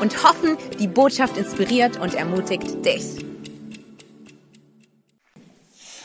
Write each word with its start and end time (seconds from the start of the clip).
und 0.00 0.22
hoffen, 0.22 0.56
die 0.78 0.86
Botschaft 0.86 1.36
inspiriert 1.36 1.98
und 1.98 2.14
ermutigt 2.14 2.84
dich. 2.84 3.04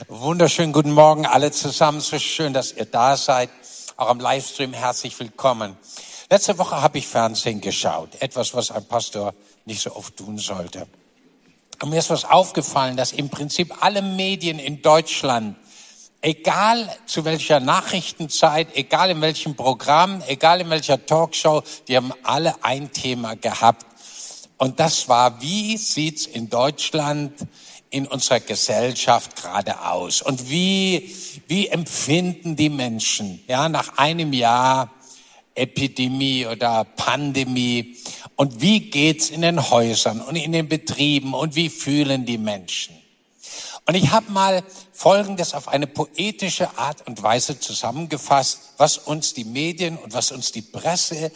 Wunderschönen 0.08 0.74
guten 0.74 0.92
Morgen 0.92 1.26
alle 1.26 1.52
zusammen. 1.52 2.00
So 2.02 2.20
schön, 2.20 2.54
dass 2.54 2.74
ihr 2.74 2.86
da 2.86 3.16
seid. 3.16 3.50
Auch 3.96 4.10
am 4.10 4.20
Livestream 4.20 4.74
herzlich 4.74 5.18
willkommen. 5.20 5.78
Letzte 6.30 6.58
Woche 6.58 6.82
habe 6.82 6.98
ich 6.98 7.08
Fernsehen 7.08 7.62
geschaut. 7.62 8.10
Etwas, 8.20 8.54
was 8.54 8.72
ein 8.72 8.86
Pastor 8.86 9.34
nicht 9.66 9.82
so 9.82 9.96
oft 9.96 10.18
tun 10.18 10.38
sollte. 10.38 10.88
Und 11.82 11.90
mir 11.90 12.00
ist 12.00 12.10
was 12.10 12.26
aufgefallen, 12.26 12.98
dass 12.98 13.12
im 13.12 13.30
Prinzip 13.30 13.84
alle 13.84 14.02
Medien 14.02 14.60
in 14.60 14.82
Deutschland 14.82 15.58
egal 16.24 16.90
zu 17.06 17.26
welcher 17.26 17.60
Nachrichtenzeit, 17.60 18.70
egal 18.76 19.12
in 19.12 19.22
welchem 19.22 19.56
Programm, 19.56 20.24
egal 20.28 20.62
in 20.62 20.70
welcher 20.70 21.06
Talkshow, 21.06 21.62
die 21.88 21.98
haben 21.98 22.14
alle 22.24 22.56
ein 22.64 22.92
Thema 22.92 23.36
gehabt. 23.36 23.86
Und 24.58 24.80
das 24.80 25.10
war, 25.10 25.42
wie 25.42 25.78
sieht's 25.78 26.26
in 26.26 26.50
Deutschland 26.50 27.34
in 27.90 28.08
unserer 28.08 28.40
Gesellschaft 28.40 29.36
gerade 29.36 29.86
aus? 29.86 30.22
Und 30.22 30.50
wie, 30.50 31.14
wie 31.48 31.68
empfinden 31.68 32.56
die 32.56 32.70
Menschen, 32.70 33.44
ja, 33.48 33.68
nach 33.68 33.98
einem 33.98 34.32
Jahr 34.32 34.92
Epidemie 35.56 36.48
oder 36.48 36.86
Pandemie? 36.86 37.98
Und 38.38 38.62
wie 38.62 38.80
geht's 38.80 39.30
in 39.30 39.42
den 39.42 39.70
Häusern 39.70 40.22
und 40.22 40.38
in 40.38 40.54
den 40.54 40.70
Betrieben? 40.70 41.34
Und 41.34 41.56
wie 41.56 41.70
fühlen 41.70 42.26
die 42.26 42.38
Menschen? 42.38 43.03
Und 43.86 43.96
ich 43.96 44.12
habe 44.12 44.32
mal 44.32 44.64
Folgendes 44.94 45.54
auf 45.54 45.68
eine 45.68 45.88
poetische 45.88 46.78
Art 46.78 47.06
und 47.06 47.22
Weise 47.22 47.60
zusammengefasst, 47.60 48.74
was 48.78 48.98
uns 48.98 49.34
die 49.34 49.44
Medien 49.44 49.98
und 49.98 50.14
was 50.14 50.32
uns 50.32 50.52
die 50.52 50.62
Presse 50.62 51.32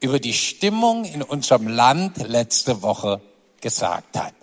über 0.00 0.20
die 0.20 0.34
Stimmung 0.34 1.04
in 1.04 1.22
unserem 1.22 1.66
Land 1.66 2.18
letzte 2.18 2.82
Woche 2.82 3.20
gesagt 3.60 4.18
hat. 4.18 4.34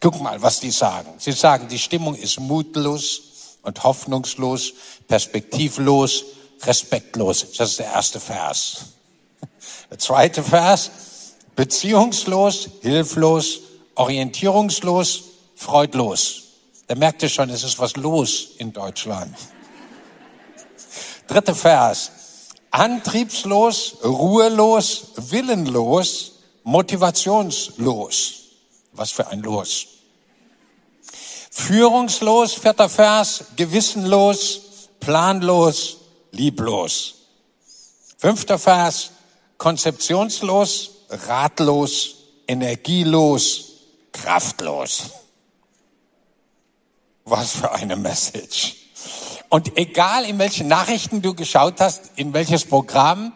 Guck 0.00 0.20
mal, 0.20 0.40
was 0.42 0.60
die 0.60 0.70
sagen. 0.70 1.10
Sie 1.18 1.32
sagen, 1.32 1.68
die 1.68 1.78
Stimmung 1.78 2.14
ist 2.14 2.38
mutlos 2.38 3.58
und 3.62 3.82
hoffnungslos, 3.82 4.72
perspektivlos, 5.08 6.24
respektlos. 6.62 7.52
Das 7.56 7.70
ist 7.70 7.78
der 7.80 7.86
erste 7.86 8.20
Vers. 8.20 8.84
Der 9.90 9.98
zweite 9.98 10.42
Vers, 10.42 10.90
beziehungslos, 11.56 12.68
hilflos, 12.80 13.60
orientierungslos, 13.94 15.24
freudlos. 15.54 16.42
Da 16.92 16.98
merkt 16.98 17.22
ihr 17.22 17.30
schon, 17.30 17.48
es 17.48 17.64
ist 17.64 17.78
was 17.78 17.96
los 17.96 18.48
in 18.58 18.70
Deutschland. 18.70 19.34
Dritter 21.26 21.54
Vers. 21.54 22.10
Antriebslos, 22.70 23.96
ruhelos, 24.04 25.12
willenlos, 25.16 26.32
motivationslos. 26.64 28.34
Was 28.92 29.10
für 29.10 29.26
ein 29.28 29.40
Los. 29.40 29.86
Führungslos, 31.50 32.52
vierter 32.52 32.90
Vers, 32.90 33.44
gewissenlos, 33.56 34.60
planlos, 35.00 35.96
lieblos. 36.30 37.14
Fünfter 38.18 38.58
Vers, 38.58 39.12
konzeptionslos, 39.56 40.90
ratlos, 41.08 42.16
energielos, 42.46 43.64
kraftlos. 44.12 45.21
Was 47.24 47.52
für 47.52 47.72
eine 47.72 47.96
Message. 47.96 48.76
Und 49.48 49.76
egal 49.76 50.24
in 50.24 50.38
welchen 50.38 50.68
Nachrichten 50.68 51.22
du 51.22 51.34
geschaut 51.34 51.80
hast, 51.80 52.12
in 52.16 52.32
welches 52.32 52.64
Programm, 52.64 53.32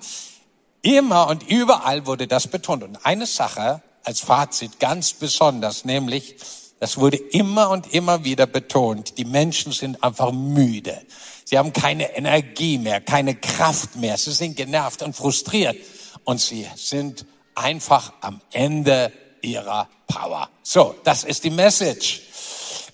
immer 0.83 1.29
und 1.29 1.49
überall 1.49 2.07
wurde 2.07 2.27
das 2.27 2.49
betont. 2.49 2.83
Und 2.83 3.05
eine 3.05 3.27
Sache 3.27 3.83
als 4.03 4.21
Fazit 4.21 4.81
ganz 4.81 5.13
besonders, 5.13 5.85
nämlich, 5.85 6.37
das 6.81 6.97
wurde 6.99 7.17
immer 7.17 7.71
und 7.71 7.93
immer 7.93 8.25
wieder 8.25 8.47
betont, 8.47 9.19
die 9.19 9.25
Menschen 9.25 9.73
sind 9.73 10.03
einfach 10.03 10.33
müde. 10.33 11.01
Sie 11.45 11.59
haben 11.59 11.73
keine 11.73 12.17
Energie 12.17 12.79
mehr, 12.79 13.01
keine 13.01 13.35
Kraft 13.37 13.97
mehr. 13.97 14.17
Sie 14.17 14.33
sind 14.33 14.57
genervt 14.57 15.03
und 15.03 15.15
frustriert. 15.15 15.77
Und 16.25 16.41
sie 16.41 16.67
sind 16.75 17.25
einfach 17.55 18.13
am 18.21 18.41
Ende 18.51 19.13
ihrer 19.43 19.89
Power. 20.09 20.49
So, 20.63 20.97
das 21.05 21.25
ist 21.25 21.45
die 21.45 21.51
Message. 21.51 22.23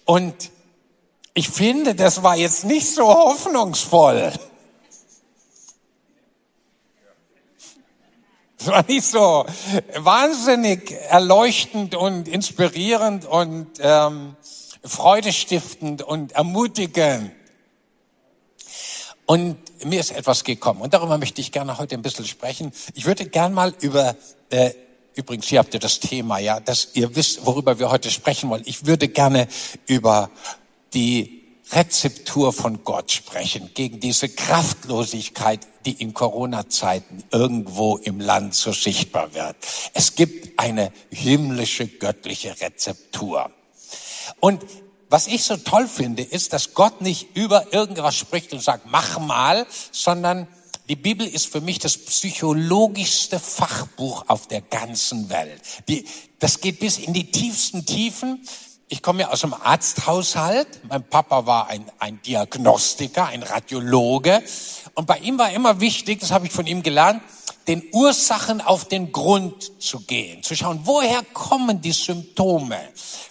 Und 0.04 0.50
ich 1.34 1.48
finde, 1.48 1.94
das 1.94 2.22
war 2.22 2.37
jetzt 2.37 2.65
nicht 2.65 2.94
so 2.94 3.06
hoffnungsvoll. 3.06 4.32
Das 8.59 8.66
war 8.69 8.84
nicht 8.87 9.04
so 9.04 9.44
wahnsinnig 9.97 10.92
erleuchtend 10.92 11.94
und 11.94 12.28
inspirierend 12.28 13.25
und 13.25 13.69
ähm, 13.81 14.37
freudestiftend 14.84 16.03
und 16.03 16.32
ermutigend. 16.32 17.32
Und 19.26 19.56
mir 19.84 20.00
ist 20.00 20.10
etwas 20.10 20.44
gekommen 20.44 20.81
und 20.81 20.94
darüber 20.94 21.16
möchte 21.16 21.41
ich 21.41 21.50
gerne 21.50 21.78
heute 21.78 21.94
ein 21.94 22.03
bisschen 22.03 22.26
sprechen. 22.26 22.72
Ich 22.94 23.06
würde 23.06 23.26
gern 23.26 23.53
mal 23.53 23.75
über, 23.81 24.15
äh, 24.50 24.72
übrigens 25.15 25.47
hier 25.47 25.60
habt 25.60 25.75
ihr 25.75 25.81
das 25.81 26.00
Thema, 26.00 26.38
ja, 26.38 26.60
dass 26.60 26.91
ihr 26.94 27.16
wisst, 27.16 27.47
worüber 27.47 27.78
wir 27.78 27.91
heute 27.91 28.10
sprechen 28.10 28.50
wollen. 28.50 28.62
Ich 28.66 28.87
würde 28.87 29.09
gerne 29.09 29.48
über 29.87 30.31
die 30.94 31.42
Rezeptur 31.72 32.53
von 32.53 32.84
Gott 32.84 33.10
sprechen, 33.10 33.70
gegen 33.75 34.00
diese 34.00 34.28
Kraftlosigkeit, 34.28 35.60
die 35.86 35.92
in 35.92 36.12
Corona-Zeiten 36.12 37.25
irgendwo 37.30 37.97
im 37.97 38.20
Land 38.20 38.54
so 38.54 38.72
sichtbar 38.72 39.34
wird. 39.34 39.56
Es 39.94 40.14
gibt 40.14 40.58
eine 40.58 40.92
himmlische, 41.10 41.86
göttliche 41.86 42.60
Rezeptur. 42.60 43.50
Und 44.41 44.64
was 45.08 45.26
ich 45.26 45.44
so 45.44 45.56
toll 45.56 45.88
finde, 45.88 46.22
ist, 46.22 46.53
dass 46.53 46.75
Gott 46.75 47.00
nicht 47.00 47.36
über 47.36 47.72
irgendwas 47.72 48.16
spricht 48.16 48.53
und 48.53 48.62
sagt, 48.62 48.86
mach 48.86 49.19
mal, 49.19 49.66
sondern 49.91 50.48
die 50.88 50.97
Bibel 50.97 51.26
ist 51.26 51.47
für 51.47 51.60
mich 51.60 51.78
das 51.78 51.97
psychologischste 51.97 53.38
Fachbuch 53.38 54.24
auf 54.28 54.48
der 54.48 54.62
ganzen 54.62 55.30
Welt. 55.30 55.60
Die, 55.88 56.04
das 56.38 56.60
geht 56.60 56.80
bis 56.80 56.98
in 56.98 57.12
die 57.12 57.30
tiefsten 57.30 57.86
Tiefen 57.86 58.47
ich 58.92 59.00
komme 59.00 59.22
ja 59.22 59.30
aus 59.30 59.42
einem 59.42 59.54
Arzthaushalt. 59.54 60.69
Mein 60.86 61.03
Papa 61.03 61.47
war 61.47 61.69
ein, 61.69 61.91
ein 61.98 62.20
Diagnostiker, 62.20 63.26
ein 63.26 63.42
Radiologe. 63.42 64.42
Und 64.92 65.06
bei 65.06 65.16
ihm 65.20 65.38
war 65.38 65.50
immer 65.50 65.80
wichtig, 65.80 66.20
das 66.20 66.30
habe 66.30 66.47
ich 66.47 66.53
von 66.53 66.66
ihm 66.66 66.82
gelernt, 66.82 67.22
den 67.66 67.82
Ursachen 67.92 68.60
auf 68.60 68.86
den 68.86 69.10
Grund 69.10 69.80
zu 69.82 70.00
gehen, 70.00 70.42
zu 70.42 70.54
schauen, 70.54 70.80
woher 70.84 71.22
kommen 71.32 71.80
die 71.80 71.92
Symptome? 71.92 72.78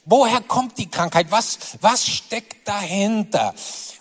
Woher 0.06 0.42
kommt 0.42 0.80
die 0.80 0.90
Krankheit? 0.90 1.28
Was, 1.30 1.60
was 1.80 2.08
steckt 2.08 2.68
dahinter? 2.68 3.54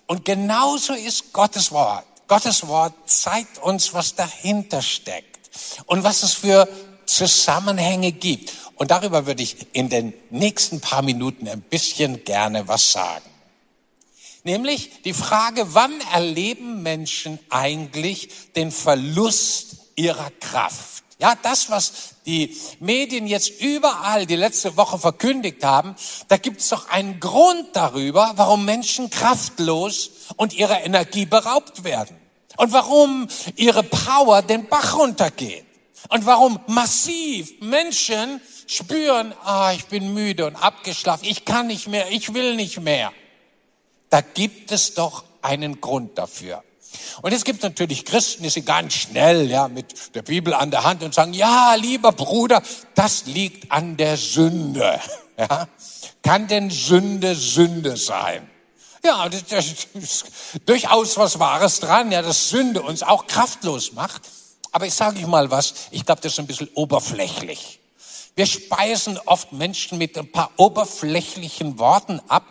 Und 0.06 0.24
genauso 0.24 0.94
ist 0.94 1.30
Gottes 1.34 1.70
Wort. 1.72 2.06
Gottes 2.26 2.66
Wort 2.68 2.94
zeigt 3.04 3.58
uns, 3.58 3.92
was 3.92 4.14
dahinter 4.14 4.80
steckt 4.80 5.50
und 5.84 6.04
was 6.04 6.22
es 6.22 6.32
für 6.32 6.66
Zusammenhänge 7.04 8.12
gibt. 8.12 8.50
Und 8.80 8.90
darüber 8.90 9.26
würde 9.26 9.42
ich 9.42 9.66
in 9.74 9.90
den 9.90 10.14
nächsten 10.30 10.80
paar 10.80 11.02
Minuten 11.02 11.46
ein 11.46 11.60
bisschen 11.60 12.24
gerne 12.24 12.66
was 12.66 12.92
sagen. 12.92 13.28
Nämlich 14.42 15.02
die 15.02 15.12
Frage, 15.12 15.74
wann 15.74 15.92
erleben 16.14 16.82
Menschen 16.82 17.38
eigentlich 17.50 18.30
den 18.56 18.72
Verlust 18.72 19.76
ihrer 19.96 20.30
Kraft? 20.40 21.04
Ja, 21.18 21.34
das, 21.42 21.68
was 21.68 22.14
die 22.24 22.56
Medien 22.80 23.26
jetzt 23.26 23.60
überall 23.60 24.24
die 24.24 24.36
letzte 24.36 24.78
Woche 24.78 24.98
verkündigt 24.98 25.62
haben, 25.62 25.94
da 26.28 26.38
gibt 26.38 26.62
es 26.62 26.70
doch 26.70 26.88
einen 26.88 27.20
Grund 27.20 27.66
darüber, 27.74 28.32
warum 28.36 28.64
Menschen 28.64 29.10
kraftlos 29.10 30.10
und 30.36 30.54
ihrer 30.54 30.82
Energie 30.84 31.26
beraubt 31.26 31.84
werden. 31.84 32.16
Und 32.56 32.72
warum 32.72 33.28
ihre 33.56 33.82
Power 33.82 34.40
den 34.40 34.68
Bach 34.68 34.96
runtergeht. 34.96 35.66
Und 36.08 36.24
warum 36.24 36.58
massiv 36.66 37.60
Menschen 37.60 38.40
spüren, 38.70 39.34
ah, 39.44 39.72
ich 39.72 39.86
bin 39.86 40.14
müde 40.14 40.46
und 40.46 40.54
abgeschlafen, 40.54 41.24
ich 41.24 41.44
kann 41.44 41.66
nicht 41.66 41.88
mehr, 41.88 42.10
ich 42.10 42.34
will 42.34 42.54
nicht 42.54 42.80
mehr. 42.80 43.12
Da 44.10 44.20
gibt 44.20 44.70
es 44.70 44.94
doch 44.94 45.24
einen 45.42 45.80
Grund 45.80 46.18
dafür. 46.18 46.62
Und 47.22 47.32
es 47.32 47.44
gibt 47.44 47.62
natürlich 47.62 48.04
Christen, 48.04 48.44
die 48.44 48.48
sind 48.48 48.66
ganz 48.66 48.94
schnell, 48.94 49.50
ja, 49.50 49.68
mit 49.68 50.14
der 50.14 50.22
Bibel 50.22 50.54
an 50.54 50.70
der 50.70 50.84
Hand 50.84 51.02
und 51.02 51.14
sagen, 51.14 51.32
ja, 51.32 51.74
lieber 51.74 52.12
Bruder, 52.12 52.62
das 52.94 53.26
liegt 53.26 53.70
an 53.72 53.96
der 53.96 54.16
Sünde. 54.16 55.00
Ja? 55.38 55.68
Kann 56.22 56.48
denn 56.48 56.68
Sünde 56.68 57.34
Sünde 57.34 57.96
sein? 57.96 58.46
Ja, 59.02 59.26
das, 59.26 59.46
das 59.46 59.86
ist 59.94 60.26
durchaus 60.66 61.16
was 61.16 61.38
Wahres 61.38 61.80
dran, 61.80 62.12
ja, 62.12 62.20
dass 62.20 62.50
Sünde 62.50 62.82
uns 62.82 63.02
auch 63.02 63.26
kraftlos 63.26 63.92
macht. 63.92 64.20
Aber 64.70 64.84
ich 64.84 64.92
sage 64.92 65.18
euch 65.18 65.26
mal 65.26 65.50
was, 65.50 65.72
ich 65.92 66.04
glaube, 66.04 66.20
das 66.20 66.34
ist 66.34 66.40
ein 66.40 66.46
bisschen 66.46 66.68
oberflächlich. 66.74 67.79
Wir 68.40 68.46
speisen 68.46 69.18
oft 69.26 69.52
Menschen 69.52 69.98
mit 69.98 70.16
ein 70.16 70.32
paar 70.32 70.50
oberflächlichen 70.56 71.78
Worten 71.78 72.22
ab, 72.26 72.46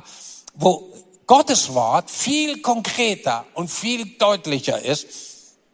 wo 0.53 0.87
Gottes 1.25 1.73
Wort 1.73 2.11
viel 2.11 2.61
konkreter 2.61 3.43
und 3.55 3.71
viel 3.71 4.05
deutlicher 4.19 4.85
ist. 4.85 5.07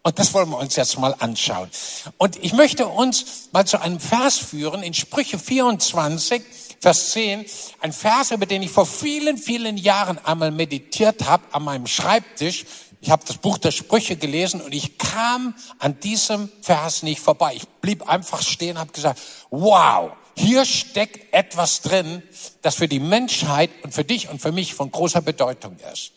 Und 0.04 0.18
das 0.18 0.34
wollen 0.34 0.52
wir 0.52 0.58
uns 0.58 0.78
jetzt 0.78 0.98
mal 1.00 1.14
anschauen. 1.20 1.70
Und 2.18 2.42
ich 2.42 2.54
möchte 2.54 2.88
uns 2.88 3.50
mal 3.52 3.68
zu 3.68 3.82
einem 3.82 4.00
Vers 4.00 4.38
führen 4.38 4.84
in 4.84 4.94
Sprüche 4.94 5.38
24, 5.38 6.42
Vers 6.80 7.12
10, 7.12 7.46
ein 7.82 7.92
Vers, 7.92 8.32
über 8.32 8.46
den 8.46 8.64
ich 8.64 8.72
vor 8.72 8.86
vielen, 8.86 9.38
vielen 9.38 9.76
Jahren 9.76 10.18
einmal 10.20 10.52
meditiert 10.52 11.28
habe 11.28 11.44
an 11.52 11.64
meinem 11.64 11.88
Schreibtisch. 11.88 12.64
Ich 13.06 13.12
habe 13.12 13.24
das 13.24 13.38
Buch 13.38 13.60
der 13.60 13.70
Sprüche 13.70 14.16
gelesen 14.16 14.62
und 14.62 14.74
ich 14.74 14.98
kam 14.98 15.54
an 15.78 16.00
diesem 16.00 16.50
Vers 16.64 17.04
nicht 17.04 17.22
vorbei. 17.22 17.54
Ich 17.56 17.68
blieb 17.68 18.10
einfach 18.10 18.42
stehen 18.42 18.72
und 18.72 18.80
habe 18.80 18.94
gesagt, 18.94 19.22
wow, 19.52 20.14
hier 20.36 20.66
steckt 20.66 21.32
etwas 21.32 21.82
drin, 21.82 22.24
das 22.64 22.74
für 22.74 22.88
die 22.88 23.00
Menschheit 23.00 23.70
und 23.84 23.94
für 23.94 24.04
dich 24.04 24.28
und 24.30 24.42
für 24.42 24.52
mich 24.52 24.74
von 24.74 24.90
großer 24.90 25.22
Bedeutung 25.22 25.78
ist. 25.94 26.14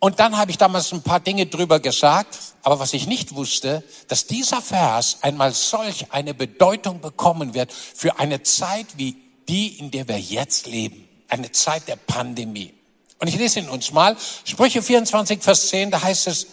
Und 0.00 0.18
dann 0.18 0.36
habe 0.36 0.50
ich 0.50 0.58
damals 0.58 0.92
ein 0.92 1.02
paar 1.02 1.20
Dinge 1.20 1.46
drüber 1.46 1.78
gesagt, 1.78 2.36
aber 2.64 2.80
was 2.80 2.94
ich 2.94 3.06
nicht 3.06 3.36
wusste, 3.36 3.84
dass 4.08 4.26
dieser 4.26 4.60
Vers 4.60 5.18
einmal 5.20 5.52
solch 5.52 6.10
eine 6.10 6.34
Bedeutung 6.34 7.00
bekommen 7.00 7.54
wird 7.54 7.72
für 7.72 8.18
eine 8.18 8.42
Zeit 8.42 8.86
wie 8.96 9.14
die, 9.48 9.78
in 9.78 9.92
der 9.92 10.08
wir 10.08 10.18
jetzt 10.18 10.66
leben, 10.66 11.08
eine 11.28 11.52
Zeit 11.52 11.86
der 11.86 11.94
Pandemie. 11.94 12.74
Und 13.18 13.28
ich 13.28 13.36
lese 13.36 13.60
ihn 13.60 13.68
uns 13.68 13.92
mal, 13.92 14.16
Sprüche 14.44 14.82
24, 14.82 15.42
Vers 15.42 15.68
10, 15.68 15.90
da 15.90 16.02
heißt 16.02 16.26
es, 16.26 16.46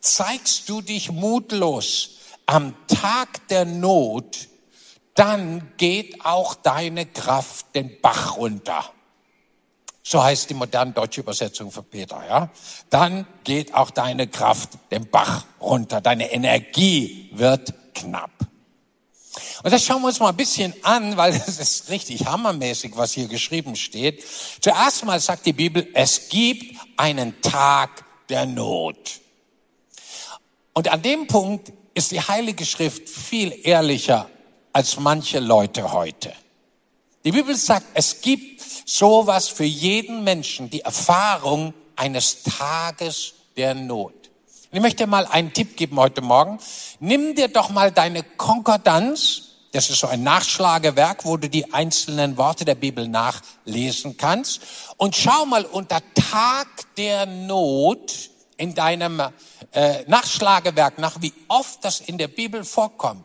zeigst 0.00 0.68
du 0.68 0.80
dich 0.80 1.10
mutlos 1.10 2.16
am 2.46 2.74
Tag 2.88 3.46
der 3.48 3.64
Not, 3.64 4.48
dann 5.14 5.72
geht 5.76 6.24
auch 6.24 6.54
deine 6.54 7.06
Kraft 7.06 7.74
den 7.74 8.00
Bach 8.00 8.36
runter. 8.36 8.92
So 10.02 10.22
heißt 10.22 10.50
die 10.50 10.54
moderne 10.54 10.92
deutsche 10.92 11.20
Übersetzung 11.20 11.70
für 11.70 11.82
Peter, 11.82 12.20
ja? 12.26 12.50
Dann 12.88 13.26
geht 13.44 13.74
auch 13.74 13.90
deine 13.90 14.26
Kraft 14.26 14.70
den 14.90 15.08
Bach 15.08 15.44
runter. 15.60 16.00
Deine 16.00 16.32
Energie 16.32 17.30
wird 17.32 17.72
knapp. 17.94 18.30
Und 19.62 19.72
das 19.72 19.84
schauen 19.84 20.00
wir 20.02 20.08
uns 20.08 20.20
mal 20.20 20.30
ein 20.30 20.36
bisschen 20.36 20.74
an, 20.82 21.16
weil 21.16 21.34
es 21.34 21.58
ist 21.58 21.90
richtig 21.90 22.26
hammermäßig, 22.26 22.92
was 22.96 23.12
hier 23.12 23.28
geschrieben 23.28 23.76
steht. 23.76 24.24
Zuerst 24.60 25.04
mal 25.04 25.20
sagt 25.20 25.46
die 25.46 25.52
Bibel, 25.52 25.88
es 25.92 26.28
gibt 26.28 26.76
einen 26.96 27.40
Tag 27.42 28.04
der 28.28 28.46
Not. 28.46 29.20
Und 30.72 30.88
an 30.88 31.02
dem 31.02 31.26
Punkt 31.26 31.72
ist 31.94 32.10
die 32.10 32.20
Heilige 32.20 32.64
Schrift 32.64 33.08
viel 33.08 33.58
ehrlicher 33.64 34.30
als 34.72 34.98
manche 34.98 35.40
Leute 35.40 35.92
heute. 35.92 36.32
Die 37.24 37.32
Bibel 37.32 37.54
sagt, 37.54 37.86
es 37.92 38.20
gibt 38.22 38.62
sowas 38.86 39.48
für 39.48 39.64
jeden 39.64 40.24
Menschen, 40.24 40.70
die 40.70 40.80
Erfahrung 40.80 41.74
eines 41.96 42.42
Tages 42.44 43.34
der 43.56 43.74
Not. 43.74 44.14
Ich 44.72 44.80
möchte 44.80 45.06
mal 45.06 45.26
einen 45.26 45.52
Tipp 45.52 45.76
geben 45.76 45.98
heute 45.98 46.22
Morgen. 46.22 46.58
Nimm 47.00 47.34
dir 47.34 47.48
doch 47.48 47.70
mal 47.70 47.90
deine 47.90 48.22
Konkordanz. 48.22 49.49
Das 49.72 49.88
ist 49.88 50.00
so 50.00 50.08
ein 50.08 50.24
Nachschlagewerk, 50.24 51.24
wo 51.24 51.36
du 51.36 51.48
die 51.48 51.72
einzelnen 51.72 52.36
Worte 52.36 52.64
der 52.64 52.74
Bibel 52.74 53.06
nachlesen 53.06 54.16
kannst. 54.16 54.62
Und 54.96 55.14
schau 55.14 55.46
mal 55.46 55.64
unter 55.64 56.00
Tag 56.14 56.66
der 56.96 57.26
Not 57.26 58.30
in 58.56 58.74
deinem 58.74 59.22
äh, 59.72 60.04
Nachschlagewerk 60.06 60.98
nach, 60.98 61.22
wie 61.22 61.32
oft 61.46 61.84
das 61.84 62.00
in 62.00 62.18
der 62.18 62.28
Bibel 62.28 62.64
vorkommt. 62.64 63.24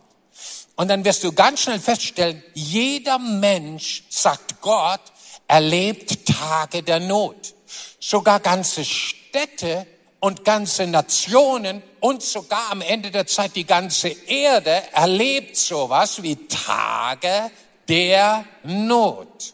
Und 0.76 0.90
dann 0.90 1.04
wirst 1.04 1.24
du 1.24 1.32
ganz 1.32 1.62
schnell 1.62 1.80
feststellen, 1.80 2.44
jeder 2.54 3.18
Mensch, 3.18 4.04
sagt 4.10 4.62
Gott, 4.62 5.02
erlebt 5.48 6.28
Tage 6.28 6.84
der 6.84 7.00
Not. 7.00 7.56
Sogar 8.00 8.40
ganze 8.40 8.86
Städte 8.86 9.88
und 10.26 10.44
ganze 10.44 10.88
Nationen 10.88 11.84
und 12.00 12.24
sogar 12.24 12.72
am 12.72 12.82
Ende 12.82 13.12
der 13.12 13.28
Zeit 13.28 13.56
die 13.56 13.64
ganze 13.64 14.08
Erde 14.08 14.82
erlebt 14.92 15.56
sowas 15.56 16.24
wie 16.24 16.48
Tage 16.48 17.52
der 17.88 18.44
Not. 18.64 19.54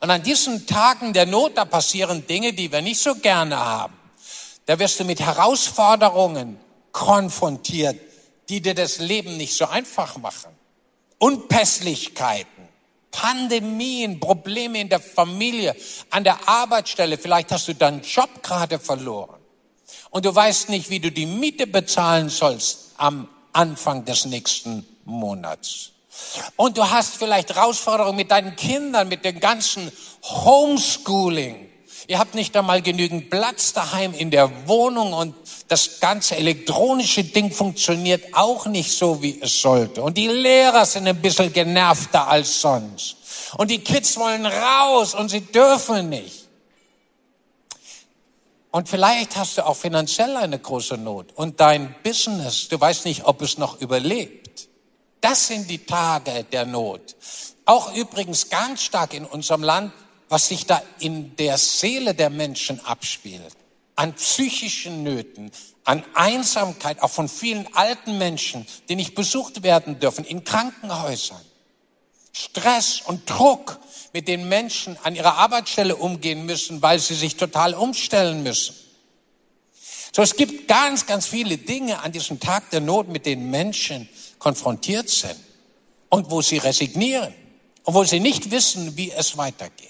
Und 0.00 0.10
an 0.10 0.22
diesen 0.22 0.66
Tagen 0.66 1.14
der 1.14 1.24
Not, 1.24 1.56
da 1.56 1.64
passieren 1.64 2.26
Dinge, 2.26 2.52
die 2.52 2.70
wir 2.70 2.82
nicht 2.82 3.00
so 3.00 3.14
gerne 3.14 3.58
haben. 3.58 3.98
Da 4.66 4.78
wirst 4.78 5.00
du 5.00 5.04
mit 5.04 5.20
Herausforderungen 5.20 6.60
konfrontiert, 6.92 7.98
die 8.50 8.60
dir 8.60 8.74
das 8.74 8.98
Leben 8.98 9.38
nicht 9.38 9.54
so 9.54 9.64
einfach 9.64 10.18
machen. 10.18 10.50
Unpässlichkeiten, 11.16 12.59
Pandemien, 13.10 14.20
Probleme 14.20 14.80
in 14.80 14.88
der 14.88 15.00
Familie, 15.00 15.74
an 16.10 16.24
der 16.24 16.48
Arbeitsstelle. 16.48 17.18
Vielleicht 17.18 17.52
hast 17.52 17.68
du 17.68 17.74
deinen 17.74 18.02
Job 18.02 18.42
gerade 18.42 18.78
verloren. 18.78 19.40
Und 20.10 20.24
du 20.24 20.34
weißt 20.34 20.68
nicht, 20.68 20.90
wie 20.90 21.00
du 21.00 21.10
die 21.10 21.26
Miete 21.26 21.66
bezahlen 21.66 22.28
sollst 22.28 22.92
am 22.96 23.28
Anfang 23.52 24.04
des 24.04 24.24
nächsten 24.26 24.86
Monats. 25.04 25.90
Und 26.56 26.76
du 26.76 26.88
hast 26.88 27.16
vielleicht 27.16 27.54
Herausforderungen 27.54 28.16
mit 28.16 28.30
deinen 28.30 28.56
Kindern, 28.56 29.08
mit 29.08 29.24
dem 29.24 29.40
ganzen 29.40 29.90
Homeschooling. 30.22 31.69
Ihr 32.10 32.18
habt 32.18 32.34
nicht 32.34 32.56
einmal 32.56 32.82
genügend 32.82 33.30
Platz 33.30 33.72
daheim 33.72 34.14
in 34.14 34.32
der 34.32 34.66
Wohnung 34.66 35.12
und 35.12 35.32
das 35.68 36.00
ganze 36.00 36.34
elektronische 36.34 37.22
Ding 37.22 37.52
funktioniert 37.52 38.34
auch 38.34 38.66
nicht 38.66 38.90
so, 38.90 39.22
wie 39.22 39.40
es 39.40 39.62
sollte. 39.62 40.02
Und 40.02 40.18
die 40.18 40.26
Lehrer 40.26 40.84
sind 40.86 41.06
ein 41.06 41.22
bisschen 41.22 41.52
genervter 41.52 42.26
als 42.26 42.62
sonst. 42.62 43.14
Und 43.58 43.70
die 43.70 43.78
Kids 43.78 44.16
wollen 44.16 44.44
raus 44.44 45.14
und 45.14 45.28
sie 45.28 45.42
dürfen 45.42 46.08
nicht. 46.08 46.48
Und 48.72 48.88
vielleicht 48.88 49.36
hast 49.36 49.58
du 49.58 49.64
auch 49.64 49.76
finanziell 49.76 50.36
eine 50.36 50.58
große 50.58 50.96
Not 50.96 51.28
und 51.36 51.60
dein 51.60 51.94
Business, 52.02 52.66
du 52.66 52.80
weißt 52.80 53.04
nicht, 53.04 53.24
ob 53.26 53.40
es 53.40 53.56
noch 53.56 53.80
überlebt. 53.80 54.68
Das 55.20 55.46
sind 55.46 55.70
die 55.70 55.86
Tage 55.86 56.44
der 56.50 56.66
Not. 56.66 57.14
Auch 57.66 57.94
übrigens 57.94 58.48
ganz 58.48 58.82
stark 58.82 59.14
in 59.14 59.24
unserem 59.26 59.62
Land 59.62 59.92
was 60.30 60.46
sich 60.46 60.64
da 60.64 60.80
in 61.00 61.36
der 61.36 61.58
Seele 61.58 62.14
der 62.14 62.30
Menschen 62.30 62.82
abspielt, 62.86 63.56
an 63.96 64.14
psychischen 64.14 65.02
Nöten, 65.02 65.50
an 65.84 66.04
Einsamkeit, 66.14 67.02
auch 67.02 67.10
von 67.10 67.28
vielen 67.28 67.68
alten 67.74 68.16
Menschen, 68.16 68.64
die 68.88 68.96
nicht 68.96 69.14
besucht 69.14 69.62
werden 69.64 69.98
dürfen, 69.98 70.24
in 70.24 70.44
Krankenhäusern. 70.44 71.40
Stress 72.32 73.02
und 73.04 73.28
Druck, 73.28 73.80
mit 74.12 74.28
den 74.28 74.48
Menschen 74.48 74.96
an 75.02 75.14
ihrer 75.14 75.34
Arbeitsstelle 75.34 75.96
umgehen 75.96 76.46
müssen, 76.46 76.80
weil 76.80 76.98
sie 76.98 77.14
sich 77.14 77.36
total 77.36 77.74
umstellen 77.74 78.42
müssen. 78.42 78.74
So, 80.12 80.22
es 80.22 80.34
gibt 80.34 80.66
ganz, 80.66 81.06
ganz 81.06 81.26
viele 81.26 81.58
Dinge 81.58 82.00
an 82.00 82.10
diesem 82.12 82.40
Tag 82.40 82.70
der 82.70 82.80
Not, 82.80 83.08
mit 83.08 83.26
denen 83.26 83.50
Menschen 83.50 84.08
konfrontiert 84.38 85.08
sind 85.08 85.36
und 86.08 86.30
wo 86.30 86.42
sie 86.42 86.58
resignieren 86.58 87.32
und 87.84 87.94
wo 87.94 88.04
sie 88.04 88.20
nicht 88.20 88.50
wissen, 88.50 88.96
wie 88.96 89.12
es 89.12 89.36
weitergeht. 89.36 89.89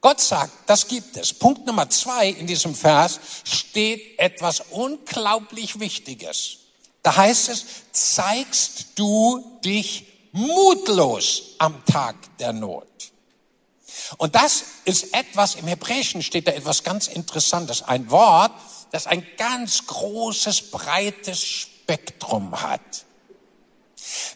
Gott 0.00 0.20
sagt, 0.20 0.52
das 0.66 0.88
gibt 0.88 1.16
es. 1.16 1.34
Punkt 1.34 1.66
Nummer 1.66 1.90
zwei 1.90 2.28
in 2.28 2.46
diesem 2.46 2.74
Vers 2.74 3.20
steht 3.44 4.18
etwas 4.18 4.62
unglaublich 4.70 5.78
Wichtiges. 5.78 6.58
Da 7.02 7.16
heißt 7.16 7.48
es, 7.50 7.64
zeigst 7.92 8.98
du 8.98 9.58
dich 9.64 10.06
mutlos 10.32 11.54
am 11.58 11.84
Tag 11.84 12.16
der 12.38 12.52
Not. 12.52 12.86
Und 14.16 14.34
das 14.34 14.64
ist 14.84 15.14
etwas, 15.14 15.54
im 15.54 15.66
Hebräischen 15.66 16.22
steht 16.22 16.46
da 16.46 16.52
etwas 16.52 16.82
ganz 16.82 17.06
Interessantes. 17.06 17.82
Ein 17.82 18.10
Wort, 18.10 18.52
das 18.92 19.06
ein 19.06 19.26
ganz 19.36 19.86
großes, 19.86 20.70
breites 20.70 21.42
Spektrum 21.42 22.60
hat. 22.60 22.80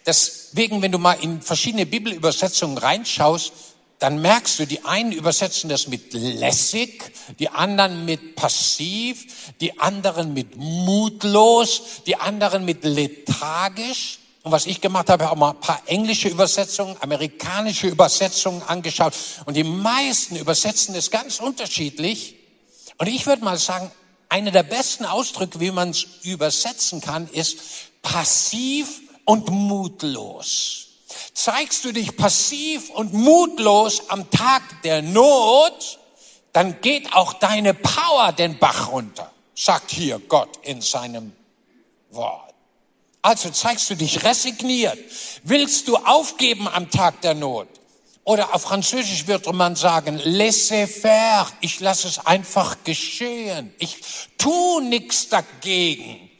Deswegen, 0.07 0.83
wenn 0.83 0.93
du 0.93 0.99
mal 0.99 1.15
in 1.15 1.41
verschiedene 1.43 1.87
Bibelübersetzungen 1.87 2.79
reinschaust, 2.79 3.53
dann 4.05 4.21
merkst 4.21 4.59
du, 4.59 4.67
die 4.67 4.85
einen 4.85 5.13
übersetzen 5.13 5.71
das 5.71 5.89
mit 5.89 6.13
lässig, 6.13 7.11
die 7.39 7.49
anderen 7.49 8.05
mit 8.05 8.37
passiv, 8.37 9.25
die 9.63 9.81
anderen 9.81 10.35
mit 10.35 10.59
mutlos, 10.59 12.03
die 12.07 12.17
anderen 12.17 12.67
mit 12.67 12.85
lethargisch. 12.85 14.19
Und 14.43 14.53
was 14.53 14.67
ich 14.67 14.83
gemacht 14.83 15.09
habe, 15.09 15.25
habe 15.25 15.33
auch 15.33 15.39
mal 15.39 15.53
ein 15.53 15.61
paar 15.61 15.81
englische 15.87 16.29
Übersetzungen, 16.29 16.99
amerikanische 17.01 17.87
Übersetzungen 17.87 18.63
angeschaut. 18.65 19.15
Und 19.47 19.57
die 19.57 19.65
meisten 19.65 20.37
übersetzen 20.37 20.95
es 20.95 21.11
ganz 21.11 21.41
unterschiedlich. 21.41 22.35
Und 22.99 23.07
ich 23.07 23.25
würde 23.25 23.43
mal 23.43 23.57
sagen, 23.57 23.91
einer 24.29 24.51
der 24.51 24.65
besten 24.65 25.07
Ausdrücke, 25.07 25.61
wie 25.61 25.71
man 25.71 25.93
es 25.93 26.05
übersetzen 26.25 27.01
kann, 27.01 27.27
ist 27.29 27.57
passiv 28.03 29.01
und 29.25 29.49
mutlos. 29.49 30.84
Zeigst 31.33 31.85
du 31.85 31.93
dich 31.93 32.17
passiv 32.17 32.91
und 32.91 33.13
mutlos 33.13 34.09
am 34.09 34.31
Tag 34.31 34.63
der 34.83 35.03
Not, 35.03 35.99
dann 36.53 36.81
geht 36.81 37.13
auch 37.15 37.35
deine 37.35 37.75
Power 37.75 38.33
den 38.33 38.59
Bach 38.59 38.91
runter, 38.91 39.31
sagt 39.55 39.91
hier 39.91 40.19
Gott 40.21 40.59
in 40.63 40.81
seinem 40.81 41.33
Wort. 42.11 42.55
Also 43.23 43.51
zeigst 43.51 43.89
du 43.89 43.97
dich 43.97 44.23
resigniert. 44.23 44.99
Willst 45.45 45.89
du 45.89 45.97
aufgeben 45.97 46.69
am 46.69 46.91
Tag 46.91 47.23
der 47.23 47.35
Not? 47.35 47.69
Oder 48.25 48.55
auf 48.55 48.63
Französisch 48.63 49.27
würde 49.27 49.53
man 49.53 49.77
sagen, 49.77 50.21
laissez 50.25 51.01
faire. 51.01 51.47
Ich 51.61 51.81
lasse 51.81 52.09
es 52.09 52.25
einfach 52.25 52.77
geschehen. 52.85 53.75
Ich 53.79 53.99
tu 54.39 54.81
nichts 54.81 55.29
dagegen. 55.29 56.31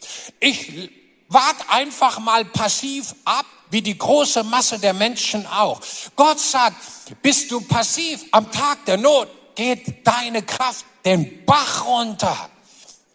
Ich 0.41 0.91
wart 1.29 1.57
einfach 1.69 2.19
mal 2.19 2.45
passiv 2.45 3.15
ab, 3.25 3.44
wie 3.75 3.83
die 3.83 3.99
große 3.99 4.45
Masse 4.45 4.79
der 4.79 4.93
Menschen 4.93 5.45
auch. 5.49 5.81
Gott 6.15 6.39
sagt, 6.39 6.77
bist 7.23 7.51
du 7.51 7.61
passiv 7.61 8.25
am 8.31 8.51
Tag 8.53 8.85
der 8.87 8.99
Not, 8.99 9.29
geht 9.57 10.07
deine 10.07 10.43
Kraft 10.43 10.85
den 11.05 11.45
Bach 11.45 11.85
runter. 11.85 12.51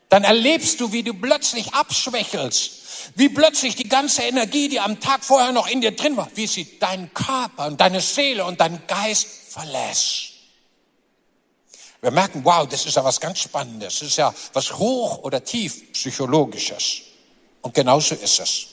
Dann 0.09 0.25
erlebst 0.25 0.81
du, 0.81 0.91
wie 0.91 1.01
du 1.01 1.13
plötzlich 1.13 1.73
abschwächelst, 1.73 2.71
wie 3.15 3.29
plötzlich 3.29 3.77
die 3.77 3.87
ganze 3.87 4.23
Energie, 4.23 4.67
die 4.67 4.81
am 4.81 4.99
Tag 4.99 5.23
vorher 5.23 5.53
noch 5.53 5.65
in 5.65 5.79
dir 5.79 5.95
drin 5.95 6.17
war, 6.17 6.29
wie 6.35 6.45
sie 6.45 6.77
deinen 6.77 7.13
Körper 7.13 7.67
und 7.67 7.79
deine 7.79 8.01
Seele 8.01 8.43
und 8.43 8.59
deinen 8.59 8.85
Geist 8.85 9.27
verlässt. 9.47 10.33
Wir 12.01 12.11
merken, 12.11 12.43
wow, 12.43 12.67
das 12.67 12.85
ist 12.85 12.97
ja 12.97 13.03
was 13.05 13.21
ganz 13.21 13.39
Spannendes. 13.39 13.99
Das 13.99 14.09
ist 14.09 14.17
ja 14.17 14.33
was 14.51 14.77
hoch 14.77 15.19
oder 15.19 15.41
tief 15.41 15.93
psychologisches. 15.93 17.03
Und 17.61 17.73
genauso 17.73 18.15
ist 18.15 18.39
es. 18.41 18.67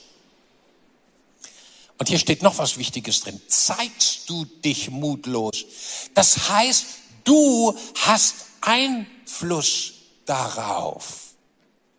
Und 1.97 2.09
hier 2.09 2.19
steht 2.19 2.43
noch 2.43 2.57
was 2.57 2.77
Wichtiges 2.77 3.21
drin. 3.21 3.41
Zeigst 3.47 4.29
du 4.29 4.45
dich 4.45 4.91
mutlos? 4.91 5.65
Das 6.13 6.49
heißt, 6.49 6.85
du 7.23 7.75
hast 7.95 8.45
Einfluss 8.61 9.93
darauf. 10.25 11.27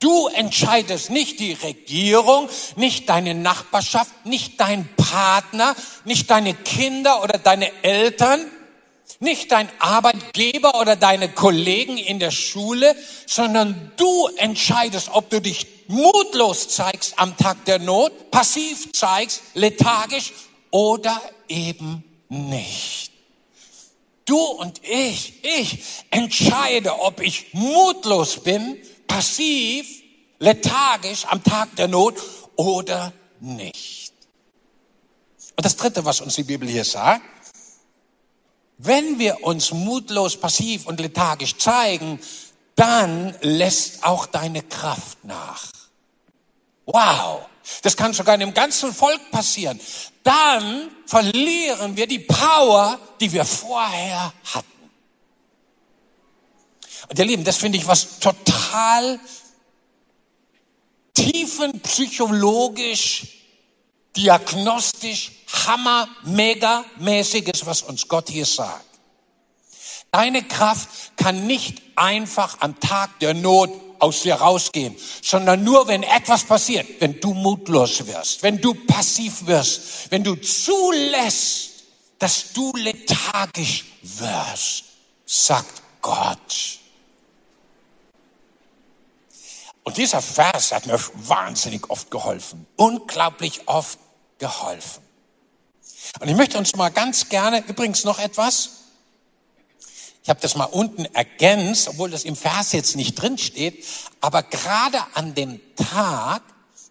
Du 0.01 0.29
entscheidest 0.29 1.11
nicht 1.11 1.41
die 1.41 1.55
Regierung, 1.55 2.49
nicht 2.77 3.09
deine 3.09 3.35
Nachbarschaft, 3.35 4.27
nicht 4.27 4.61
dein 4.61 4.89
Partner, 4.97 5.75
nicht 6.05 6.31
deine 6.31 6.55
Kinder 6.55 7.25
oder 7.25 7.39
deine 7.39 7.71
Eltern, 7.83 8.47
nicht 9.19 9.51
dein 9.51 9.69
Arbeitgeber 9.81 10.81
oder 10.81 10.95
deine 10.95 11.29
Kollegen 11.29 11.97
in 11.97 12.21
der 12.21 12.31
Schule, 12.31 12.95
sondern 13.27 13.91
du 13.97 14.29
entscheidest, 14.37 15.11
ob 15.13 15.31
du 15.31 15.41
dich 15.41 15.67
mutlos 15.89 16.69
zeigst 16.69 17.19
am 17.19 17.37
Tag 17.37 17.65
der 17.65 17.79
Not, 17.79 18.31
passiv 18.31 18.93
zeigst, 18.93 19.43
lethargisch 19.55 20.33
oder 20.71 21.21
eben 21.49 22.05
nicht. 22.29 23.13
Du 24.25 24.39
und 24.39 24.81
ich, 24.85 25.43
ich 25.43 26.05
entscheide, 26.11 27.01
ob 27.01 27.21
ich 27.21 27.55
mutlos 27.55 28.41
bin, 28.41 28.77
passiv, 29.07 30.03
lethargisch 30.39 31.25
am 31.25 31.43
Tag 31.43 31.75
der 31.77 31.89
Not 31.89 32.17
oder 32.57 33.13
nicht. 33.41 34.13
Und 35.57 35.65
das 35.65 35.77
Dritte, 35.77 36.05
was 36.05 36.21
uns 36.21 36.35
die 36.35 36.45
Bibel 36.45 36.69
hier 36.69 36.85
sagt, 36.85 37.23
wenn 38.77 39.19
wir 39.19 39.43
uns 39.43 39.73
mutlos, 39.73 40.37
passiv 40.37 40.87
und 40.87 41.01
lethargisch 41.01 41.57
zeigen, 41.57 42.21
dann 42.77 43.35
lässt 43.41 44.05
auch 44.05 44.27
deine 44.27 44.63
Kraft 44.63 45.25
nach. 45.25 45.78
Wow, 46.91 47.47
das 47.83 47.99
kann 47.99 48.15
sogar 48.15 48.33
in 48.33 48.41
dem 48.41 48.55
ganzen 48.55 48.95
Volk 48.95 49.31
passieren. 49.31 49.79
Dann 50.23 50.91
verlieren 51.05 51.99
wir 51.99 52.07
die 52.07 52.21
Power, 52.21 52.99
die 53.21 53.31
wir 53.31 53.45
vorher 53.45 54.33
hatten. 54.55 54.91
Und 57.11 57.19
ihr 57.19 57.27
Lieben, 57.27 57.45
das 57.45 57.59
finde 57.59 57.77
ich 57.77 57.87
was 57.87 58.21
total 58.21 59.21
tiefenpsychologisch, 61.13 63.37
diagnostisch, 64.17 65.33
hammer, 65.67 66.09
mega 66.23 66.87
mäßiges, 66.97 67.67
was 67.67 67.83
uns 67.83 68.09
Gott 68.09 68.31
hier 68.31 68.47
sagt. 68.47 68.87
Deine 70.11 70.43
Kraft 70.43 70.89
kann 71.19 71.47
nicht 71.47 71.83
einfach 71.97 72.57
am 72.61 72.81
Tag 72.81 73.21
der 73.21 73.35
Not 73.35 73.88
aus 74.01 74.23
dir 74.23 74.35
rausgehen, 74.37 74.97
sondern 75.23 75.65
nur, 75.65 75.89
wenn 75.89 76.03
etwas 76.03 76.45
passiert, 76.45 76.87
wenn 77.01 77.21
du 77.21 77.35
mutlos 77.35 78.07
wirst, 78.07 78.43
wenn 78.43 78.61
du 78.61 78.75
passiv 78.75 79.47
wirst, 79.47 80.11
wenn 80.11 80.25
du 80.25 80.35
zulässt, 80.37 81.71
dass 82.19 82.53
du 82.53 82.73
lethargisch 82.77 83.85
wirst, 84.03 84.85
sagt 85.27 85.83
Gott. 86.01 86.79
Und 89.85 89.97
dieser 89.97 90.21
Vers 90.21 90.73
hat 90.73 90.87
mir 90.87 91.01
wahnsinnig 91.15 91.89
oft 91.89 92.11
geholfen, 92.11 92.67
unglaublich 92.77 93.63
oft 93.67 93.99
geholfen. 94.39 95.03
Und 96.21 96.29
ich 96.29 96.37
möchte 96.37 96.59
uns 96.59 96.75
mal 96.77 96.91
ganz 96.91 97.29
gerne, 97.29 97.65
übrigens 97.67 98.05
noch 98.05 98.19
etwas, 98.19 98.71
ich 100.23 100.29
habe 100.29 100.41
das 100.41 100.57
mal 100.57 100.65
unten 100.65 101.05
ergänzt, 101.07 101.89
obwohl 101.89 102.11
das 102.11 102.25
im 102.25 102.37
Vers 102.37 102.73
jetzt 102.73 102.97
nicht 102.97 103.15
drin 103.15 103.39
steht, 103.39 103.85
aber 104.21 104.43
gerade 104.43 104.99
an 105.15 105.35
dem 105.35 105.61
Tag, 105.77 106.43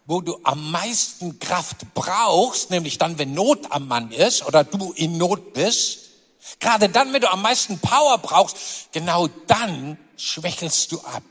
wo 0.06 0.20
du 0.20 0.40
am 0.42 0.70
meisten 0.70 1.38
Kraft 1.38 1.94
brauchst, 1.94 2.70
nämlich 2.70 2.98
dann, 2.98 3.18
wenn 3.18 3.34
Not 3.34 3.70
am 3.70 3.86
Mann 3.88 4.10
ist 4.10 4.44
oder 4.46 4.64
du 4.64 4.92
in 4.92 5.18
Not 5.18 5.52
bist, 5.52 5.98
gerade 6.60 6.88
dann, 6.88 7.12
wenn 7.12 7.20
du 7.20 7.30
am 7.30 7.42
meisten 7.42 7.78
Power 7.78 8.18
brauchst, 8.18 8.56
genau 8.92 9.28
dann 9.46 9.98
schwächelst 10.16 10.90
du 10.92 11.00
ab 11.00 11.22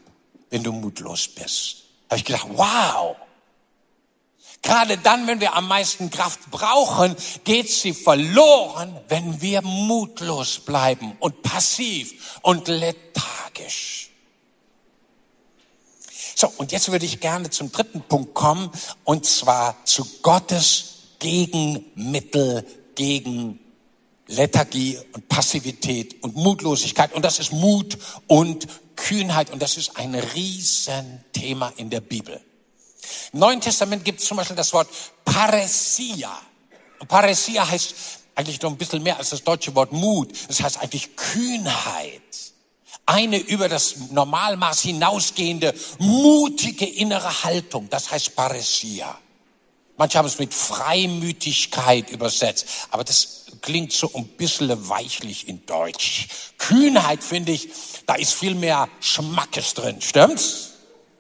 wenn 0.49 0.63
du 0.63 0.71
mutlos 0.71 1.27
bist. 1.27 1.83
Da 2.07 2.13
habe 2.13 2.19
ich 2.19 2.25
gedacht, 2.25 2.47
wow. 2.51 3.15
Gerade 4.61 4.97
dann, 4.97 5.27
wenn 5.27 5.39
wir 5.39 5.55
am 5.55 5.67
meisten 5.67 6.09
Kraft 6.09 6.51
brauchen, 6.51 7.15
geht 7.43 7.69
sie 7.69 7.93
verloren, 7.93 8.99
wenn 9.07 9.41
wir 9.41 9.61
mutlos 9.61 10.59
bleiben 10.59 11.15
und 11.19 11.41
passiv 11.41 12.39
und 12.41 12.67
lethargisch. 12.67 14.09
So, 16.35 16.51
und 16.57 16.71
jetzt 16.71 16.91
würde 16.91 17.05
ich 17.05 17.19
gerne 17.19 17.49
zum 17.49 17.71
dritten 17.71 18.01
Punkt 18.01 18.33
kommen, 18.33 18.69
und 19.03 19.25
zwar 19.25 19.83
zu 19.85 20.05
Gottes 20.21 20.97
Gegenmittel 21.19 22.65
gegen 22.95 23.59
Lethargie 24.27 24.99
und 25.13 25.27
Passivität 25.29 26.21
und 26.23 26.35
Mutlosigkeit. 26.35 27.13
Und 27.13 27.23
das 27.23 27.39
ist 27.39 27.51
Mut 27.51 27.97
und 28.27 28.67
Kühnheit. 28.95 29.51
Und 29.51 29.61
das 29.61 29.77
ist 29.77 29.97
ein 29.97 30.15
Riesenthema 30.15 31.73
in 31.77 31.89
der 31.89 32.01
Bibel. 32.01 32.41
Im 33.33 33.39
Neuen 33.39 33.61
Testament 33.61 34.03
gibt 34.05 34.19
es 34.19 34.27
zum 34.27 34.37
Beispiel 34.37 34.55
das 34.55 34.73
Wort 34.73 34.87
Paresia. 35.25 36.31
Und 36.99 37.07
Paresia 37.07 37.67
heißt 37.67 37.95
eigentlich 38.35 38.61
noch 38.61 38.71
ein 38.71 38.77
bisschen 38.77 39.03
mehr 39.03 39.17
als 39.17 39.29
das 39.31 39.43
deutsche 39.43 39.73
Wort 39.75 39.91
Mut. 39.91 40.31
Das 40.47 40.61
heißt 40.61 40.77
eigentlich 40.79 41.15
Kühnheit. 41.15 42.21
Eine 43.05 43.37
über 43.37 43.69
das 43.69 43.95
Normalmaß 44.11 44.81
hinausgehende, 44.81 45.73
mutige 45.99 46.85
innere 46.85 47.43
Haltung. 47.43 47.89
Das 47.89 48.11
heißt 48.11 48.35
Paresia. 48.35 49.17
Manche 49.97 50.19
haben 50.19 50.27
es 50.27 50.37
mit 50.37 50.53
Freimütigkeit 50.53 52.11
übersetzt, 52.11 52.67
aber 52.91 53.03
das 53.03 53.45
klingt 53.61 53.91
so 53.91 54.13
ein 54.13 54.27
bisschen 54.27 54.89
weichlich 54.89 55.47
in 55.47 55.65
Deutsch. 55.65 56.27
Kühnheit 56.59 57.23
finde 57.23 57.53
ich, 57.53 57.69
da 58.05 58.13
ist 58.13 58.33
viel 58.33 58.53
mehr 58.53 58.89
Schmackes 58.99 59.73
drin, 59.73 59.99
stimmt's? 59.99 60.73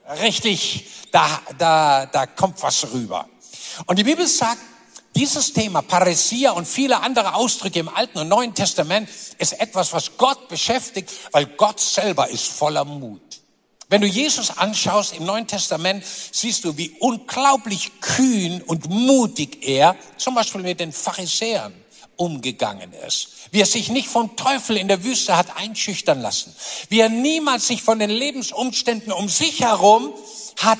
Richtig, 0.09 0.85
da, 1.11 1.41
da, 1.57 2.05
da 2.05 2.25
kommt 2.25 2.61
was 2.63 2.91
rüber. 2.93 3.27
Und 3.85 3.99
die 3.99 4.03
Bibel 4.03 4.25
sagt, 4.25 4.61
dieses 5.15 5.51
Thema 5.51 5.81
Paresia 5.81 6.51
und 6.51 6.67
viele 6.67 7.01
andere 7.01 7.33
Ausdrücke 7.33 7.79
im 7.79 7.89
Alten 7.89 8.19
und 8.19 8.27
Neuen 8.27 8.53
Testament 8.53 9.09
ist 9.37 9.59
etwas, 9.59 9.91
was 9.91 10.15
Gott 10.15 10.47
beschäftigt, 10.47 11.11
weil 11.31 11.45
Gott 11.45 11.79
selber 11.79 12.29
ist 12.29 12.47
voller 12.47 12.85
Mut. 12.85 13.21
Wenn 13.89 14.01
du 14.01 14.07
Jesus 14.07 14.57
anschaust 14.57 15.15
im 15.15 15.25
Neuen 15.25 15.47
Testament, 15.47 16.03
siehst 16.05 16.63
du, 16.65 16.77
wie 16.77 16.91
unglaublich 16.99 17.99
kühn 18.01 18.61
und 18.61 18.89
mutig 18.89 19.65
er 19.67 19.95
zum 20.17 20.35
Beispiel 20.35 20.61
mit 20.61 20.79
den 20.79 20.91
Pharisäern 20.91 21.73
umgegangen 22.17 22.93
ist. 22.93 23.29
Wie 23.51 23.61
er 23.61 23.65
sich 23.65 23.89
nicht 23.89 24.07
vom 24.07 24.35
Teufel 24.35 24.77
in 24.77 24.87
der 24.87 25.03
Wüste 25.03 25.37
hat 25.37 25.57
einschüchtern 25.57 26.21
lassen. 26.21 26.55
Wie 26.89 26.99
er 26.99 27.09
niemals 27.09 27.67
sich 27.67 27.81
von 27.81 27.99
den 27.99 28.09
Lebensumständen 28.09 29.11
um 29.11 29.29
sich 29.29 29.61
herum 29.61 30.13
hat 30.59 30.79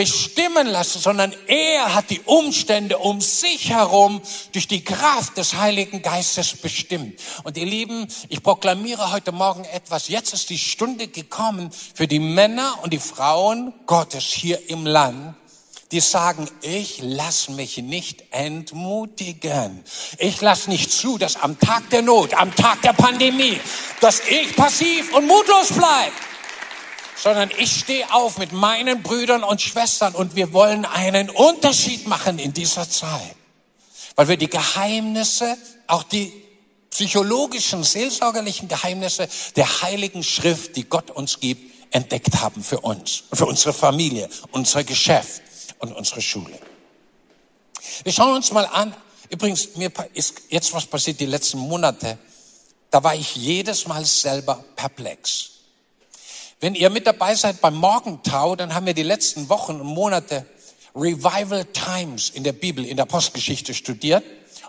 bestimmen 0.00 0.66
lassen, 0.66 0.98
sondern 0.98 1.34
er 1.46 1.94
hat 1.94 2.08
die 2.08 2.20
Umstände 2.20 2.96
um 2.96 3.20
sich 3.20 3.68
herum 3.68 4.22
durch 4.52 4.66
die 4.66 4.82
Kraft 4.82 5.36
des 5.36 5.56
Heiligen 5.56 6.00
Geistes 6.00 6.54
bestimmt. 6.54 7.20
Und 7.44 7.58
ihr 7.58 7.66
Lieben, 7.66 8.08
ich 8.30 8.42
proklamiere 8.42 9.12
heute 9.12 9.30
Morgen 9.30 9.64
etwas. 9.64 10.08
Jetzt 10.08 10.32
ist 10.32 10.48
die 10.48 10.56
Stunde 10.56 11.08
gekommen 11.08 11.70
für 11.94 12.08
die 12.08 12.18
Männer 12.18 12.78
und 12.82 12.94
die 12.94 12.98
Frauen 12.98 13.74
Gottes 13.84 14.24
hier 14.24 14.70
im 14.70 14.86
Land, 14.86 15.34
die 15.92 16.00
sagen, 16.00 16.48
ich 16.62 17.00
lass 17.02 17.48
mich 17.48 17.78
nicht 17.78 18.24
entmutigen. 18.30 19.82
Ich 20.18 20.40
lass 20.40 20.68
nicht 20.68 20.92
zu, 20.92 21.18
dass 21.18 21.36
am 21.36 21.58
Tag 21.58 21.90
der 21.90 22.02
Not, 22.02 22.34
am 22.34 22.54
Tag 22.54 22.80
der 22.82 22.92
Pandemie, 22.92 23.58
dass 24.00 24.20
ich 24.20 24.54
passiv 24.54 25.12
und 25.14 25.26
mutlos 25.26 25.68
bleib, 25.74 26.12
sondern 27.16 27.50
ich 27.58 27.80
stehe 27.80 28.12
auf 28.14 28.38
mit 28.38 28.52
meinen 28.52 29.02
Brüdern 29.02 29.42
und 29.42 29.60
Schwestern 29.60 30.14
und 30.14 30.36
wir 30.36 30.52
wollen 30.52 30.84
einen 30.84 31.28
Unterschied 31.28 32.06
machen 32.06 32.38
in 32.38 32.52
dieser 32.52 32.88
Zeit, 32.88 33.34
weil 34.14 34.28
wir 34.28 34.36
die 34.36 34.50
Geheimnisse, 34.50 35.56
auch 35.88 36.04
die 36.04 36.32
psychologischen, 36.90 37.82
seelsorgerlichen 37.82 38.68
Geheimnisse 38.68 39.28
der 39.56 39.82
heiligen 39.82 40.22
Schrift, 40.22 40.76
die 40.76 40.84
Gott 40.84 41.10
uns 41.10 41.40
gibt, 41.40 41.68
entdeckt 41.92 42.40
haben 42.40 42.62
für 42.62 42.80
uns, 42.80 43.24
für 43.32 43.46
unsere 43.46 43.72
Familie, 43.72 44.28
unser 44.52 44.84
Geschäft 44.84 45.42
und 45.80 45.92
unsere 45.92 46.22
Schule. 46.22 46.58
Wir 48.04 48.12
schauen 48.12 48.36
uns 48.36 48.52
mal 48.52 48.66
an. 48.66 48.94
Übrigens, 49.28 49.76
mir 49.76 49.90
ist 50.14 50.42
jetzt 50.48 50.72
was 50.72 50.86
passiert 50.86 51.20
die 51.20 51.26
letzten 51.26 51.58
Monate. 51.58 52.18
Da 52.90 53.02
war 53.02 53.14
ich 53.14 53.36
jedes 53.36 53.86
Mal 53.86 54.04
selber 54.04 54.64
perplex. 54.76 55.50
Wenn 56.60 56.74
ihr 56.74 56.90
mit 56.90 57.06
dabei 57.06 57.34
seid 57.34 57.60
beim 57.60 57.76
Morgentau, 57.76 58.54
dann 58.54 58.74
haben 58.74 58.86
wir 58.86 58.94
die 58.94 59.02
letzten 59.02 59.48
Wochen 59.48 59.80
und 59.80 59.86
Monate 59.86 60.46
Revival 60.94 61.64
Times 61.66 62.30
in 62.30 62.44
der 62.44 62.52
Bibel, 62.52 62.84
in 62.84 62.96
der 62.96 63.06
Postgeschichte 63.06 63.72
studiert 63.74 64.24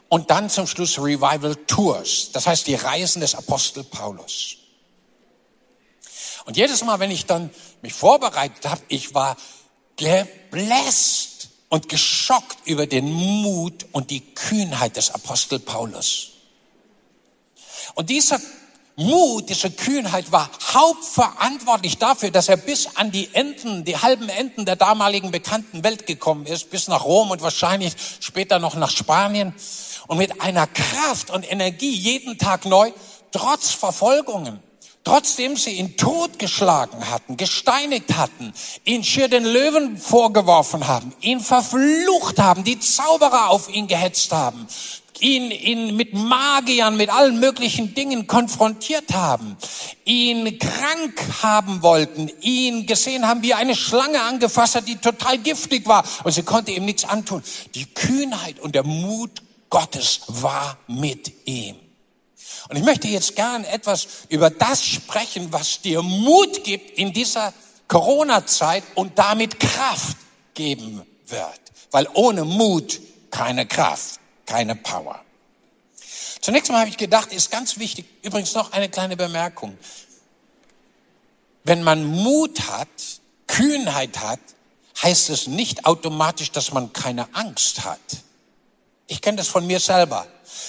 und 0.08 0.30
dann 0.30 0.50
zum 0.50 0.68
Schluss 0.68 1.00
Revival 1.00 1.56
Tours. 1.68 2.30
Das 2.32 2.48
heißt 2.48 2.68
die 2.68 2.76
Reisen 2.76 3.22
des 3.22 3.36
Apostel 3.36 3.84
Paulus. 3.84 4.58
Und 6.46 6.58
jedes 6.58 6.84
Mal, 6.84 7.00
wenn 7.00 7.12
ich 7.12 7.26
dann 7.26 7.50
mich 7.82 7.94
vorbereitet 7.94 8.66
habe, 8.68 8.82
ich 8.88 9.14
war 9.14 9.36
gebläst 10.02 11.50
und 11.70 11.88
geschockt 11.88 12.58
über 12.66 12.88
den 12.88 13.12
Mut 13.12 13.86
und 13.92 14.10
die 14.10 14.22
Kühnheit 14.34 14.98
des 14.98 15.12
Apostel 15.12 15.60
Paulus. 15.60 16.32
Und 17.94 18.10
dieser 18.10 18.40
Mut, 18.96 19.50
diese 19.50 19.72
Kühnheit 19.72 20.32
war 20.32 20.50
hauptverantwortlich 20.74 21.98
dafür, 21.98 22.32
dass 22.32 22.50
er 22.50 22.58
bis 22.58 22.96
an 22.96 23.12
die 23.12 23.30
Enden, 23.34 23.86
die 23.86 23.98
halben 23.98 24.28
Enden 24.30 24.66
der 24.66 24.76
damaligen 24.76 25.32
bekannten 25.32 25.84
Welt 25.84 26.06
gekommen 26.06 26.46
ist, 26.46 26.70
bis 26.72 26.88
nach 26.88 27.06
Rom 27.06 27.32
und 27.32 27.42
wahrscheinlich 27.42 27.94
später 28.20 28.60
noch 28.60 28.76
nach 28.76 28.92
Spanien 28.92 29.54
und 30.08 30.18
mit 30.18 30.42
einer 30.42 30.68
Kraft 30.68 31.30
und 31.30 31.50
Energie 31.50 31.94
jeden 31.94 32.38
Tag 32.38 32.66
neu, 32.66 32.92
trotz 33.32 33.72
Verfolgungen, 33.72 34.62
Trotzdem 35.04 35.58
sie 35.58 35.72
ihn 35.72 35.98
totgeschlagen 35.98 37.10
hatten, 37.10 37.36
gesteinigt 37.36 38.16
hatten, 38.18 38.54
ihn 38.86 39.04
schier 39.04 39.28
den 39.30 39.46
Löwen 39.46 39.98
vorgeworfen 39.98 40.88
haben, 40.88 41.12
ihn 41.22 41.40
verflucht 41.40 42.38
haben, 42.38 42.64
die 42.64 42.80
Zauberer 42.80 43.50
auf 43.50 43.68
ihn 43.74 43.88
gehetzt 43.88 44.32
haben, 44.32 44.68
ihn, 45.20 45.50
ihn 45.50 45.96
mit 45.96 46.14
Magiern, 46.14 46.98
mit 46.98 47.10
allen 47.10 47.40
möglichen 47.40 47.96
Dingen 47.96 48.28
konfrontiert 48.28 49.12
haben, 49.12 49.58
ihn 50.06 50.60
krank 50.60 51.20
haben 51.42 51.82
wollten, 51.82 52.30
ihn 52.42 52.86
gesehen 52.86 53.28
haben, 53.28 53.42
wie 53.42 53.56
eine 53.56 53.76
Schlange 53.76 54.22
angefasst 54.22 54.76
hat, 54.76 54.88
die 54.88 54.98
total 54.98 55.40
giftig 55.40 55.88
war 55.88 56.04
und 56.24 56.32
sie 56.32 56.44
konnte 56.44 56.72
ihm 56.72 56.86
nichts 56.86 57.06
antun. 57.06 57.42
Die 57.74 57.86
Kühnheit 57.86 58.60
und 58.60 58.76
der 58.76 58.84
Mut 58.84 59.42
Gottes 59.72 60.22
war 60.28 60.78
mit 60.88 61.48
ihm. 61.48 61.76
Und 62.70 62.78
ich 62.78 62.84
möchte 62.84 63.08
jetzt 63.08 63.36
gern 63.36 63.64
etwas 63.64 64.08
über 64.30 64.50
das 64.50 64.84
sprechen, 64.84 65.52
was 65.52 65.82
dir 65.82 66.02
Mut 66.02 66.64
gibt 66.64 66.98
in 66.98 67.14
dieser 67.14 67.54
Corona-Zeit 67.88 68.84
und 68.96 69.18
damit 69.20 69.60
Kraft 69.60 70.18
geben 70.54 71.02
wird. 71.28 71.60
Weil 71.92 72.08
ohne 72.14 72.46
Mut 72.46 73.02
keine 73.30 73.66
Kraft, 73.66 74.20
keine 74.46 74.76
Power. 74.76 75.20
Zunächst 76.42 76.72
mal 76.72 76.80
habe 76.80 76.90
ich 76.90 76.98
gedacht, 76.98 77.32
ist 77.32 77.52
ganz 77.52 77.78
wichtig, 77.78 78.06
übrigens 78.24 78.54
noch 78.54 78.72
eine 78.72 78.90
kleine 78.90 79.16
Bemerkung. 79.16 79.78
Wenn 81.64 81.84
man 81.84 82.06
Mut 82.06 82.68
hat, 82.68 82.88
Kühnheit 83.46 84.20
hat, 84.20 84.40
heißt 85.04 85.30
es 85.30 85.48
nicht 85.48 85.86
automatisch, 85.86 86.52
dass 86.52 86.72
man 86.72 86.94
keine 86.94 87.34
Angst 87.36 87.84
hat. 87.84 88.00
Ich 89.08 89.22
kenne 89.22 89.38
das 89.38 89.48
von 89.48 89.68
mir 89.68 89.80
selber. 89.80 90.26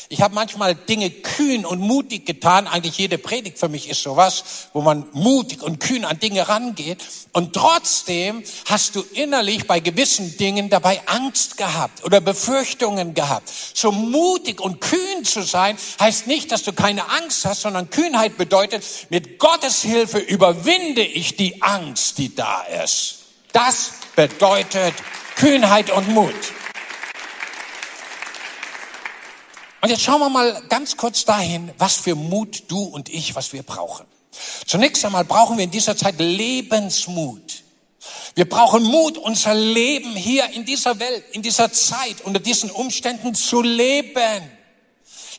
Ich 0.08 0.20
habe 0.20 0.34
manchmal 0.34 0.74
Dinge 0.74 1.10
kühn 1.10 1.64
und 1.64 1.80
mutig 1.80 2.26
getan. 2.26 2.66
Eigentlich 2.66 2.98
jede 2.98 3.18
Predigt 3.18 3.58
für 3.58 3.68
mich 3.68 3.88
ist 3.88 4.02
sowas, 4.02 4.44
wo 4.72 4.80
man 4.82 5.06
mutig 5.12 5.62
und 5.62 5.80
kühn 5.80 6.04
an 6.04 6.18
Dinge 6.18 6.48
rangeht. 6.48 6.98
Und 7.32 7.54
trotzdem 7.54 8.42
hast 8.66 8.94
du 8.96 9.04
innerlich 9.12 9.66
bei 9.66 9.80
gewissen 9.80 10.36
Dingen 10.36 10.70
dabei 10.70 11.00
Angst 11.06 11.56
gehabt 11.56 12.04
oder 12.04 12.20
Befürchtungen 12.20 13.14
gehabt. 13.14 13.48
So 13.74 13.92
mutig 13.92 14.60
und 14.60 14.80
kühn 14.80 15.24
zu 15.24 15.42
sein 15.42 15.76
heißt 16.00 16.26
nicht, 16.26 16.52
dass 16.52 16.62
du 16.62 16.72
keine 16.72 17.08
Angst 17.08 17.44
hast, 17.44 17.62
sondern 17.62 17.90
Kühnheit 17.90 18.36
bedeutet, 18.36 18.84
mit 19.10 19.38
Gottes 19.38 19.82
Hilfe 19.82 20.18
überwinde 20.18 21.02
ich 21.02 21.36
die 21.36 21.62
Angst, 21.62 22.18
die 22.18 22.34
da 22.34 22.62
ist. 22.84 23.18
Das 23.52 23.92
bedeutet 24.16 24.94
Kühnheit 25.36 25.90
und 25.90 26.08
Mut. 26.08 26.34
Und 29.82 29.88
jetzt 29.88 30.02
schauen 30.02 30.20
wir 30.20 30.28
mal 30.28 30.62
ganz 30.68 30.96
kurz 30.96 31.24
dahin, 31.24 31.72
was 31.76 31.96
für 31.96 32.14
Mut 32.14 32.62
du 32.68 32.84
und 32.84 33.08
ich, 33.08 33.34
was 33.34 33.52
wir 33.52 33.64
brauchen. 33.64 34.06
Zunächst 34.64 35.04
einmal 35.04 35.24
brauchen 35.24 35.56
wir 35.56 35.64
in 35.64 35.72
dieser 35.72 35.96
Zeit 35.96 36.20
Lebensmut. 36.20 37.64
Wir 38.36 38.48
brauchen 38.48 38.84
Mut, 38.84 39.18
unser 39.18 39.54
Leben 39.54 40.14
hier 40.14 40.48
in 40.50 40.64
dieser 40.64 41.00
Welt, 41.00 41.24
in 41.32 41.42
dieser 41.42 41.72
Zeit, 41.72 42.20
unter 42.22 42.38
diesen 42.38 42.70
Umständen 42.70 43.34
zu 43.34 43.60
leben. 43.60 44.50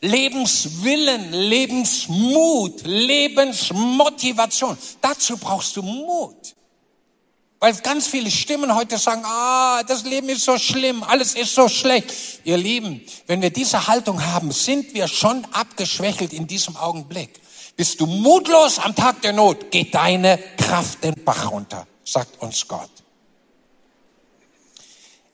Lebenswillen, 0.02 1.32
Lebensmut, 1.32 2.82
Lebensmotivation. 2.84 4.76
Dazu 5.00 5.38
brauchst 5.38 5.74
du 5.76 5.82
Mut. 5.82 6.54
Weil 7.64 7.72
ganz 7.76 8.06
viele 8.06 8.30
Stimmen 8.30 8.74
heute 8.74 8.98
sagen, 8.98 9.22
ah, 9.24 9.82
das 9.84 10.04
Leben 10.04 10.28
ist 10.28 10.44
so 10.44 10.58
schlimm, 10.58 11.02
alles 11.02 11.34
ist 11.34 11.54
so 11.54 11.66
schlecht. 11.66 12.12
Ihr 12.44 12.58
Lieben, 12.58 13.00
wenn 13.26 13.40
wir 13.40 13.48
diese 13.48 13.86
Haltung 13.86 14.22
haben, 14.22 14.52
sind 14.52 14.92
wir 14.92 15.08
schon 15.08 15.46
abgeschwächelt 15.50 16.34
in 16.34 16.46
diesem 16.46 16.76
Augenblick. 16.76 17.40
Bist 17.74 17.98
du 18.02 18.04
mutlos 18.04 18.78
am 18.78 18.94
Tag 18.94 19.22
der 19.22 19.32
Not, 19.32 19.70
geht 19.70 19.94
deine 19.94 20.38
Kraft 20.58 21.02
den 21.04 21.14
Bach 21.24 21.50
runter, 21.50 21.86
sagt 22.04 22.38
uns 22.42 22.68
Gott. 22.68 22.90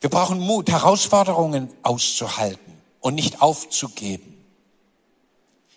Wir 0.01 0.09
brauchen 0.09 0.39
Mut, 0.39 0.71
Herausforderungen 0.71 1.69
auszuhalten 1.83 2.81
und 3.01 3.17
nicht 3.17 3.43
aufzugeben. 3.43 4.37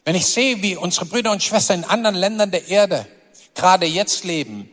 Wenn 0.05 0.13
ich 0.13 0.27
sehe, 0.27 0.61
wie 0.61 0.75
unsere 0.75 1.07
Brüder 1.07 1.31
und 1.31 1.41
Schwestern 1.41 1.79
in 1.79 1.89
anderen 1.89 2.15
Ländern 2.15 2.51
der 2.51 2.67
Erde 2.67 3.07
gerade 3.55 3.87
jetzt 3.87 4.23
leben, 4.23 4.69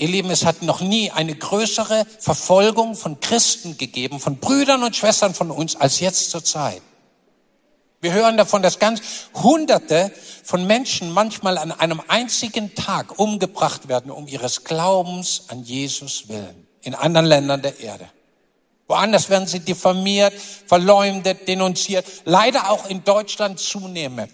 Ihr 0.00 0.08
Lieben, 0.08 0.30
es 0.30 0.46
hat 0.46 0.62
noch 0.62 0.80
nie 0.80 1.10
eine 1.10 1.34
größere 1.34 2.06
Verfolgung 2.18 2.94
von 2.94 3.20
Christen 3.20 3.76
gegeben, 3.76 4.18
von 4.18 4.38
Brüdern 4.38 4.82
und 4.82 4.96
Schwestern 4.96 5.34
von 5.34 5.50
uns, 5.50 5.76
als 5.76 6.00
jetzt 6.00 6.30
zur 6.30 6.42
Zeit. 6.42 6.80
Wir 8.00 8.14
hören 8.14 8.38
davon, 8.38 8.62
dass 8.62 8.78
ganz 8.78 9.02
Hunderte 9.34 10.10
von 10.42 10.66
Menschen 10.66 11.12
manchmal 11.12 11.58
an 11.58 11.70
einem 11.70 12.00
einzigen 12.08 12.74
Tag 12.74 13.18
umgebracht 13.18 13.88
werden, 13.88 14.10
um 14.10 14.26
ihres 14.26 14.64
Glaubens 14.64 15.42
an 15.48 15.64
Jesus 15.64 16.30
willen, 16.30 16.66
in 16.80 16.94
anderen 16.94 17.26
Ländern 17.26 17.60
der 17.60 17.78
Erde. 17.78 18.08
Woanders 18.88 19.28
werden 19.28 19.46
sie 19.46 19.60
diffamiert, 19.60 20.32
verleumdet, 20.64 21.46
denunziert. 21.46 22.06
Leider 22.24 22.70
auch 22.70 22.88
in 22.88 23.04
Deutschland 23.04 23.60
zunehmend. 23.60 24.32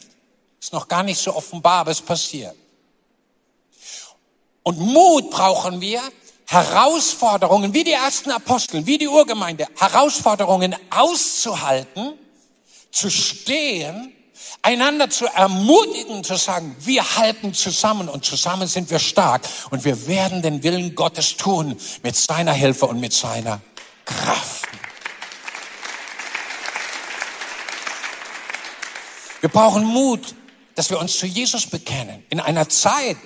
Ist 0.61 0.72
noch 0.72 0.87
gar 0.87 1.02
nicht 1.02 1.18
so 1.18 1.35
offenbar, 1.35 1.81
aber 1.81 1.90
es 1.90 2.00
passiert. 2.00 2.55
Und 4.66 4.81
Mut 4.81 5.31
brauchen 5.31 5.81
wir, 5.81 6.02
Herausforderungen, 6.48 7.72
wie 7.72 7.85
die 7.85 7.92
ersten 7.92 8.33
Apostel, 8.33 8.85
wie 8.85 8.98
die 8.98 9.07
Urgemeinde, 9.07 9.68
Herausforderungen 9.79 10.74
auszuhalten, 10.90 12.14
zu 12.90 13.09
stehen, 13.09 14.12
einander 14.62 15.09
zu 15.09 15.26
ermutigen, 15.26 16.24
zu 16.24 16.35
sagen, 16.35 16.74
wir 16.81 17.16
halten 17.16 17.55
zusammen 17.55 18.09
und 18.09 18.24
zusammen 18.24 18.66
sind 18.66 18.90
wir 18.90 18.98
stark 18.98 19.42
und 19.70 19.85
wir 19.85 20.09
werden 20.09 20.42
den 20.42 20.64
Willen 20.64 20.96
Gottes 20.96 21.37
tun 21.37 21.79
mit 22.02 22.16
seiner 22.16 22.52
Hilfe 22.52 22.87
und 22.87 22.98
mit 22.98 23.12
seiner 23.12 23.61
Kraft. 24.05 24.66
Wir 29.40 29.48
brauchen 29.48 29.85
Mut, 29.85 30.35
dass 30.74 30.90
wir 30.90 30.98
uns 30.98 31.16
zu 31.16 31.26
Jesus 31.26 31.68
bekennen. 31.68 32.24
In 32.31 32.40
einer 32.40 32.68
Zeit, 32.68 33.16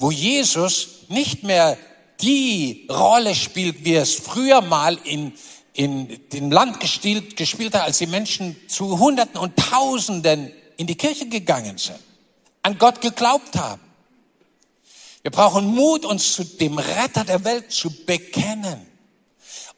wo 0.00 0.10
Jesus 0.10 1.04
nicht 1.08 1.44
mehr 1.44 1.78
die 2.20 2.86
Rolle 2.90 3.34
spielt, 3.34 3.84
wie 3.84 3.94
es 3.94 4.14
früher 4.14 4.60
mal 4.60 4.98
in, 5.04 5.32
in 5.72 6.28
dem 6.30 6.50
Land 6.50 6.80
gespielt, 6.80 7.36
gespielt 7.36 7.74
hat, 7.74 7.84
als 7.84 7.98
die 7.98 8.06
Menschen 8.06 8.56
zu 8.68 8.98
Hunderten 8.98 9.38
und 9.38 9.56
Tausenden 9.56 10.50
in 10.76 10.88
die 10.88 10.96
Kirche 10.96 11.28
gegangen 11.28 11.78
sind, 11.78 12.00
an 12.62 12.76
Gott 12.78 13.00
geglaubt 13.00 13.56
haben. 13.56 13.80
Wir 15.22 15.30
brauchen 15.30 15.66
Mut, 15.66 16.04
uns 16.04 16.32
zu 16.32 16.44
dem 16.44 16.78
Retter 16.78 17.24
der 17.24 17.44
Welt 17.44 17.70
zu 17.70 17.90
bekennen 18.04 18.90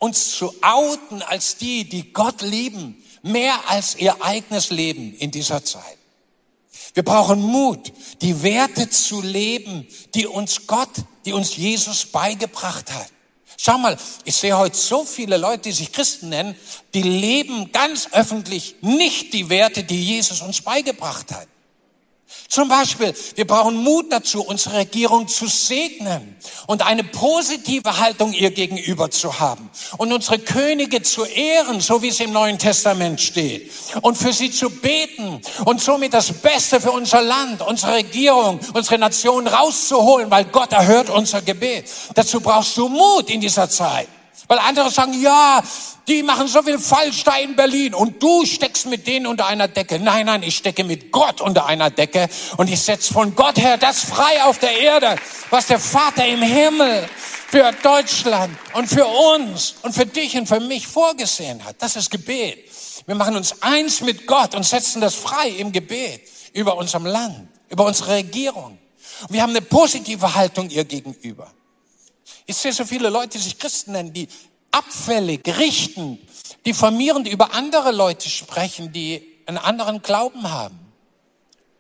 uns 0.03 0.37
zu 0.37 0.53
outen 0.63 1.23
als 1.23 1.59
die, 1.59 1.89
die 1.89 2.13
Gott 2.13 2.43
lieben, 2.43 3.05
mehr 3.23 3.57
als 3.69 3.95
ihr 3.95 4.21
eigenes 4.21 4.71
Leben 4.71 5.15
in 5.15 5.31
dieser 5.31 5.65
Zeit. 5.65 5.97
Wir 6.95 7.05
brauchen 7.05 7.41
Mut, 7.41 7.93
die 8.21 8.43
Werte 8.43 8.89
zu 8.91 9.23
leben, 9.23 9.87
die 10.15 10.27
uns 10.27 10.67
Gott, 10.67 10.91
die 11.25 11.33
uns 11.33 11.57
Jesus 11.57 12.05
beigebracht 12.07 12.93
hat. 12.93 13.09
Schau 13.57 13.79
mal, 13.79 13.97
ich 14.25 14.35
sehe 14.35 14.59
heute 14.59 14.77
so 14.77 15.05
viele 15.05 15.37
Leute, 15.37 15.65
die 15.65 15.73
sich 15.73 15.93
Christen 15.93 16.31
nennen, 16.31 16.57
die 16.95 17.03
leben 17.03 17.71
ganz 17.73 18.09
öffentlich 18.13 18.77
nicht 18.81 19.33
die 19.33 19.49
Werte, 19.49 19.85
die 19.85 20.03
Jesus 20.03 20.41
uns 20.43 20.61
beigebracht 20.61 21.31
hat. 21.33 21.49
Zum 22.53 22.69
Beispiel, 22.69 23.15
wir 23.35 23.47
brauchen 23.47 23.77
Mut 23.77 24.13
dazu, 24.13 24.43
unsere 24.43 24.77
Regierung 24.77 25.27
zu 25.27 25.47
segnen 25.47 26.37
und 26.67 26.83
eine 26.83 27.03
positive 27.03 27.99
Haltung 27.99 28.35
ihr 28.35 28.51
gegenüber 28.51 29.11
zu 29.11 29.41
haben 29.41 29.71
und 29.97 30.13
unsere 30.13 30.39
Könige 30.39 31.01
zu 31.01 31.25
ehren, 31.25 31.81
so 31.81 32.03
wie 32.03 32.09
es 32.09 32.21
im 32.21 32.31
Neuen 32.31 32.59
Testament 32.59 33.23
steht 33.23 33.73
und 34.03 34.19
für 34.19 34.35
sie 34.35 34.51
zu 34.51 34.69
beten 34.69 35.41
und 35.65 35.81
somit 35.81 36.13
das 36.13 36.31
Beste 36.31 36.79
für 36.79 36.91
unser 36.91 37.23
Land, 37.23 37.63
unsere 37.63 37.95
Regierung, 37.95 38.61
unsere 38.75 38.99
Nation 38.99 39.47
rauszuholen, 39.47 40.31
weil 40.31 40.45
Gott 40.45 40.73
erhört 40.73 41.09
unser 41.09 41.41
Gebet. 41.41 41.87
Dazu 42.13 42.43
brauchst 42.43 42.77
du 42.77 42.87
Mut 42.87 43.31
in 43.31 43.41
dieser 43.41 43.71
Zeit. 43.71 44.09
Weil 44.53 44.59
andere 44.59 44.91
sagen, 44.91 45.19
ja, 45.19 45.63
die 46.07 46.23
machen 46.23 46.47
so 46.47 46.63
viel 46.63 46.79
falsch 46.79 47.25
da 47.25 47.37
in 47.39 47.57
Berlin 47.57 47.95
und 47.95 48.23
du 48.23 48.45
steckst 48.45 48.85
mit 48.85 49.07
denen 49.07 49.27
unter 49.27 49.47
einer 49.47 49.67
Decke. 49.67 49.99
Nein, 49.99 50.27
nein, 50.27 50.43
ich 50.43 50.59
stecke 50.59 50.85
mit 50.85 51.11
Gott 51.11 51.41
unter 51.41 51.65
einer 51.65 51.89
Decke 51.89 52.29
und 52.59 52.69
ich 52.69 52.83
setze 52.83 53.15
von 53.15 53.35
Gott 53.35 53.57
her 53.57 53.79
das 53.79 54.01
frei 54.01 54.43
auf 54.43 54.59
der 54.59 54.79
Erde, 54.79 55.17
was 55.49 55.69
der 55.69 55.79
Vater 55.79 56.27
im 56.27 56.43
Himmel 56.43 57.09
für 57.49 57.73
Deutschland 57.83 58.55
und 58.75 58.89
für 58.89 59.07
uns 59.07 59.77
und 59.81 59.95
für 59.95 60.05
dich 60.05 60.37
und 60.37 60.47
für 60.47 60.61
mich 60.61 60.87
vorgesehen 60.87 61.65
hat. 61.65 61.77
Das 61.79 61.97
ist 61.97 62.11
Gebet. 62.11 62.59
Wir 63.07 63.15
machen 63.15 63.35
uns 63.37 63.63
eins 63.63 64.03
mit 64.03 64.27
Gott 64.27 64.55
und 64.55 64.67
setzen 64.67 65.01
das 65.01 65.15
frei 65.15 65.49
im 65.49 65.73
Gebet 65.73 66.29
über 66.53 66.77
unserem 66.77 67.07
Land, 67.07 67.49
über 67.71 67.87
unsere 67.87 68.17
Regierung. 68.17 68.79
Wir 69.31 69.41
haben 69.41 69.57
eine 69.57 69.63
positive 69.63 70.35
Haltung 70.35 70.69
ihr 70.69 70.85
gegenüber. 70.85 71.51
Ich 72.47 72.57
sehe 72.57 72.73
so 72.73 72.85
viele 72.85 73.09
Leute, 73.09 73.39
die 73.39 73.45
sich 73.45 73.59
Christen 73.59 73.93
nennen, 73.93 74.13
die 74.13 74.29
abfällig, 74.71 75.43
richten, 75.47 76.19
diffamierend 76.67 77.29
über 77.29 77.55
andere 77.55 77.93
Leute 77.93 78.29
sprechen, 78.29 78.93
die 78.93 79.23
einen 79.47 79.59
anderen 79.59 80.03
Glauben 80.03 80.51
haben, 80.51 80.79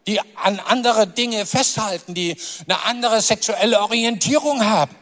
die 0.06 0.20
an 0.36 0.60
andere 0.60 1.06
Dinge 1.06 1.46
festhalten, 1.46 2.14
die 2.14 2.36
eine 2.66 2.84
andere 2.84 3.20
sexuelle 3.22 3.80
Orientierung 3.80 4.64
haben. 4.64 4.94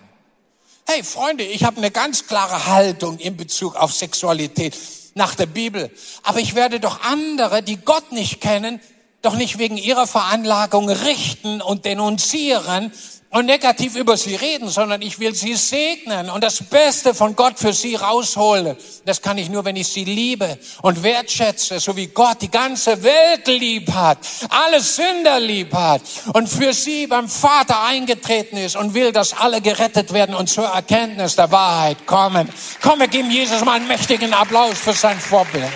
Hey 0.86 1.02
Freunde, 1.02 1.44
ich 1.44 1.64
habe 1.64 1.76
eine 1.76 1.90
ganz 1.90 2.26
klare 2.26 2.66
Haltung 2.66 3.18
in 3.18 3.36
Bezug 3.36 3.76
auf 3.76 3.92
Sexualität 3.92 4.76
nach 5.14 5.34
der 5.34 5.46
Bibel. 5.46 5.90
Aber 6.22 6.40
ich 6.40 6.54
werde 6.54 6.80
doch 6.80 7.02
andere, 7.02 7.62
die 7.62 7.76
Gott 7.76 8.12
nicht 8.12 8.40
kennen, 8.40 8.80
doch 9.22 9.36
nicht 9.36 9.58
wegen 9.58 9.76
ihrer 9.76 10.06
Veranlagung 10.06 10.88
richten 10.88 11.60
und 11.60 11.84
denunzieren, 11.84 12.92
und 13.32 13.46
negativ 13.46 13.94
über 13.94 14.16
sie 14.16 14.34
reden, 14.34 14.68
sondern 14.68 15.02
ich 15.02 15.20
will 15.20 15.36
sie 15.36 15.54
segnen 15.54 16.30
und 16.30 16.42
das 16.42 16.64
Beste 16.64 17.14
von 17.14 17.36
Gott 17.36 17.60
für 17.60 17.72
sie 17.72 17.94
rausholen. 17.94 18.76
Das 19.04 19.22
kann 19.22 19.38
ich 19.38 19.48
nur, 19.48 19.64
wenn 19.64 19.76
ich 19.76 19.86
sie 19.86 20.04
liebe 20.04 20.58
und 20.82 21.04
wertschätze, 21.04 21.78
so 21.78 21.96
wie 21.96 22.08
Gott 22.08 22.42
die 22.42 22.50
ganze 22.50 23.04
Welt 23.04 23.46
lieb 23.46 23.92
hat, 23.92 24.18
alle 24.48 24.80
Sünder 24.80 25.38
lieb 25.38 25.72
hat 25.72 26.02
und 26.32 26.48
für 26.48 26.72
sie 26.74 27.06
beim 27.06 27.28
Vater 27.28 27.84
eingetreten 27.84 28.56
ist 28.56 28.74
und 28.74 28.94
will, 28.94 29.12
dass 29.12 29.32
alle 29.32 29.60
gerettet 29.60 30.12
werden 30.12 30.34
und 30.34 30.48
zur 30.48 30.66
Erkenntnis 30.66 31.36
der 31.36 31.52
Wahrheit 31.52 32.06
kommen. 32.06 32.52
Komm, 32.82 32.98
wir 32.98 33.08
geben 33.08 33.30
Jesus 33.30 33.64
mal 33.64 33.74
einen 33.74 33.86
mächtigen 33.86 34.34
Applaus 34.34 34.76
für 34.76 34.92
sein 34.92 35.20
Vorbild. 35.20 35.70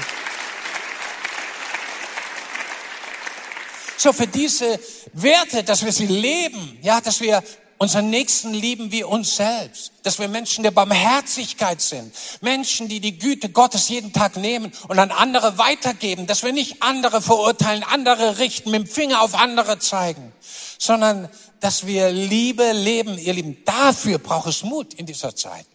So 3.97 4.13
für 4.13 4.27
diese 4.27 4.79
Werte, 5.15 5.63
dass 5.63 5.85
wir 5.85 5.93
sie 5.93 6.07
leben, 6.07 6.77
ja, 6.83 7.01
dass 7.01 7.21
wir 7.21 7.43
unseren 7.79 8.11
Nächsten 8.11 8.53
lieben 8.53 8.93
wie 8.93 9.05
uns 9.05 9.37
selbst, 9.37 9.93
dass 10.03 10.19
wir 10.19 10.29
Menschen 10.29 10.65
der 10.65 10.71
Barmherzigkeit 10.71 11.81
sind, 11.81 12.15
Menschen, 12.41 12.89
die 12.89 13.01
die 13.01 13.19
Güte 13.19 13.49
Gottes 13.49 13.89
jeden 13.89 14.13
Tag 14.13 14.37
nehmen 14.37 14.73
und 14.89 14.99
an 14.99 15.11
andere 15.11 15.57
weitergeben, 15.59 16.27
dass 16.27 16.43
wir 16.43 16.53
nicht 16.53 16.83
andere 16.83 17.23
verurteilen, 17.23 17.85
andere 17.85 18.39
richten, 18.39 18.71
mit 18.71 18.83
dem 18.83 18.87
Finger 18.87 19.23
auf 19.23 19.35
andere 19.35 19.79
zeigen, 19.79 20.33
sondern 20.79 21.29
dass 21.61 21.87
wir 21.87 22.11
Liebe 22.11 22.73
leben, 22.73 23.17
ihr 23.17 23.35
Lieben. 23.35 23.65
Dafür 23.65 24.19
braucht 24.19 24.49
es 24.49 24.65
Mut 24.65 24.95
in 24.95 25.07
dieser 25.07 25.35
Zeit. 25.35 25.67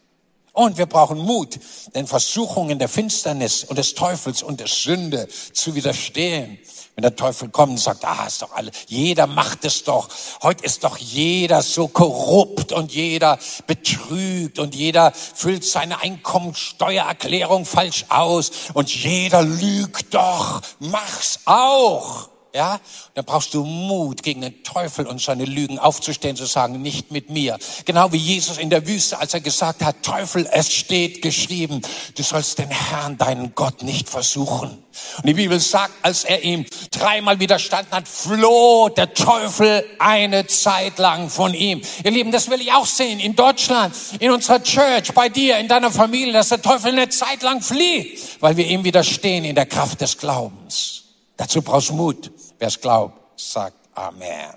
Und 0.54 0.78
wir 0.78 0.88
brauchen 0.88 1.20
Mut, 1.20 1.60
den 1.96 2.08
Versuchungen 2.08 2.80
der 2.80 2.90
Finsternis 2.90 3.64
und 3.64 3.78
des 3.78 3.94
Teufels 3.94 4.44
und 4.44 4.60
der 4.60 4.68
Sünde 4.68 5.28
zu 5.54 5.76
widerstehen. 5.76 6.60
Wenn 6.96 7.04
der 7.04 7.16
Teufel 7.16 7.50
kommt 7.50 7.72
und 7.72 7.78
sagt, 7.78 8.04
ah, 8.04 8.26
ist 8.28 8.42
doch 8.42 8.52
alle, 8.52 8.72
jeder 8.88 9.26
macht 9.26 9.64
es 9.64 9.84
doch. 9.84 10.10
Heute 10.42 10.66
ist 10.66 10.84
doch 10.84 10.98
jeder 10.98 11.62
so 11.62 11.88
korrupt 11.88 12.74
und 12.74 12.92
jeder 12.92 13.40
betrügt 13.68 14.60
und 14.60 14.76
jeder 14.76 15.14
füllt 15.14 15.64
seine 15.64 16.02
Einkommensteuererklärung 16.02 17.66
falsch 17.66 18.06
aus 18.10 18.52
und 18.74 18.94
jeder 18.94 19.44
lügt 19.44 20.14
doch. 20.14 20.62
Mach's 20.80 21.40
auch. 21.46 22.30
Ja, 22.54 22.80
dann 23.14 23.26
brauchst 23.26 23.54
du 23.54 23.64
Mut, 23.64 24.24
gegen 24.24 24.42
den 24.42 24.64
Teufel 24.64 25.06
und 25.06 25.22
seine 25.22 25.46
Lügen 25.46 25.78
aufzustehen, 25.78 26.36
zu 26.36 26.46
sagen, 26.46 26.82
nicht 26.82 27.12
mit 27.12 27.30
mir. 27.30 27.60
Genau 27.86 28.12
wie 28.12 28.18
Jesus 28.18 28.58
in 28.58 28.72
der 28.72 28.88
Wüste, 28.88 29.20
als 29.20 29.36
er 29.36 29.42
gesagt 29.42 29.84
hat, 29.84 30.02
Teufel, 30.02 30.50
es 30.52 30.74
steht 30.74 31.22
geschrieben, 31.22 31.82
du 32.16 32.24
sollst 32.24 32.58
den 32.58 32.70
Herrn, 32.70 33.20
deinen 33.20 33.54
Gott, 33.54 33.84
nicht 33.84 34.10
versuchen. 34.10 34.84
Und 35.18 35.26
die 35.26 35.36
Bibel 35.36 35.60
sagt, 35.60 35.94
als 36.02 36.24
er 36.24 36.44
ihm 36.44 36.66
dreimal 36.90 37.40
widerstanden 37.40 37.94
hat, 37.94 38.08
floh 38.08 38.90
der 38.90 39.14
Teufel 39.14 39.86
eine 40.00 40.48
Zeit 40.48 40.98
lang 40.98 41.30
von 41.30 41.54
ihm. 41.54 41.82
Ihr 42.04 42.12
Lieben, 42.12 42.32
das 42.32 42.50
will 42.50 42.62
ich 42.62 42.74
auch 42.74 42.88
sehen 42.88 43.20
in 43.20 43.36
Deutschland, 43.36 43.94
in 44.20 44.32
unserer 44.32 44.64
Church, 44.64 45.14
bei 45.14 45.30
dir, 45.30 45.60
in 45.60 45.68
deiner 45.68 45.92
Familie, 45.92 46.34
dass 46.34 46.50
der 46.50 46.64
Teufel 46.64 46.94
eine 46.94 47.10
Zeit 47.10 47.44
lang 47.44 47.62
flieht, 47.62 48.20
weil 48.40 48.58
wir 48.58 48.66
ihm 48.66 48.84
widerstehen 48.84 49.46
in 49.46 49.54
der 49.54 49.68
Kraft 49.68 50.02
des 50.02 50.18
Glaubens. 50.18 51.04
Dazu 51.38 51.62
brauchst 51.62 51.92
Mut. 51.94 52.32
Wer 52.60 52.68
es 52.68 52.80
glaubt, 52.80 53.40
sagt 53.40 53.76
Amen. 53.96 54.54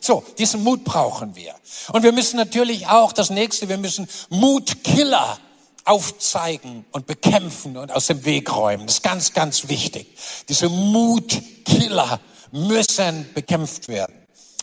So, 0.00 0.22
diesen 0.38 0.62
Mut 0.62 0.84
brauchen 0.84 1.34
wir. 1.36 1.54
Und 1.92 2.02
wir 2.02 2.12
müssen 2.12 2.36
natürlich 2.36 2.86
auch 2.86 3.12
das 3.12 3.30
nächste, 3.30 3.68
wir 3.68 3.78
müssen 3.78 4.08
Mutkiller 4.28 5.38
aufzeigen 5.84 6.84
und 6.92 7.06
bekämpfen 7.06 7.76
und 7.76 7.92
aus 7.92 8.06
dem 8.06 8.24
Weg 8.24 8.54
räumen. 8.54 8.86
Das 8.86 8.96
ist 8.96 9.02
ganz, 9.02 9.32
ganz 9.32 9.68
wichtig. 9.68 10.06
Diese 10.48 10.68
Mutkiller 10.68 12.20
müssen 12.52 13.28
bekämpft 13.34 13.88
werden. 13.88 14.14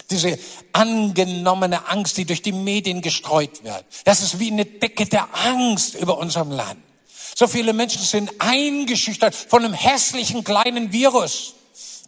Diese 0.09 0.37
angenommene 0.73 1.87
Angst, 1.87 2.17
die 2.17 2.25
durch 2.25 2.41
die 2.41 2.51
Medien 2.51 3.01
gestreut 3.01 3.63
wird. 3.63 3.85
Das 4.03 4.21
ist 4.21 4.39
wie 4.39 4.51
eine 4.51 4.65
Decke 4.65 5.05
der 5.05 5.27
Angst 5.33 5.95
über 5.95 6.17
unserem 6.17 6.51
Land. 6.51 6.79
So 7.35 7.47
viele 7.47 7.73
Menschen 7.73 8.03
sind 8.03 8.31
eingeschüchtert 8.39 9.33
von 9.33 9.63
einem 9.63 9.73
hässlichen 9.73 10.43
kleinen 10.43 10.91
Virus. 10.91 11.55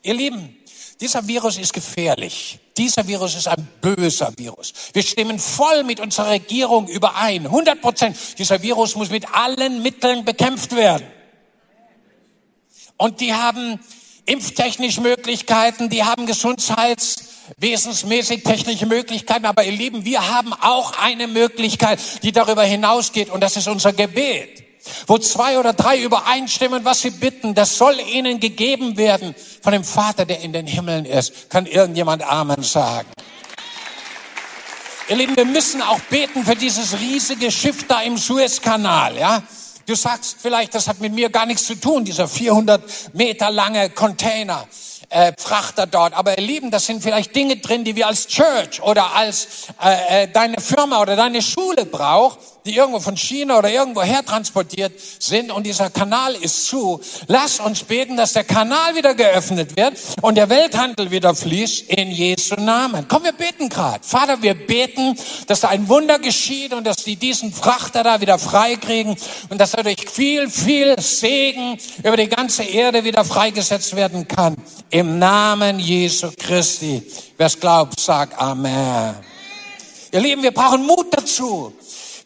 Ihr 0.06 0.14
Lieben, 0.14 0.56
dieser 1.02 1.28
Virus 1.28 1.58
ist 1.58 1.74
gefährlich. 1.74 2.60
Dieser 2.78 3.06
Virus 3.08 3.36
ist 3.36 3.48
ein 3.48 3.68
böser 3.82 4.32
Virus. 4.38 4.72
Wir 4.94 5.02
stimmen 5.02 5.40
voll 5.40 5.84
mit 5.84 6.00
unserer 6.00 6.30
Regierung 6.30 6.88
überein. 6.88 7.48
100 7.48 7.82
Prozent. 7.82 8.16
Dieser 8.38 8.62
Virus 8.62 8.96
muss 8.96 9.10
mit 9.10 9.34
allen 9.34 9.82
Mitteln 9.82 10.24
bekämpft 10.24 10.76
werden. 10.76 11.08
Und 12.98 13.20
die 13.20 13.34
haben 13.34 13.80
impftechnisch 14.28 15.00
Möglichkeiten, 15.00 15.90
die 15.90 16.04
haben 16.04 16.28
gesundheitswesensmäßig 16.28 18.44
technische 18.44 18.86
Möglichkeiten. 18.86 19.46
Aber 19.46 19.64
ihr 19.64 19.72
Lieben, 19.72 20.06
wir 20.06 20.30
haben 20.30 20.54
auch 20.54 21.00
eine 21.00 21.26
Möglichkeit, 21.28 22.00
die 22.22 22.32
darüber 22.32 22.64
hinausgeht. 22.64 23.32
Und 23.32 23.42
das 23.42 23.58
ist 23.58 23.68
unser 23.68 23.92
Gebet. 23.92 24.65
Wo 25.08 25.18
zwei 25.18 25.60
oder 25.60 25.74
drei 25.74 26.02
übereinstimmen, 26.02 26.86
was 26.86 27.02
sie 27.02 27.12
bitten, 27.12 27.56
das 27.56 27.78
soll 27.78 28.00
ihnen 28.00 28.40
gegeben 28.40 28.98
werden 28.98 29.36
von 29.62 29.74
dem 29.74 29.84
Vater, 29.84 30.26
der 30.26 30.42
in 30.42 30.54
den 30.54 30.68
Himmeln 30.68 31.06
ist. 31.06 31.50
Kann 31.50 31.66
irgendjemand 31.66 32.24
Amen 32.24 32.64
sagen? 32.64 33.08
Ihr 35.08 35.18
Lieben, 35.18 35.36
wir 35.36 35.46
müssen 35.46 35.82
auch 35.82 36.00
beten 36.10 36.44
für 36.46 36.56
dieses 36.56 37.00
riesige 37.00 37.52
Schiff 37.52 37.86
da 37.88 38.02
im 38.02 38.18
Suezkanal, 38.18 39.18
ja? 39.18 39.44
Du 39.86 39.94
sagst 39.94 40.38
vielleicht, 40.42 40.74
das 40.74 40.88
hat 40.88 41.00
mit 41.00 41.14
mir 41.14 41.30
gar 41.30 41.46
nichts 41.46 41.68
zu 41.68 41.76
tun, 41.76 42.06
dieser 42.06 42.28
400 42.28 43.14
Meter 43.14 43.52
lange 43.52 43.92
Container 43.92 44.68
äh, 45.10 45.32
Frachter 45.38 45.86
dort. 45.86 46.14
Aber 46.14 46.36
ihr 46.38 46.44
Lieben, 46.44 46.72
das 46.72 46.88
sind 46.88 47.04
vielleicht 47.04 47.36
Dinge 47.36 47.58
drin, 47.58 47.84
die 47.84 47.96
wir 47.96 48.08
als 48.08 48.26
Church 48.26 48.82
oder 48.82 49.16
als 49.16 49.48
äh, 49.84 50.24
äh, 50.24 50.28
deine 50.28 50.60
Firma 50.60 51.02
oder 51.02 51.16
deine 51.16 51.44
Schule 51.44 51.86
braucht, 51.86 52.40
die 52.66 52.76
irgendwo 52.76 53.00
von 53.00 53.16
China 53.16 53.60
oder 53.60 53.70
irgendwo 53.70 54.02
her 54.02 54.26
transportiert 54.26 54.94
sind 55.20 55.52
und 55.52 55.66
dieser 55.66 55.90
Kanal 55.90 56.34
ist 56.36 56.66
zu. 56.66 57.00
Lass 57.28 57.60
uns 57.60 57.84
beten, 57.84 58.18
dass 58.18 58.34
der 58.34 58.44
Kanal 58.44 58.96
wieder 58.96 59.14
geöffnet 59.14 59.78
wird 59.78 59.98
und 60.22 60.36
der 60.36 60.50
Welthandel 60.50 61.12
wieder 61.12 61.36
fließt 61.36 61.90
in 61.90 62.12
Jesu 62.12 62.56
Namen. 62.56 63.08
Komm, 63.08 63.24
wir 63.24 63.34
beten 63.34 63.70
gerade. 63.70 64.04
Vater, 64.04 64.42
wir 64.42 64.56
beten, 64.56 65.18
dass 65.48 65.62
da 65.62 65.70
ein 65.70 65.88
Wunder 65.88 66.20
geschieht 66.20 66.74
und 66.74 66.86
dass 66.86 66.98
die 66.98 67.16
diesen 67.16 67.54
Frachter 67.54 68.04
da 68.04 68.20
wieder 68.22 68.40
freikriegen 68.40 69.16
und 69.50 69.62
dass 69.62 69.74
er 69.74 69.84
durch 69.84 70.10
viel, 70.10 70.50
viel 70.50 71.00
Segen 71.00 71.78
über 72.04 72.18
die 72.18 72.28
ganze 72.28 72.64
Erde 72.64 73.04
wieder 73.04 73.24
freigesetzt 73.24 73.96
werden 73.96 74.28
kann. 74.28 74.56
Im 74.90 75.20
Namen 75.20 75.80
Jesu 75.80 76.32
Christi. 76.38 77.04
Wer 77.38 77.48
es 77.48 77.60
glaubt, 77.60 78.00
sagt 78.00 78.40
Amen. 78.40 79.16
Ihr 80.12 80.22
Lieben, 80.22 80.44
wir 80.44 80.52
brauchen 80.52 80.86
Mut 80.86 81.08
dazu. 81.12 81.74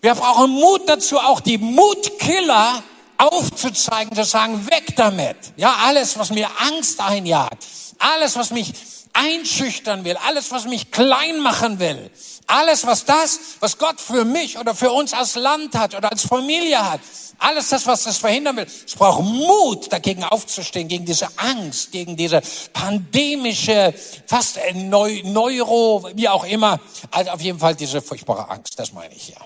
Wir 0.02 0.16
brauchen 0.16 0.52
Mut 0.52 0.88
dazu, 0.88 1.20
auch 1.20 1.42
die 1.42 1.58
Mutkiller 1.58 2.84
aufzuzeigen, 3.18 4.16
zu 4.16 4.24
sagen, 4.24 4.66
weg 4.68 4.96
damit. 4.96 5.36
Ja, 5.58 5.76
alles, 5.84 6.18
was 6.18 6.30
mir 6.30 6.48
Angst 6.58 7.02
einjagt, 7.02 7.66
alles, 8.00 8.38
was 8.38 8.52
mich 8.52 8.74
einschüchtern 9.12 10.06
will, 10.06 10.16
alles, 10.26 10.52
was 10.52 10.64
mich 10.66 10.92
klein 10.92 11.40
machen 11.42 11.80
will, 11.80 12.10
alles, 12.48 12.86
was 12.86 13.04
das, 13.04 13.40
was 13.60 13.78
Gott 13.78 14.00
für 14.00 14.24
mich 14.24 14.58
oder 14.58 14.74
für 14.74 14.92
uns 14.92 15.14
als 15.14 15.36
Land 15.36 15.76
hat 15.76 15.94
oder 15.96 16.10
als 16.12 16.26
Familie 16.26 16.90
hat, 16.90 17.02
alles 17.38 17.68
das, 17.68 17.86
was 17.86 18.04
das 18.04 18.18
verhindern 18.18 18.56
will. 18.56 18.68
Es 18.86 18.96
braucht 18.96 19.22
Mut, 19.24 19.92
dagegen 19.92 20.24
aufzustehen, 20.24 20.88
gegen 20.88 21.06
diese 21.06 21.28
Angst, 21.36 21.92
gegen 21.92 22.16
diese 22.16 22.42
pandemische, 22.72 23.94
fast 24.26 24.60
Neuro, 24.76 26.10
wie 26.14 26.30
auch 26.30 26.46
immer. 26.46 26.80
Also 27.12 27.32
auf 27.32 27.42
jeden 27.42 27.60
Fall 27.60 27.76
diese 27.76 28.02
furchtbare 28.02 28.50
Angst, 28.50 28.80
das 28.80 28.94
meine 28.94 29.14
ich 29.14 29.30
ja. 29.30 29.38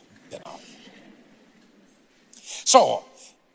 So, 2.65 3.03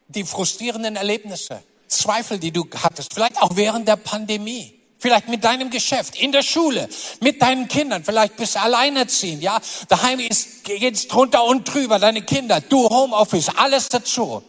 die 0.09 0.25
frustrierenden 0.25 0.97
Erlebnisse, 0.97 1.62
Zweifel, 1.87 2.38
die 2.38 2.51
du 2.51 2.66
hattest, 2.83 3.14
vielleicht 3.14 3.40
auch 3.40 3.57
während 3.57 3.88
der 3.88 3.97
Pandemie. 3.97 4.75
Vielleicht 5.01 5.29
mit 5.29 5.44
deinem 5.44 5.71
Geschäft, 5.71 6.16
in 6.16 6.33
der 6.33 6.42
Schule, 6.42 6.88
mit 7.21 7.40
deinen 7.40 7.68
Kindern, 7.68 8.03
vielleicht 8.03 8.37
bist 8.37 8.57
du 8.57 8.61
alleinerziehend, 8.61 9.44
ja. 9.44 9.61
Daheim 9.88 10.18
ist, 10.18 10.64
geht's 10.64 11.07
drunter 11.07 11.44
und 11.44 11.73
drüber, 11.73 12.01
deine 12.01 12.23
Kinder, 12.23 12.61
du 12.61 12.88
Homeoffice, 12.88 13.49
alles 13.49 13.88
dazu. 13.88 14.42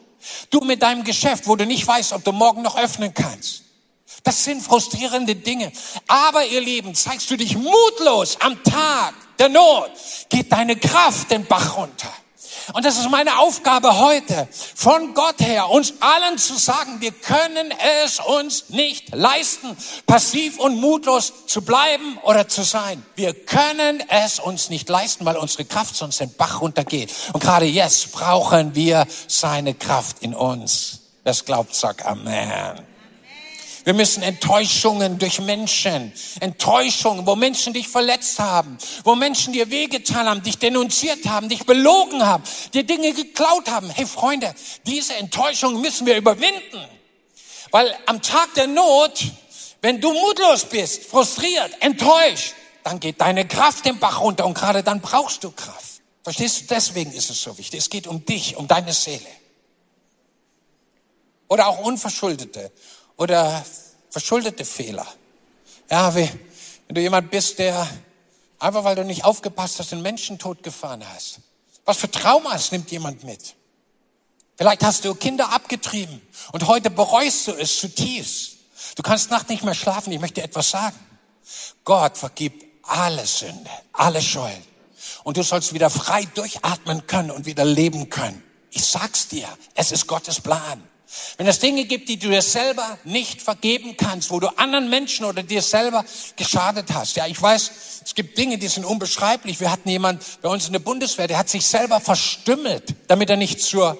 Du 0.50 0.62
mit 0.62 0.82
deinem 0.82 1.04
Geschäft, 1.04 1.48
wo 1.48 1.56
du 1.56 1.68
nicht 1.68 1.86
weißt, 1.88 2.14
ob 2.14 2.24
du 2.24 2.32
morgen 2.32 2.64
noch 2.64 2.78
öffnen 2.78 3.14
kannst. 3.14 3.64
Das 4.24 4.44
sind 4.44 4.62
frustrierende 4.62 5.36
Dinge. 5.36 5.72
Aber 6.08 6.46
ihr 6.46 6.62
Lieben, 6.62 6.96
zeigst 6.96 7.30
du 7.30 7.38
dich 7.38 7.56
mutlos 7.56 8.38
am 8.42 8.62
Tag 8.64 9.14
der 9.38 9.50
Not, 9.50 9.92
geht 10.30 10.52
deine 10.52 10.76
Kraft 10.76 11.32
den 11.32 11.46
Bach 11.46 11.78
runter. 11.78 12.12
Und 12.74 12.86
das 12.86 12.98
ist 12.98 13.10
meine 13.10 13.40
Aufgabe 13.40 14.00
heute, 14.00 14.48
von 14.76 15.14
Gott 15.14 15.40
her, 15.40 15.70
uns 15.70 15.94
allen 16.00 16.38
zu 16.38 16.56
sagen, 16.56 17.02
wir 17.02 17.12
können 17.12 17.74
es 18.04 18.20
uns 18.20 18.70
nicht 18.70 19.16
leisten, 19.16 19.76
passiv 20.06 20.60
und 20.60 20.80
mutlos 20.80 21.34
zu 21.48 21.62
bleiben 21.62 22.18
oder 22.24 22.48
zu 22.48 22.64
sein. 22.64 23.04
Wir 23.16 23.34
können 23.34 24.04
es 24.10 24.40
uns 24.40 24.70
nicht 24.70 24.90
leisten, 24.90 25.26
weil 25.26 25.38
unsere 25.38 25.66
Kraft 25.66 25.96
sonst 25.96 26.20
den 26.20 26.34
Bach 26.36 26.62
runtergeht. 26.62 27.12
Und 27.34 27.42
gerade 27.42 27.66
jetzt 27.66 28.12
brauchen 28.12 28.76
wir 28.76 29.08
seine 29.28 29.74
Kraft 29.74 30.18
in 30.22 30.34
uns. 30.34 31.00
Das 31.24 31.46
glaubt, 31.46 31.76
sagt 31.76 32.06
Amen. 32.06 32.89
Wir 33.86 33.94
müssen 33.94 34.24
Enttäuschungen 34.24 35.20
durch 35.20 35.40
Menschen, 35.40 36.12
Enttäuschungen, 36.40 37.26
wo 37.26 37.36
Menschen 37.36 37.74
dich 37.74 37.88
verletzt 37.88 38.40
haben, 38.40 38.78
wo 39.04 39.16
Menschen 39.16 39.54
dir 39.54 39.70
wehgetan 39.72 40.28
haben, 40.28 40.44
dich 40.44 40.58
denunziert 40.58 41.26
haben, 41.28 41.50
dich 41.50 41.66
belogen 41.66 42.26
haben, 42.26 42.44
dir 42.74 42.84
Dinge 42.84 43.14
geklaut 43.14 43.70
haben. 43.70 43.90
Hey 43.90 44.06
Freunde, 44.06 44.54
diese 44.86 45.16
Enttäuschungen 45.16 45.82
müssen 45.82 46.06
wir 46.06 46.18
überwinden. 46.18 46.86
Weil 47.72 47.96
am 48.06 48.22
Tag 48.22 48.54
der 48.56 48.68
Not, 48.68 49.24
wenn 49.82 50.02
du 50.02 50.12
mutlos 50.12 50.66
bist, 50.66 51.06
frustriert, 51.06 51.72
enttäuscht, 51.80 52.54
dann 52.84 53.00
geht 53.00 53.22
deine 53.22 53.48
Kraft 53.48 53.86
den 53.86 54.00
Bach 54.00 54.22
runter 54.22 54.46
und 54.46 54.56
gerade 54.56 54.84
dann 54.84 55.02
brauchst 55.02 55.44
du 55.44 55.52
Kraft. 55.52 56.02
Verstehst 56.24 56.62
du? 56.62 56.66
Deswegen 56.74 57.12
ist 57.12 57.30
es 57.30 57.42
so 57.42 57.58
wichtig. 57.58 57.80
Es 57.80 57.90
geht 57.90 58.08
um 58.08 58.26
dich, 58.26 58.56
um 58.56 58.68
deine 58.68 58.94
Seele. 58.94 59.28
Oder 61.48 61.68
auch 61.68 61.80
unverschuldete 61.80 62.72
oder 63.20 63.64
verschuldete 64.10 64.66
Fehler. 64.66 65.06
Ja, 65.92 66.16
wie, 66.16 66.30
wenn 66.88 66.96
du 66.96 67.02
jemand 67.02 67.30
bist, 67.30 67.60
der 67.60 67.88
einfach 68.58 68.84
weil 68.84 68.96
du 68.96 69.06
nicht 69.06 69.26
aufgepasst 69.26 69.78
hast, 69.80 69.92
den 69.92 70.02
Menschen 70.02 70.40
tot 70.40 70.64
gefahren 70.64 71.04
hast. 71.14 71.40
Was 71.86 71.98
für 71.98 72.10
Traumas 72.10 72.72
nimmt 72.72 72.90
jemand 72.92 73.24
mit? 73.24 73.56
Vielleicht 74.58 74.84
hast 74.84 75.06
du 75.06 75.16
Kinder 75.16 75.52
abgetrieben 75.54 76.22
und 76.52 76.68
heute 76.68 76.90
bereust 76.90 77.48
du 77.48 77.52
es 77.54 77.80
zutiefst. 77.80 78.58
Du 78.96 79.04
kannst 79.04 79.32
nachts 79.32 79.50
nicht 79.50 79.64
mehr 79.64 79.76
schlafen. 79.76 80.12
Ich 80.12 80.20
möchte 80.20 80.42
etwas 80.42 80.70
sagen. 80.72 81.00
Gott 81.84 82.18
vergibt 82.18 82.66
alle 82.84 83.26
Sünde, 83.26 83.70
alle 83.94 84.22
Schuld. 84.22 84.62
Und 85.24 85.38
du 85.38 85.44
sollst 85.44 85.74
wieder 85.74 85.90
frei 85.90 86.26
durchatmen 86.34 87.08
können 87.08 87.32
und 87.32 87.46
wieder 87.46 87.66
leben 87.66 88.10
können. 88.10 88.44
Ich 88.72 88.86
sag's 88.86 89.28
dir, 89.28 89.48
es 89.76 89.92
ist 89.92 90.08
Gottes 90.08 90.42
Plan. 90.42 90.84
Wenn 91.38 91.48
es 91.48 91.60
Dinge 91.60 91.86
gibt, 91.86 92.08
die 92.10 92.18
du 92.18 92.30
dir 92.30 92.42
selber 92.42 93.00
nicht 93.04 93.42
vergeben 93.42 93.98
kannst, 93.98 94.30
wo 94.30 94.40
du 94.40 94.48
anderen 94.58 94.90
Menschen 94.90 95.26
oder 95.26 95.42
dir 95.42 95.62
selber 95.62 96.06
geschadet 96.36 96.94
hast. 96.94 97.16
Ja, 97.16 97.26
ich 97.26 97.42
weiß, 97.42 97.72
es 98.06 98.16
gibt 98.16 98.38
Dinge, 98.38 98.58
die 98.58 98.68
sind 98.68 98.86
unbeschreiblich. 98.86 99.60
Wir 99.60 99.72
hatten 99.72 99.90
jemand 99.90 100.24
bei 100.42 100.50
uns 100.50 100.68
in 100.68 100.74
der 100.74 100.80
Bundeswehr, 100.80 101.28
der 101.28 101.40
hat 101.40 101.50
sich 101.50 101.66
selber 101.66 102.00
verstümmelt, 102.00 102.96
damit 103.08 103.30
er 103.30 103.38
nicht 103.38 103.62
zur 103.62 103.98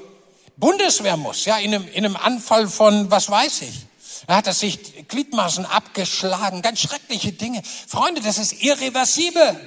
Bundeswehr 0.58 1.18
muss. 1.18 1.46
Ja, 1.46 1.58
in 1.58 1.74
einem, 1.74 1.88
in 1.88 2.06
einem 2.06 2.16
Anfall 2.16 2.68
von, 2.68 3.10
was 3.10 3.30
weiß 3.30 3.64
ich. 3.64 3.89
Da 4.28 4.36
hat 4.36 4.48
er 4.48 4.54
sich 4.54 5.08
Gliedmaßen 5.08 5.66
abgeschlagen, 5.66 6.62
ganz 6.62 6.80
schreckliche 6.80 7.32
Dinge. 7.32 7.62
Freunde, 7.88 8.22
das 8.22 8.38
ist 8.38 8.62
irreversibel. 8.62 9.58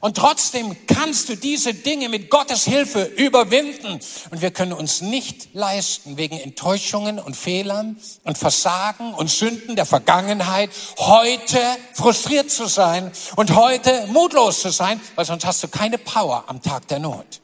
Und 0.00 0.16
trotzdem 0.16 0.76
kannst 0.86 1.28
du 1.28 1.36
diese 1.36 1.74
Dinge 1.74 2.08
mit 2.08 2.30
Gottes 2.30 2.64
Hilfe 2.64 3.04
überwinden. 3.04 4.00
Und 4.30 4.40
wir 4.40 4.50
können 4.50 4.72
uns 4.72 5.00
nicht 5.00 5.54
leisten, 5.54 6.16
wegen 6.16 6.38
Enttäuschungen 6.38 7.18
und 7.18 7.36
Fehlern 7.36 8.00
und 8.24 8.38
Versagen 8.38 9.14
und 9.14 9.28
Sünden 9.28 9.76
der 9.76 9.86
Vergangenheit 9.86 10.70
heute 10.98 11.60
frustriert 11.92 12.50
zu 12.50 12.66
sein 12.66 13.12
und 13.36 13.54
heute 13.54 14.06
mutlos 14.06 14.62
zu 14.62 14.70
sein, 14.70 15.00
weil 15.16 15.24
sonst 15.24 15.44
hast 15.44 15.62
du 15.62 15.68
keine 15.68 15.98
Power 15.98 16.44
am 16.46 16.62
Tag 16.62 16.86
der 16.88 17.00
Not. 17.00 17.40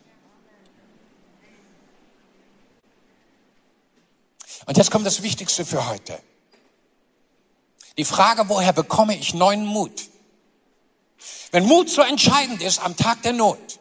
Und 4.67 4.77
jetzt 4.79 4.91
kommt 4.91 5.07
das 5.07 5.23
Wichtigste 5.23 5.65
für 5.65 5.89
heute. 5.89 6.19
Die 7.97 8.05
Frage, 8.05 8.49
woher 8.49 8.73
bekomme 8.73 9.17
ich 9.17 9.35
neuen 9.35 9.65
Mut? 9.65 10.09
Wenn 11.53 11.67
Mut 11.67 11.89
so 11.89 12.03
entscheidend 12.03 12.61
ist 12.63 12.81
am 12.81 12.97
Tag 12.97 13.23
der 13.23 13.33
Not, 13.33 13.79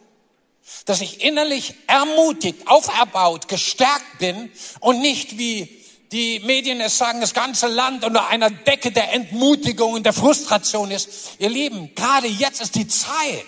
dass 0.85 1.01
ich 1.01 1.23
innerlich 1.23 1.73
ermutigt, 1.87 2.67
auferbaut, 2.67 3.47
gestärkt 3.47 4.19
bin 4.19 4.51
und 4.79 5.01
nicht 5.01 5.37
wie 5.39 5.83
die 6.11 6.39
Medien 6.41 6.79
es 6.79 6.99
sagen, 6.99 7.21
das 7.21 7.33
ganze 7.33 7.67
Land 7.67 8.03
unter 8.03 8.27
einer 8.27 8.51
Decke 8.51 8.91
der 8.91 9.13
Entmutigung 9.13 9.93
und 9.93 10.05
der 10.05 10.13
Frustration 10.13 10.91
ist. 10.91 11.09
Ihr 11.39 11.49
Lieben, 11.49 11.95
gerade 11.95 12.27
jetzt 12.27 12.61
ist 12.61 12.75
die 12.75 12.87
Zeit. 12.87 13.45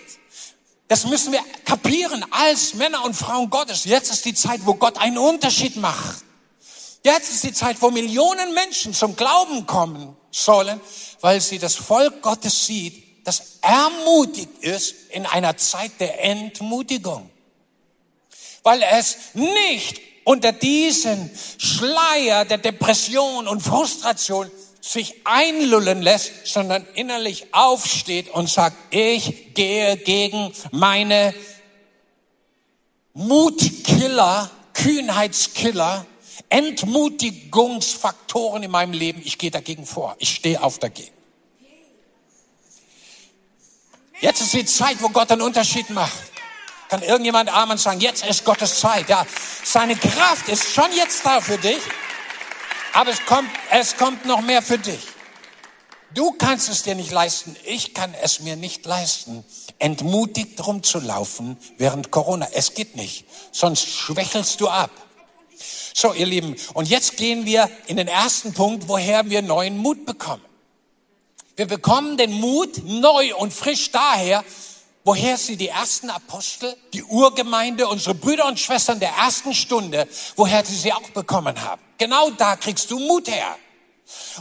Das 0.87 1.05
müssen 1.05 1.31
wir 1.31 1.41
kapieren 1.63 2.25
als 2.31 2.73
Männer 2.73 3.05
und 3.05 3.13
Frauen 3.15 3.51
Gottes. 3.51 3.85
Jetzt 3.85 4.11
ist 4.11 4.25
die 4.25 4.33
Zeit, 4.33 4.61
wo 4.65 4.73
Gott 4.73 4.97
einen 4.97 5.19
Unterschied 5.19 5.75
macht. 5.75 6.23
Jetzt 7.03 7.29
ist 7.29 7.43
die 7.43 7.53
Zeit, 7.53 7.79
wo 7.81 7.91
Millionen 7.91 8.55
Menschen 8.55 8.95
zum 8.95 9.15
Glauben 9.15 9.67
kommen 9.67 10.17
sollen, 10.35 10.81
weil 11.21 11.39
sie 11.39 11.59
das 11.59 11.75
Volk 11.75 12.21
Gottes 12.21 12.65
sieht, 12.65 13.25
das 13.25 13.59
ermutigt 13.61 14.49
ist 14.61 14.93
in 15.09 15.25
einer 15.25 15.57
Zeit 15.57 15.91
der 15.99 16.23
Entmutigung. 16.23 17.29
Weil 18.61 18.83
es 18.83 19.17
nicht 19.33 20.01
unter 20.25 20.51
diesen 20.51 21.31
Schleier 21.57 22.45
der 22.45 22.57
Depression 22.57 23.47
und 23.47 23.61
Frustration 23.61 24.51
sich 24.81 25.15
einlullen 25.23 26.01
lässt, 26.01 26.45
sondern 26.45 26.85
innerlich 26.93 27.53
aufsteht 27.53 28.29
und 28.29 28.49
sagt, 28.49 28.75
ich 28.91 29.53
gehe 29.53 29.97
gegen 29.97 30.51
meine 30.71 31.33
Mutkiller, 33.13 34.51
Kühnheitskiller, 34.73 36.05
Entmutigungsfaktoren 36.49 38.63
in 38.63 38.71
meinem 38.71 38.93
Leben. 38.93 39.21
Ich 39.23 39.37
gehe 39.37 39.51
dagegen 39.51 39.85
vor. 39.85 40.15
Ich 40.19 40.35
stehe 40.35 40.61
auf 40.61 40.79
dagegen. 40.79 41.13
Jetzt 44.21 44.41
ist 44.41 44.53
die 44.53 44.65
Zeit, 44.65 45.01
wo 45.01 45.09
Gott 45.09 45.31
einen 45.31 45.41
Unterschied 45.41 45.89
macht. 45.89 46.31
Kann 46.89 47.01
irgendjemand 47.01 47.49
Amen 47.49 47.77
sagen? 47.77 47.99
Jetzt 47.99 48.25
ist 48.25 48.45
Gottes 48.45 48.79
Zeit. 48.79 49.09
Ja, 49.09 49.25
seine 49.63 49.95
Kraft 49.95 50.47
ist 50.49 50.73
schon 50.73 50.91
jetzt 50.95 51.25
da 51.25 51.41
für 51.41 51.57
dich. 51.57 51.81
Aber 52.93 53.11
es 53.11 53.25
kommt, 53.25 53.49
es 53.71 53.97
kommt 53.97 54.25
noch 54.25 54.41
mehr 54.41 54.61
für 54.61 54.77
dich. 54.77 55.01
Du 56.13 56.31
kannst 56.31 56.69
es 56.69 56.83
dir 56.83 56.95
nicht 56.95 57.11
leisten, 57.11 57.57
ich 57.65 57.93
kann 57.93 58.13
es 58.21 58.39
mir 58.39 58.55
nicht 58.55 58.85
leisten, 58.85 59.43
entmutigt 59.79 60.65
rumzulaufen 60.65 61.57
während 61.77 62.09
Corona. 62.09 62.47
Es 62.53 62.73
geht 62.73 62.95
nicht, 62.95 63.25
sonst 63.51 63.85
schwächelst 63.85 64.61
du 64.61 64.69
ab. 64.69 64.91
So, 65.93 66.13
ihr 66.13 66.25
Lieben, 66.25 66.55
und 66.73 66.87
jetzt 66.89 67.17
gehen 67.17 67.45
wir 67.45 67.69
in 67.87 67.97
den 67.97 68.07
ersten 68.07 68.53
Punkt, 68.53 68.87
woher 68.87 69.29
wir 69.29 69.41
neuen 69.41 69.77
Mut 69.77 70.05
bekommen. 70.05 70.43
Wir 71.55 71.67
bekommen 71.67 72.17
den 72.17 72.33
Mut 72.33 72.83
neu 72.83 73.35
und 73.35 73.53
frisch 73.53 73.91
daher, 73.91 74.43
woher 75.05 75.37
sie 75.37 75.55
die 75.55 75.69
ersten 75.69 76.09
Apostel, 76.09 76.75
die 76.93 77.03
Urgemeinde, 77.03 77.87
unsere 77.87 78.15
Brüder 78.15 78.45
und 78.47 78.59
Schwestern 78.59 78.99
der 78.99 79.11
ersten 79.11 79.53
Stunde, 79.53 80.07
woher 80.35 80.65
sie 80.65 80.75
sie 80.75 80.91
auch 80.91 81.09
bekommen 81.11 81.61
haben. 81.61 81.81
Genau 81.97 82.31
da 82.31 82.55
kriegst 82.55 82.91
du 82.91 82.99
Mut 82.99 83.29
her. 83.29 83.55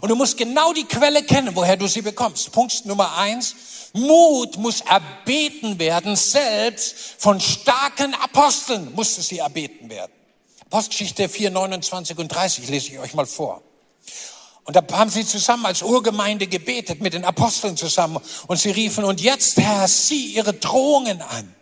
Und 0.00 0.08
du 0.08 0.16
musst 0.16 0.36
genau 0.36 0.72
die 0.72 0.84
Quelle 0.84 1.22
kennen, 1.22 1.54
woher 1.54 1.76
du 1.76 1.86
sie 1.86 2.02
bekommst. 2.02 2.50
Punkt 2.50 2.84
Nummer 2.84 3.16
eins. 3.16 3.54
Mut 3.92 4.56
muss 4.56 4.80
erbeten 4.80 5.78
werden, 5.78 6.16
selbst 6.16 6.96
von 7.18 7.40
starken 7.40 8.12
Aposteln 8.14 8.92
musste 8.94 9.22
sie 9.22 9.38
erbeten 9.38 9.88
werden. 9.88 10.12
Apostelgeschichte 10.74 11.28
4, 11.28 11.52
29 11.52 12.18
und 12.18 12.26
30 12.26 12.68
lese 12.68 12.88
ich 12.88 12.98
euch 12.98 13.14
mal 13.14 13.26
vor. 13.26 13.62
Und 14.64 14.74
da 14.74 14.82
haben 14.90 15.08
sie 15.08 15.24
zusammen 15.24 15.66
als 15.66 15.82
Urgemeinde 15.82 16.48
gebetet, 16.48 17.00
mit 17.00 17.14
den 17.14 17.24
Aposteln 17.24 17.76
zusammen. 17.76 18.18
Und 18.48 18.56
sie 18.56 18.72
riefen, 18.72 19.04
und 19.04 19.20
jetzt, 19.20 19.56
Herr, 19.58 19.86
sieh 19.86 20.34
ihre 20.34 20.52
Drohungen 20.52 21.22
an. 21.22 21.54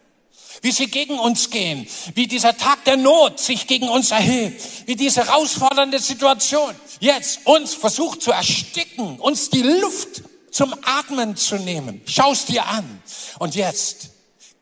Wie 0.62 0.72
sie 0.72 0.86
gegen 0.86 1.18
uns 1.18 1.50
gehen. 1.50 1.86
Wie 2.14 2.26
dieser 2.26 2.56
Tag 2.56 2.86
der 2.86 2.96
Not 2.96 3.38
sich 3.38 3.66
gegen 3.66 3.90
uns 3.90 4.12
erhebt. 4.12 4.62
Wie 4.86 4.96
diese 4.96 5.26
herausfordernde 5.26 5.98
Situation 5.98 6.74
jetzt 7.00 7.40
uns 7.44 7.74
versucht 7.74 8.22
zu 8.22 8.30
ersticken, 8.30 9.20
uns 9.20 9.50
die 9.50 9.60
Luft 9.60 10.22
zum 10.50 10.74
Atmen 10.84 11.36
zu 11.36 11.56
nehmen. 11.56 12.00
Schaust 12.06 12.48
dir 12.48 12.64
an. 12.64 13.02
Und 13.38 13.56
jetzt, 13.56 14.08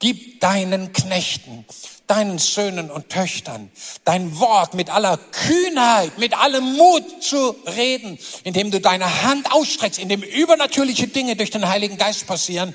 gib 0.01 0.41
deinen 0.41 0.93
Knechten 0.93 1.65
deinen 2.11 2.39
Söhnen 2.39 2.91
und 2.91 3.09
Töchtern 3.09 3.71
dein 4.05 4.39
Wort 4.41 4.75
mit 4.75 4.91
aller 4.91 5.17
Kühnheit, 5.17 6.19
mit 6.19 6.37
allem 6.37 6.77
Mut 6.77 7.23
zu 7.23 7.55
reden, 7.77 8.19
indem 8.43 8.71
du 8.73 8.81
deine 8.81 9.23
Hand 9.23 9.53
ausstreckst, 9.53 10.01
indem 10.01 10.23
übernatürliche 10.23 11.07
Dinge 11.07 11.37
durch 11.37 11.51
den 11.51 11.69
Heiligen 11.69 11.97
Geist 11.97 12.27
passieren 12.27 12.75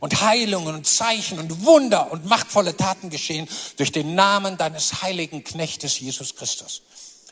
und 0.00 0.22
Heilungen 0.22 0.76
und 0.76 0.86
Zeichen 0.86 1.38
und 1.40 1.64
Wunder 1.64 2.12
und 2.12 2.26
machtvolle 2.26 2.76
Taten 2.76 3.10
geschehen 3.10 3.48
durch 3.76 3.90
den 3.90 4.14
Namen 4.14 4.56
deines 4.56 5.02
heiligen 5.02 5.42
Knechtes 5.42 5.98
Jesus 5.98 6.36
Christus. 6.36 6.82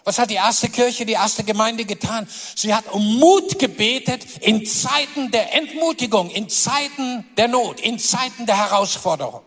Was 0.02 0.18
hat 0.18 0.30
die 0.30 0.34
erste 0.34 0.68
Kirche, 0.68 1.06
die 1.06 1.12
erste 1.12 1.44
Gemeinde 1.44 1.84
getan? 1.84 2.28
Sie 2.56 2.74
hat 2.74 2.92
um 2.92 3.18
Mut 3.18 3.58
gebetet 3.58 4.24
in 4.40 4.66
Zeiten 4.66 5.30
der 5.30 5.54
Entmutigung, 5.54 6.30
in 6.30 6.48
Zeiten 6.48 7.24
der 7.36 7.48
Not, 7.48 7.80
in 7.80 7.98
Zeiten 7.98 8.44
der 8.44 8.58
Herausforderung. 8.58 9.40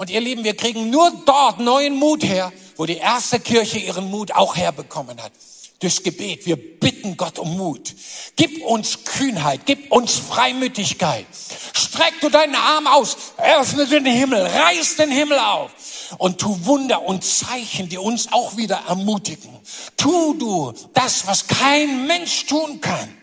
Und 0.00 0.10
ihr 0.10 0.20
Lieben, 0.20 0.44
wir 0.44 0.54
kriegen 0.54 0.90
nur 0.90 1.10
dort 1.26 1.58
neuen 1.58 1.96
Mut 1.96 2.22
her, 2.22 2.52
wo 2.76 2.86
die 2.86 2.98
erste 2.98 3.40
Kirche 3.40 3.80
ihren 3.80 4.08
Mut 4.08 4.30
auch 4.30 4.54
herbekommen 4.54 5.20
hat. 5.20 5.32
Durchs 5.80 6.04
Gebet. 6.04 6.46
Wir 6.46 6.56
bitten 6.56 7.16
Gott 7.16 7.40
um 7.40 7.56
Mut. 7.56 7.96
Gib 8.36 8.64
uns 8.64 9.02
Kühnheit, 9.02 9.62
gib 9.66 9.90
uns 9.90 10.14
Freimütigkeit. 10.14 11.26
Streck 11.72 12.14
du 12.20 12.28
deinen 12.28 12.54
Arm 12.54 12.86
aus, 12.86 13.16
öffne 13.38 13.88
den 13.88 14.06
Himmel, 14.06 14.46
reiß 14.46 14.96
den 14.96 15.10
Himmel 15.10 15.40
auf 15.40 15.72
und 16.18 16.38
tu 16.38 16.64
Wunder 16.64 17.02
und 17.02 17.24
Zeichen, 17.24 17.88
die 17.88 17.98
uns 17.98 18.32
auch 18.32 18.56
wieder 18.56 18.84
ermutigen. 18.86 19.50
Tu 19.96 20.34
du 20.34 20.74
das, 20.94 21.26
was 21.26 21.48
kein 21.48 22.06
Mensch 22.06 22.46
tun 22.46 22.80
kann 22.80 23.17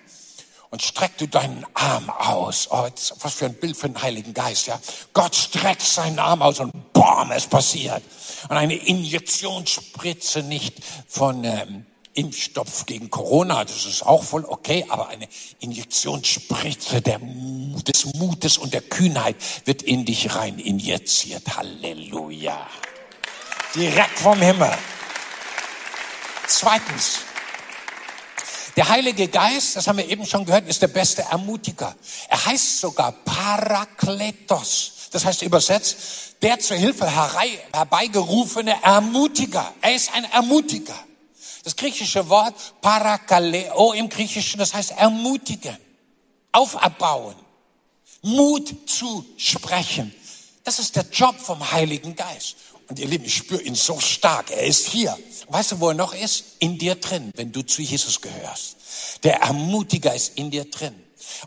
und 0.70 0.82
streck 0.82 1.18
du 1.18 1.28
deinen 1.28 1.66
Arm 1.74 2.10
aus. 2.10 2.68
Oh, 2.70 2.88
was 3.20 3.34
für 3.34 3.46
ein 3.46 3.56
Bild 3.56 3.78
für 3.78 3.88
den 3.88 4.02
Heiligen 4.02 4.34
Geist, 4.34 4.68
ja. 4.68 4.80
Gott 5.14 5.36
streckt 5.36 5.82
seinen 5.82 6.20
Arm 6.20 6.42
aus 6.42 6.60
und 6.60 6.94
boom, 6.94 7.32
es 7.32 7.48
passiert. 7.48 8.04
Und 8.50 8.58
eine 8.58 8.76
Injektionsspritze 8.76 10.44
nicht 10.44 10.76
von 11.08 11.44
ähm, 11.44 11.86
Impfstoff 12.14 12.86
gegen 12.86 13.10
Corona, 13.10 13.66
das 13.66 13.86
ist 13.86 14.04
auch 14.04 14.24
voll 14.24 14.46
okay, 14.46 14.86
aber 14.90 15.10
eine 15.10 15.28
Injektionsspritze 15.60 17.02
der, 17.02 17.20
des 17.20 18.06
Mutes 18.16 18.58
und 18.58 18.74
der 18.74 18.82
Kühnheit 18.82 19.36
wird 19.66 19.82
in 19.82 20.06
dich 20.06 20.36
rein 20.36 20.58
injiziert. 20.60 21.58
Halleluja. 21.58 22.68
Direkt 23.76 24.20
vom 24.20 24.42
Himmel. 24.42 24.72
Zweitens, 26.48 27.20
der 28.76 28.90
Heilige 28.90 29.28
Geist, 29.28 29.76
das 29.76 29.88
haben 29.88 29.98
wir 29.98 30.10
eben 30.10 30.26
schon 30.26 30.46
gehört, 30.46 30.68
ist 30.68 30.82
der 30.82 30.90
beste 30.90 31.22
Ermutiger. 31.24 31.96
Er 32.28 32.46
heißt 32.46 32.80
sogar 32.82 33.12
Parakletos. 33.12 34.92
Das 35.12 35.24
heißt 35.24 35.44
übersetzt, 35.44 35.98
der 36.42 36.60
zur 36.60 36.76
Hilfe 36.76 37.10
herbeigerufene 37.10 38.84
Ermutiger. 38.84 39.74
Er 39.82 39.96
ist 39.96 40.14
ein 40.14 40.26
Ermutiger. 40.26 40.98
Das 41.64 41.76
griechische 41.76 42.28
Wort 42.30 42.56
Parakaleo 42.82 43.94
im 43.94 44.10
Griechischen, 44.10 44.60
das 44.60 44.74
heißt 44.74 44.92
ermutigen, 44.92 45.78
auferbauen, 46.52 47.36
Mut 48.22 48.90
zu 48.90 49.26
sprechen. 49.38 50.14
Das 50.64 50.80
ist 50.80 50.96
der 50.96 51.06
Job 51.12 51.40
vom 51.40 51.72
Heiligen 51.72 52.16
Geist. 52.16 52.56
Und 52.88 53.00
ihr 53.00 53.08
Lieben, 53.08 53.26
ich 53.26 53.36
spüre 53.36 53.62
ihn 53.62 53.76
so 53.76 54.00
stark. 54.00 54.52
Er 54.52 54.64
ist 54.64 54.88
hier. 54.88 55.18
Weißt 55.48 55.74
du, 55.74 55.80
wo 55.80 55.90
er 55.90 55.96
noch 55.96 56.14
ist? 56.14 56.58
In 56.60 56.78
dir 56.78 56.96
drin, 56.96 57.32
wenn 57.36 57.52
du 57.52 57.64
zu 57.64 57.82
Jesus 57.82 58.22
gehörst. 58.22 58.78
Der 59.24 59.38
Ermutiger 59.42 60.14
ist 60.14 60.38
in 60.38 60.52
dir 60.52 60.66
drin. 60.66 60.94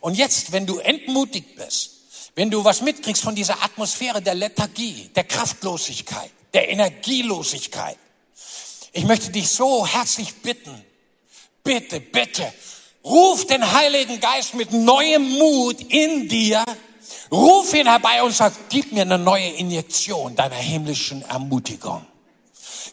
Und 0.00 0.16
jetzt, 0.16 0.52
wenn 0.52 0.66
du 0.66 0.78
entmutigt 0.78 1.56
bist, 1.56 1.90
wenn 2.34 2.50
du 2.50 2.64
was 2.64 2.82
mitkriegst 2.82 3.22
von 3.22 3.34
dieser 3.34 3.62
Atmosphäre 3.62 4.22
der 4.22 4.34
Lethargie, 4.34 5.10
der 5.14 5.24
Kraftlosigkeit, 5.24 6.30
der 6.54 6.68
Energielosigkeit, 6.68 7.98
ich 8.92 9.04
möchte 9.04 9.30
dich 9.30 9.48
so 9.48 9.86
herzlich 9.86 10.34
bitten, 10.36 10.84
bitte, 11.62 12.00
bitte, 12.00 12.52
ruf 13.04 13.46
den 13.46 13.72
Heiligen 13.72 14.20
Geist 14.20 14.54
mit 14.54 14.72
neuem 14.72 15.28
Mut 15.38 15.80
in 15.88 16.28
dir 16.28 16.64
Ruf 17.30 17.74
ihn 17.74 17.86
herbei 17.86 18.22
und 18.22 18.34
sag, 18.34 18.52
gib 18.68 18.92
mir 18.92 19.02
eine 19.02 19.18
neue 19.18 19.48
Injektion 19.48 20.34
deiner 20.34 20.56
himmlischen 20.56 21.22
Ermutigung. 21.22 22.06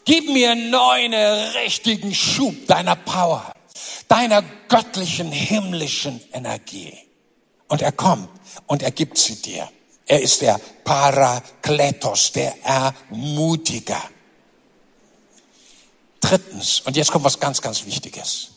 Gib 0.04 0.28
mir 0.28 0.52
einen 0.52 0.70
neuen, 0.70 1.14
richtigen 1.14 2.14
Schub 2.14 2.66
deiner 2.66 2.96
Power, 2.96 3.52
deiner 4.08 4.42
göttlichen, 4.68 5.32
himmlischen 5.32 6.22
Energie. 6.32 6.96
Und 7.68 7.82
er 7.82 7.92
kommt 7.92 8.28
und 8.66 8.82
er 8.82 8.92
gibt 8.92 9.18
sie 9.18 9.40
dir. 9.42 9.68
Er 10.06 10.22
ist 10.22 10.42
der 10.42 10.60
Parakletos, 10.84 12.30
der 12.30 12.54
Ermutiger. 12.64 14.02
Drittens, 16.20 16.80
und 16.80 16.96
jetzt 16.96 17.10
kommt 17.10 17.24
was 17.24 17.40
ganz, 17.40 17.60
ganz 17.60 17.84
Wichtiges. 17.84 18.50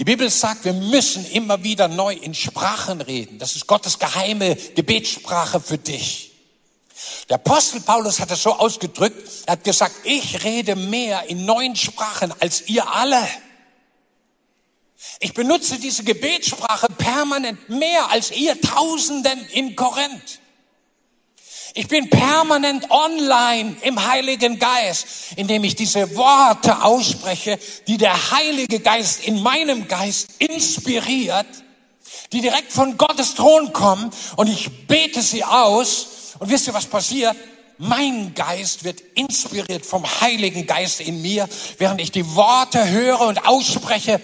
Die 0.00 0.04
Bibel 0.04 0.30
sagt, 0.30 0.64
wir 0.64 0.72
müssen 0.72 1.30
immer 1.30 1.62
wieder 1.62 1.86
neu 1.86 2.14
in 2.14 2.32
Sprachen 2.32 3.02
reden. 3.02 3.38
Das 3.38 3.54
ist 3.54 3.66
Gottes 3.66 3.98
geheime 3.98 4.56
Gebetssprache 4.74 5.60
für 5.60 5.76
dich. 5.76 6.32
Der 7.28 7.34
Apostel 7.34 7.82
Paulus 7.82 8.18
hat 8.18 8.30
es 8.30 8.42
so 8.42 8.54
ausgedrückt, 8.54 9.28
er 9.44 9.52
hat 9.52 9.64
gesagt, 9.64 9.94
ich 10.04 10.42
rede 10.42 10.74
mehr 10.74 11.28
in 11.28 11.44
neuen 11.44 11.76
Sprachen 11.76 12.32
als 12.40 12.66
ihr 12.66 12.90
alle. 12.90 13.28
Ich 15.18 15.34
benutze 15.34 15.78
diese 15.78 16.02
Gebetssprache 16.02 16.86
permanent 16.96 17.68
mehr 17.68 18.10
als 18.10 18.30
ihr 18.30 18.58
Tausenden 18.58 19.46
in 19.48 19.76
Korinth. 19.76 20.39
Ich 21.74 21.86
bin 21.86 22.10
permanent 22.10 22.90
online 22.90 23.76
im 23.82 24.06
Heiligen 24.08 24.58
Geist, 24.58 25.06
indem 25.36 25.62
ich 25.62 25.76
diese 25.76 26.16
Worte 26.16 26.82
ausspreche, 26.82 27.58
die 27.86 27.96
der 27.96 28.32
Heilige 28.32 28.80
Geist 28.80 29.26
in 29.26 29.42
meinem 29.42 29.86
Geist 29.86 30.30
inspiriert, 30.38 31.46
die 32.32 32.40
direkt 32.40 32.72
von 32.72 32.96
Gottes 32.96 33.34
Thron 33.34 33.72
kommen 33.72 34.10
und 34.36 34.48
ich 34.48 34.86
bete 34.86 35.22
sie 35.22 35.44
aus. 35.44 36.34
Und 36.40 36.50
wisst 36.50 36.66
ihr, 36.66 36.74
was 36.74 36.86
passiert? 36.86 37.36
Mein 37.78 38.34
Geist 38.34 38.84
wird 38.84 39.00
inspiriert 39.14 39.86
vom 39.86 40.04
Heiligen 40.20 40.66
Geist 40.66 41.00
in 41.00 41.22
mir, 41.22 41.48
während 41.78 42.00
ich 42.00 42.10
die 42.10 42.34
Worte 42.34 42.88
höre 42.88 43.20
und 43.20 43.46
ausspreche. 43.46 44.20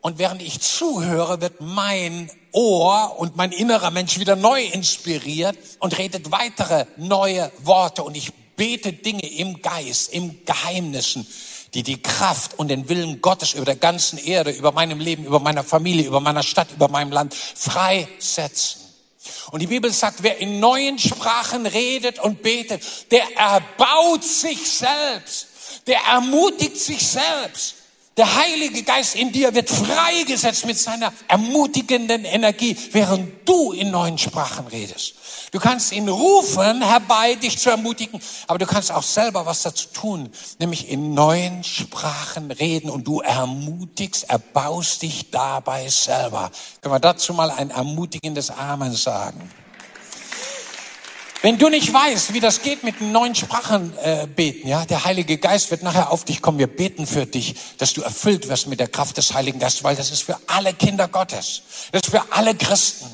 Und 0.00 0.18
während 0.18 0.42
ich 0.42 0.60
zuhöre, 0.60 1.40
wird 1.40 1.60
mein 1.60 2.30
Ohr 2.54 3.16
und 3.18 3.36
mein 3.36 3.52
innerer 3.52 3.90
Mensch 3.90 4.18
wieder 4.18 4.36
neu 4.36 4.62
inspiriert 4.64 5.58
und 5.80 5.98
redet 5.98 6.30
weitere 6.30 6.86
neue 6.96 7.50
Worte 7.58 8.02
und 8.04 8.16
ich 8.16 8.32
bete 8.56 8.92
Dinge 8.92 9.26
im 9.26 9.60
Geist, 9.60 10.12
im 10.12 10.44
Geheimnissen, 10.44 11.26
die 11.74 11.82
die 11.82 12.00
Kraft 12.00 12.56
und 12.58 12.68
den 12.68 12.88
Willen 12.88 13.20
Gottes 13.20 13.54
über 13.54 13.64
der 13.64 13.76
ganzen 13.76 14.18
Erde, 14.18 14.52
über 14.52 14.70
meinem 14.70 15.00
Leben, 15.00 15.24
über 15.24 15.40
meiner 15.40 15.64
Familie, 15.64 16.06
über 16.06 16.20
meiner 16.20 16.44
Stadt, 16.44 16.68
über 16.72 16.88
meinem 16.88 17.10
Land 17.10 17.34
freisetzen. 17.34 18.80
Und 19.50 19.60
die 19.60 19.66
Bibel 19.66 19.92
sagt, 19.92 20.22
wer 20.22 20.38
in 20.38 20.60
neuen 20.60 20.98
Sprachen 20.98 21.66
redet 21.66 22.18
und 22.18 22.42
betet, 22.42 22.82
der 23.10 23.24
erbaut 23.36 24.22
sich 24.22 24.70
selbst, 24.70 25.48
der 25.86 25.98
ermutigt 26.08 26.76
sich 26.76 27.06
selbst. 27.06 27.74
Der 28.16 28.32
Heilige 28.36 28.84
Geist 28.84 29.16
in 29.16 29.32
dir 29.32 29.52
wird 29.54 29.68
freigesetzt 29.68 30.66
mit 30.66 30.78
seiner 30.78 31.12
ermutigenden 31.26 32.24
Energie, 32.24 32.76
während 32.92 33.48
du 33.48 33.72
in 33.72 33.90
neuen 33.90 34.18
Sprachen 34.18 34.68
redest. 34.68 35.14
Du 35.50 35.58
kannst 35.58 35.90
ihn 35.90 36.08
rufen 36.08 36.80
herbei, 36.82 37.34
dich 37.34 37.58
zu 37.58 37.70
ermutigen, 37.70 38.20
aber 38.46 38.58
du 38.58 38.66
kannst 38.66 38.92
auch 38.92 39.02
selber 39.02 39.46
was 39.46 39.62
dazu 39.62 39.88
tun, 39.92 40.30
nämlich 40.60 40.88
in 40.90 41.14
neuen 41.14 41.64
Sprachen 41.64 42.52
reden 42.52 42.88
und 42.88 43.04
du 43.04 43.20
ermutigst, 43.20 44.30
erbaust 44.30 45.02
dich 45.02 45.30
dabei 45.30 45.88
selber. 45.88 46.52
Können 46.82 46.94
wir 46.94 47.00
dazu 47.00 47.34
mal 47.34 47.50
ein 47.50 47.70
ermutigendes 47.70 48.50
Amen 48.50 48.92
sagen? 48.92 49.50
Wenn 51.44 51.58
du 51.58 51.68
nicht 51.68 51.92
weißt, 51.92 52.32
wie 52.32 52.40
das 52.40 52.62
geht 52.62 52.84
mit 52.84 53.02
neuen 53.02 53.34
Sprachen 53.34 53.92
äh, 53.98 54.26
beten, 54.26 54.66
ja, 54.66 54.86
der 54.86 55.04
Heilige 55.04 55.36
Geist 55.36 55.70
wird 55.70 55.82
nachher 55.82 56.10
auf 56.10 56.24
dich 56.24 56.40
kommen. 56.40 56.58
Wir 56.58 56.68
beten 56.68 57.06
für 57.06 57.26
dich, 57.26 57.54
dass 57.76 57.92
du 57.92 58.00
erfüllt 58.00 58.48
wirst 58.48 58.66
mit 58.66 58.80
der 58.80 58.88
Kraft 58.88 59.18
des 59.18 59.34
Heiligen 59.34 59.58
Geistes, 59.58 59.84
weil 59.84 59.94
das 59.94 60.10
ist 60.10 60.22
für 60.22 60.38
alle 60.46 60.72
Kinder 60.72 61.06
Gottes. 61.06 61.60
Das 61.92 62.00
ist 62.00 62.10
für 62.10 62.32
alle 62.32 62.54
Christen. 62.54 63.04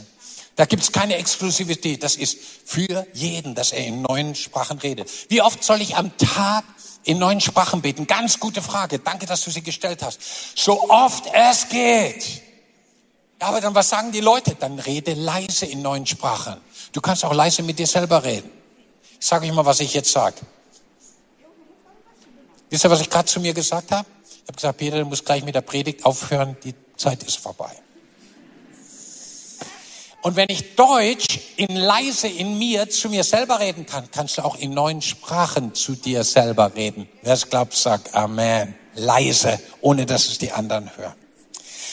Da 0.54 0.64
gibt 0.64 0.84
es 0.84 0.92
keine 0.92 1.16
Exklusivität. 1.16 2.04
Das 2.04 2.14
ist 2.14 2.38
für 2.64 3.04
jeden, 3.14 3.56
dass 3.56 3.72
er 3.72 3.84
in 3.84 4.02
neuen 4.02 4.36
Sprachen 4.36 4.78
redet. 4.78 5.10
Wie 5.28 5.42
oft 5.42 5.64
soll 5.64 5.80
ich 5.80 5.96
am 5.96 6.16
Tag 6.16 6.62
in 7.02 7.18
neuen 7.18 7.40
Sprachen 7.40 7.82
beten? 7.82 8.06
Ganz 8.06 8.38
gute 8.38 8.62
Frage. 8.62 9.00
Danke, 9.00 9.26
dass 9.26 9.42
du 9.42 9.50
sie 9.50 9.62
gestellt 9.62 10.04
hast. 10.04 10.20
So 10.54 10.88
oft 10.88 11.24
es 11.32 11.68
geht. 11.68 12.42
Ja, 13.40 13.48
aber 13.48 13.60
dann 13.60 13.74
was 13.74 13.88
sagen 13.88 14.12
die 14.12 14.20
Leute? 14.20 14.54
Dann 14.54 14.78
rede 14.78 15.14
leise 15.14 15.66
in 15.66 15.82
neuen 15.82 16.06
Sprachen. 16.06 16.60
Du 16.92 17.00
kannst 17.00 17.24
auch 17.24 17.34
leise 17.34 17.62
mit 17.62 17.78
dir 17.78 17.86
selber 17.86 18.22
reden. 18.24 18.50
Ich 19.20 19.26
sage 19.26 19.46
euch 19.46 19.52
mal, 19.52 19.64
was 19.64 19.80
ich 19.80 19.94
jetzt 19.94 20.10
sage. 20.10 20.36
Wisst 22.68 22.84
ihr, 22.84 22.90
was 22.90 23.00
ich 23.00 23.10
gerade 23.10 23.26
zu 23.26 23.40
mir 23.40 23.52
gesagt 23.52 23.90
habe? 23.92 24.08
Ich 24.24 24.42
habe 24.42 24.54
gesagt, 24.54 24.78
Peter, 24.78 24.98
du 24.98 25.04
musst 25.04 25.24
gleich 25.24 25.44
mit 25.44 25.54
der 25.54 25.60
Predigt 25.60 26.04
aufhören, 26.04 26.56
die 26.64 26.74
Zeit 26.96 27.22
ist 27.22 27.38
vorbei. 27.38 27.70
Und 30.22 30.36
wenn 30.36 30.48
ich 30.50 30.74
Deutsch 30.76 31.40
in 31.56 31.76
leise 31.76 32.28
in 32.28 32.58
mir 32.58 32.90
zu 32.90 33.08
mir 33.08 33.24
selber 33.24 33.58
reden 33.58 33.86
kann, 33.86 34.10
kannst 34.10 34.36
du 34.36 34.44
auch 34.44 34.56
in 34.56 34.74
neuen 34.74 35.00
Sprachen 35.00 35.74
zu 35.74 35.94
dir 35.94 36.24
selber 36.24 36.74
reden. 36.74 37.08
Wer 37.22 37.34
es 37.34 37.48
glaubt, 37.48 37.74
sagt 37.74 38.14
Amen. 38.14 38.74
Leise, 38.94 39.58
ohne 39.80 40.04
dass 40.04 40.26
es 40.26 40.38
die 40.38 40.52
anderen 40.52 40.94
hören. 40.96 41.14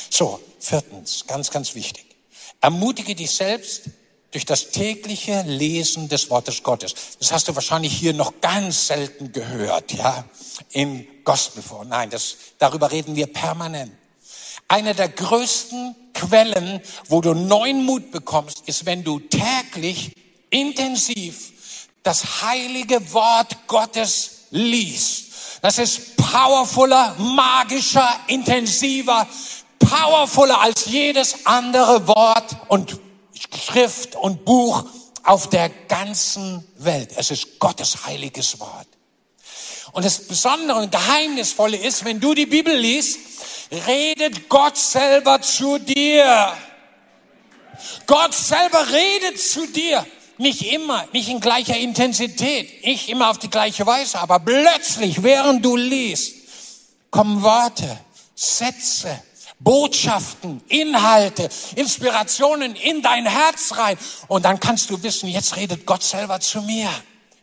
So, 0.10 0.42
viertens, 0.60 1.26
ganz, 1.28 1.52
ganz 1.52 1.74
wichtig. 1.76 2.06
Ermutige 2.60 3.16
dich 3.16 3.32
selbst, 3.32 3.84
durch 4.32 4.46
das 4.46 4.72
tägliche 4.72 5.42
Lesen 5.44 6.10
des 6.10 6.30
Wortes 6.30 6.64
Gottes. 6.64 6.94
Das 7.20 7.32
hast 7.32 7.48
du 7.48 7.56
wahrscheinlich 7.56 7.94
hier 7.94 8.14
noch 8.14 8.42
ganz 8.42 8.88
selten 8.88 9.32
gehört, 9.32 9.94
ja, 9.94 10.26
im 10.72 11.08
Gospel 11.24 11.64
vor. 11.64 11.86
Nein, 11.86 12.10
das, 12.10 12.36
darüber 12.58 12.92
reden 12.92 13.16
wir 13.16 13.28
permanent. 13.28 13.92
Eine 14.68 14.94
der 14.94 15.08
größten 15.08 15.96
Quellen, 16.14 16.82
wo 17.08 17.22
du 17.22 17.34
neuen 17.34 17.86
Mut 17.86 18.12
bekommst, 18.12 18.64
ist, 18.66 18.86
wenn 18.86 19.04
du 19.04 19.20
täglich 19.20 20.12
intensiv 20.50 21.54
das 22.04 22.42
heilige 22.42 23.14
Wort 23.14 23.68
Gottes 23.68 24.46
liest. 24.52 25.28
Das 25.62 25.78
ist 25.78 26.18
powerfuller, 26.18 27.16
magischer, 27.18 28.20
intensiver, 28.28 29.28
powerfuller 29.80 30.62
als 30.62 30.86
jedes 30.86 31.46
andere 31.46 32.08
Wort 32.08 32.56
und 32.68 33.00
Schrift 33.42 34.16
und 34.16 34.46
Buch 34.46 34.86
auf 35.24 35.50
der 35.50 35.70
ganzen 35.70 36.66
Welt. 36.78 37.12
Es 37.18 37.32
ist 37.32 37.60
Gottes 37.60 38.06
heiliges 38.06 38.60
Wort. 38.60 38.88
Und 39.92 40.06
das 40.06 40.28
Besondere 40.28 40.80
und 40.80 40.92
Geheimnisvolle 40.92 41.78
ist, 41.78 42.06
wenn 42.06 42.20
du 42.20 42.34
die 42.34 42.46
Bibel 42.46 42.76
liest, 42.76 43.20
redet 43.88 44.48
Gott 44.48 44.78
selber 44.78 45.42
zu 45.42 45.80
dir. 45.80 46.54
Gott 48.06 48.34
selber 48.34 48.86
redet 48.90 49.42
zu 49.42 49.68
dir. 49.68 50.06
Nicht 50.38 50.72
immer, 50.72 51.06
nicht 51.14 51.30
in 51.30 51.40
gleicher 51.40 51.78
Intensität, 51.78 52.86
nicht 52.86 53.10
immer 53.10 53.32
auf 53.32 53.40
die 53.40 53.50
gleiche 53.50 53.86
Weise, 53.88 54.20
aber 54.20 54.40
plötzlich, 54.40 55.24
während 55.24 55.66
du 55.66 55.76
liest, 55.76 56.36
kommen 57.10 57.42
Worte, 57.42 58.00
Sätze, 58.36 59.20
Botschaften, 59.60 60.62
Inhalte, 60.68 61.50
Inspirationen 61.76 62.76
in 62.76 63.02
dein 63.02 63.26
Herz 63.26 63.78
rein. 63.78 63.98
Und 64.28 64.46
dann 64.46 64.60
kannst 64.60 64.90
du 64.90 65.02
wissen, 65.02 65.28
jetzt 65.28 65.56
redet 65.56 65.86
Gott 65.86 66.04
selber 66.04 66.40
zu 66.40 66.62
mir. 66.62 66.90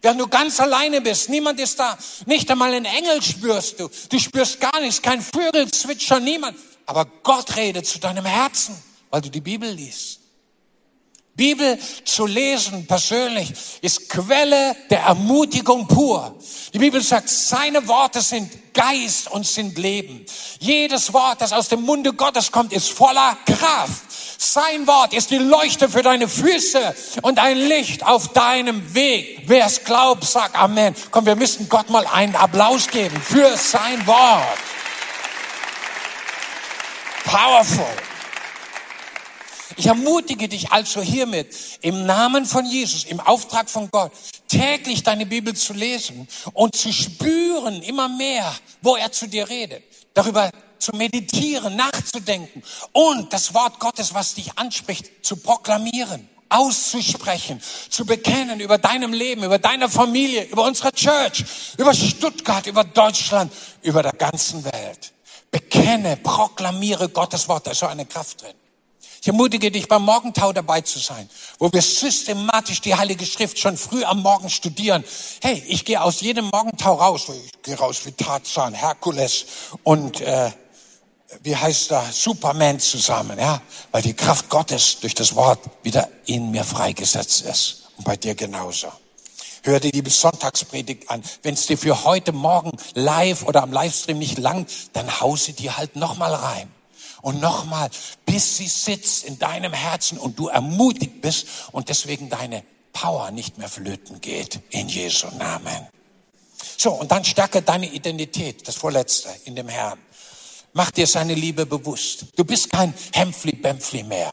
Während 0.00 0.20
du 0.20 0.28
ganz 0.28 0.60
alleine 0.60 1.00
bist, 1.00 1.30
niemand 1.30 1.58
ist 1.58 1.78
da, 1.80 1.96
nicht 2.26 2.50
einmal 2.50 2.74
einen 2.74 2.84
Engel 2.84 3.22
spürst 3.22 3.80
du. 3.80 3.88
Du 4.10 4.18
spürst 4.18 4.60
gar 4.60 4.78
nichts, 4.80 5.00
kein 5.00 5.22
Vögel 5.22 5.70
zwitschern, 5.70 6.22
niemand. 6.22 6.58
Aber 6.86 7.06
Gott 7.22 7.56
redet 7.56 7.86
zu 7.86 7.98
deinem 7.98 8.26
Herzen, 8.26 8.76
weil 9.10 9.22
du 9.22 9.30
die 9.30 9.40
Bibel 9.40 9.70
liest. 9.70 10.20
Bibel 11.36 11.78
zu 12.04 12.26
lesen 12.26 12.86
persönlich 12.86 13.52
ist 13.80 14.08
Quelle 14.08 14.76
der 14.88 15.00
Ermutigung 15.00 15.88
pur. 15.88 16.38
Die 16.72 16.78
Bibel 16.78 17.00
sagt, 17.02 17.28
seine 17.28 17.88
Worte 17.88 18.20
sind 18.20 18.50
Geist 18.72 19.30
und 19.30 19.46
sind 19.46 19.76
Leben. 19.76 20.24
Jedes 20.60 21.12
Wort, 21.12 21.40
das 21.40 21.52
aus 21.52 21.68
dem 21.68 21.82
Munde 21.82 22.12
Gottes 22.12 22.52
kommt, 22.52 22.72
ist 22.72 22.90
voller 22.90 23.36
Kraft. 23.46 24.02
Sein 24.38 24.86
Wort 24.86 25.12
ist 25.12 25.30
die 25.30 25.38
Leuchte 25.38 25.88
für 25.88 26.02
deine 26.02 26.28
Füße 26.28 26.94
und 27.22 27.38
ein 27.38 27.56
Licht 27.56 28.04
auf 28.04 28.32
deinem 28.32 28.94
Weg. 28.94 29.42
Wer 29.46 29.66
es 29.66 29.82
glaubt, 29.82 30.24
sagt 30.24 30.56
Amen. 30.56 30.94
Komm, 31.10 31.26
wir 31.26 31.36
müssen 31.36 31.68
Gott 31.68 31.90
mal 31.90 32.06
einen 32.06 32.36
Applaus 32.36 32.88
geben 32.88 33.20
für 33.20 33.56
sein 33.56 34.06
Wort. 34.06 34.58
Powerful. 37.24 38.13
Ich 39.76 39.86
ermutige 39.86 40.48
dich 40.48 40.70
also 40.72 41.00
hiermit, 41.00 41.54
im 41.80 42.06
Namen 42.06 42.46
von 42.46 42.64
Jesus, 42.64 43.04
im 43.04 43.20
Auftrag 43.20 43.68
von 43.68 43.90
Gott, 43.90 44.12
täglich 44.48 45.02
deine 45.02 45.26
Bibel 45.26 45.54
zu 45.54 45.72
lesen 45.72 46.28
und 46.52 46.76
zu 46.76 46.92
spüren 46.92 47.82
immer 47.82 48.08
mehr, 48.08 48.52
wo 48.82 48.96
er 48.96 49.10
zu 49.10 49.26
dir 49.26 49.48
redet. 49.48 49.82
Darüber 50.14 50.50
zu 50.78 50.92
meditieren, 50.92 51.76
nachzudenken 51.76 52.62
und 52.92 53.32
das 53.32 53.54
Wort 53.54 53.80
Gottes, 53.80 54.14
was 54.14 54.34
dich 54.34 54.56
anspricht, 54.58 55.24
zu 55.24 55.36
proklamieren 55.36 56.28
auszusprechen, 56.50 57.60
zu 57.90 58.06
bekennen 58.06 58.60
über 58.60 58.78
deinem 58.78 59.12
Leben, 59.12 59.42
über 59.42 59.58
deine 59.58 59.88
Familie, 59.88 60.44
über 60.44 60.64
unsere 60.64 60.92
Church, 60.92 61.44
über 61.78 61.92
Stuttgart, 61.92 62.66
über 62.68 62.84
Deutschland, 62.84 63.52
über 63.82 64.02
der 64.02 64.12
ganzen 64.12 64.64
Welt. 64.64 65.12
Bekenne, 65.50 66.16
proklamiere 66.16 67.08
Gottes 67.08 67.48
Wort, 67.48 67.66
da 67.66 67.72
ist 67.72 67.80
so 67.80 67.86
eine 67.86 68.06
Kraft 68.06 68.42
drin. 68.42 68.54
Ich 69.24 69.28
ermutige 69.28 69.70
dich, 69.70 69.88
beim 69.88 70.02
Morgentau 70.02 70.52
dabei 70.52 70.82
zu 70.82 70.98
sein, 70.98 71.30
wo 71.58 71.72
wir 71.72 71.80
systematisch 71.80 72.82
die 72.82 72.94
Heilige 72.94 73.24
Schrift 73.24 73.58
schon 73.58 73.78
früh 73.78 74.04
am 74.04 74.20
Morgen 74.20 74.50
studieren. 74.50 75.02
Hey, 75.40 75.64
ich 75.66 75.86
gehe 75.86 76.02
aus 76.02 76.20
jedem 76.20 76.50
Morgentau 76.50 76.96
raus. 76.96 77.30
Ich 77.30 77.62
gehe 77.62 77.74
raus 77.74 78.02
wie 78.04 78.12
Tarzan, 78.12 78.74
Herkules 78.74 79.46
und 79.82 80.20
äh, 80.20 80.50
wie 81.42 81.56
heißt 81.56 81.90
da, 81.90 82.04
Superman 82.12 82.78
zusammen, 82.80 83.38
ja, 83.38 83.62
weil 83.92 84.02
die 84.02 84.12
Kraft 84.12 84.50
Gottes 84.50 85.00
durch 85.00 85.14
das 85.14 85.34
Wort 85.34 85.60
wieder 85.82 86.06
in 86.26 86.50
mir 86.50 86.64
freigesetzt 86.64 87.46
ist. 87.46 87.88
Und 87.96 88.04
bei 88.04 88.18
dir 88.18 88.34
genauso. 88.34 88.88
Hör 89.62 89.80
dir 89.80 89.90
die 89.90 90.10
Sonntagspredigt 90.10 91.08
an. 91.08 91.22
Wenn 91.42 91.54
es 91.54 91.64
dir 91.64 91.78
für 91.78 92.04
heute 92.04 92.32
Morgen 92.32 92.72
live 92.92 93.44
oder 93.44 93.62
am 93.62 93.72
Livestream 93.72 94.18
nicht 94.18 94.36
langt, 94.36 94.70
dann 94.92 95.18
hau 95.22 95.34
sie 95.34 95.54
dir 95.54 95.78
halt 95.78 95.96
nochmal 95.96 96.34
rein 96.34 96.73
und 97.24 97.40
nochmal, 97.40 97.88
bis 98.26 98.58
sie 98.58 98.68
sitzt 98.68 99.24
in 99.24 99.38
deinem 99.38 99.72
Herzen 99.72 100.18
und 100.18 100.38
du 100.38 100.48
ermutigt 100.48 101.22
bist 101.22 101.46
und 101.72 101.88
deswegen 101.88 102.28
deine 102.28 102.62
Power 102.92 103.30
nicht 103.30 103.56
mehr 103.56 103.68
flöten 103.68 104.20
geht. 104.20 104.60
In 104.70 104.88
Jesu 104.88 105.26
Namen. 105.38 105.88
So, 106.76 106.92
und 106.92 107.10
dann 107.10 107.24
stärke 107.24 107.62
deine 107.62 107.86
Identität, 107.86 108.68
das 108.68 108.76
Vorletzte, 108.76 109.30
in 109.46 109.56
dem 109.56 109.68
Herrn. 109.68 109.98
Mach 110.74 110.90
dir 110.90 111.06
seine 111.06 111.34
Liebe 111.34 111.64
bewusst. 111.64 112.26
Du 112.36 112.44
bist 112.44 112.70
kein 112.70 112.92
Hempfli-Bempfli 113.12 114.02
mehr. 114.02 114.32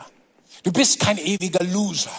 Du 0.63 0.73
bist 0.73 0.99
kein 0.99 1.17
ewiger 1.17 1.63
Loser. 1.63 2.11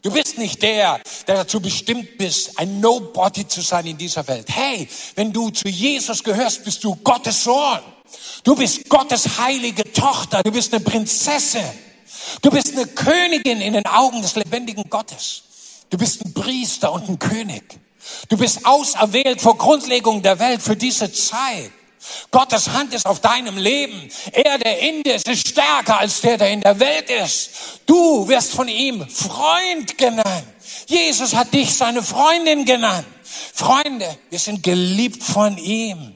Du 0.00 0.10
bist 0.10 0.38
nicht 0.38 0.62
der, 0.62 1.00
der 1.26 1.34
dazu 1.34 1.60
bestimmt 1.60 2.16
bist, 2.16 2.58
ein 2.58 2.80
Nobody 2.80 3.46
zu 3.46 3.60
sein 3.60 3.86
in 3.86 3.98
dieser 3.98 4.26
Welt. 4.28 4.46
Hey, 4.48 4.88
wenn 5.14 5.32
du 5.32 5.50
zu 5.50 5.68
Jesus 5.68 6.24
gehörst, 6.24 6.64
bist 6.64 6.82
du 6.84 6.96
Gottes 6.96 7.44
Sohn. 7.44 7.80
Du 8.44 8.54
bist 8.54 8.88
Gottes 8.88 9.38
heilige 9.38 9.92
Tochter. 9.92 10.42
Du 10.42 10.50
bist 10.50 10.72
eine 10.72 10.84
Prinzessin. 10.84 11.64
Du 12.42 12.50
bist 12.50 12.72
eine 12.72 12.86
Königin 12.86 13.60
in 13.60 13.72
den 13.72 13.86
Augen 13.86 14.22
des 14.22 14.36
lebendigen 14.36 14.88
Gottes. 14.88 15.42
Du 15.90 15.98
bist 15.98 16.24
ein 16.24 16.34
Priester 16.34 16.92
und 16.92 17.08
ein 17.08 17.18
König. 17.18 17.78
Du 18.28 18.36
bist 18.36 18.64
auserwählt 18.64 19.40
vor 19.40 19.56
Grundlegung 19.56 20.22
der 20.22 20.38
Welt 20.38 20.62
für 20.62 20.76
diese 20.76 21.12
Zeit. 21.12 21.72
Gottes 22.30 22.70
Hand 22.70 22.94
ist 22.94 23.06
auf 23.06 23.20
deinem 23.20 23.56
Leben. 23.56 24.08
Er, 24.32 24.58
der 24.58 24.78
in 24.78 25.02
dir 25.02 25.16
ist, 25.16 25.28
ist 25.28 25.48
stärker 25.48 25.98
als 25.98 26.20
der, 26.20 26.38
der 26.38 26.50
in 26.50 26.60
der 26.60 26.78
Welt 26.78 27.10
ist. 27.10 27.50
Du 27.86 28.28
wirst 28.28 28.52
von 28.52 28.68
ihm 28.68 29.08
Freund 29.08 29.98
genannt. 29.98 30.46
Jesus 30.86 31.34
hat 31.34 31.52
dich 31.52 31.74
seine 31.74 32.02
Freundin 32.02 32.64
genannt. 32.64 33.06
Freunde, 33.54 34.06
wir 34.30 34.38
sind 34.38 34.62
geliebt 34.62 35.22
von 35.22 35.56
ihm. 35.58 36.15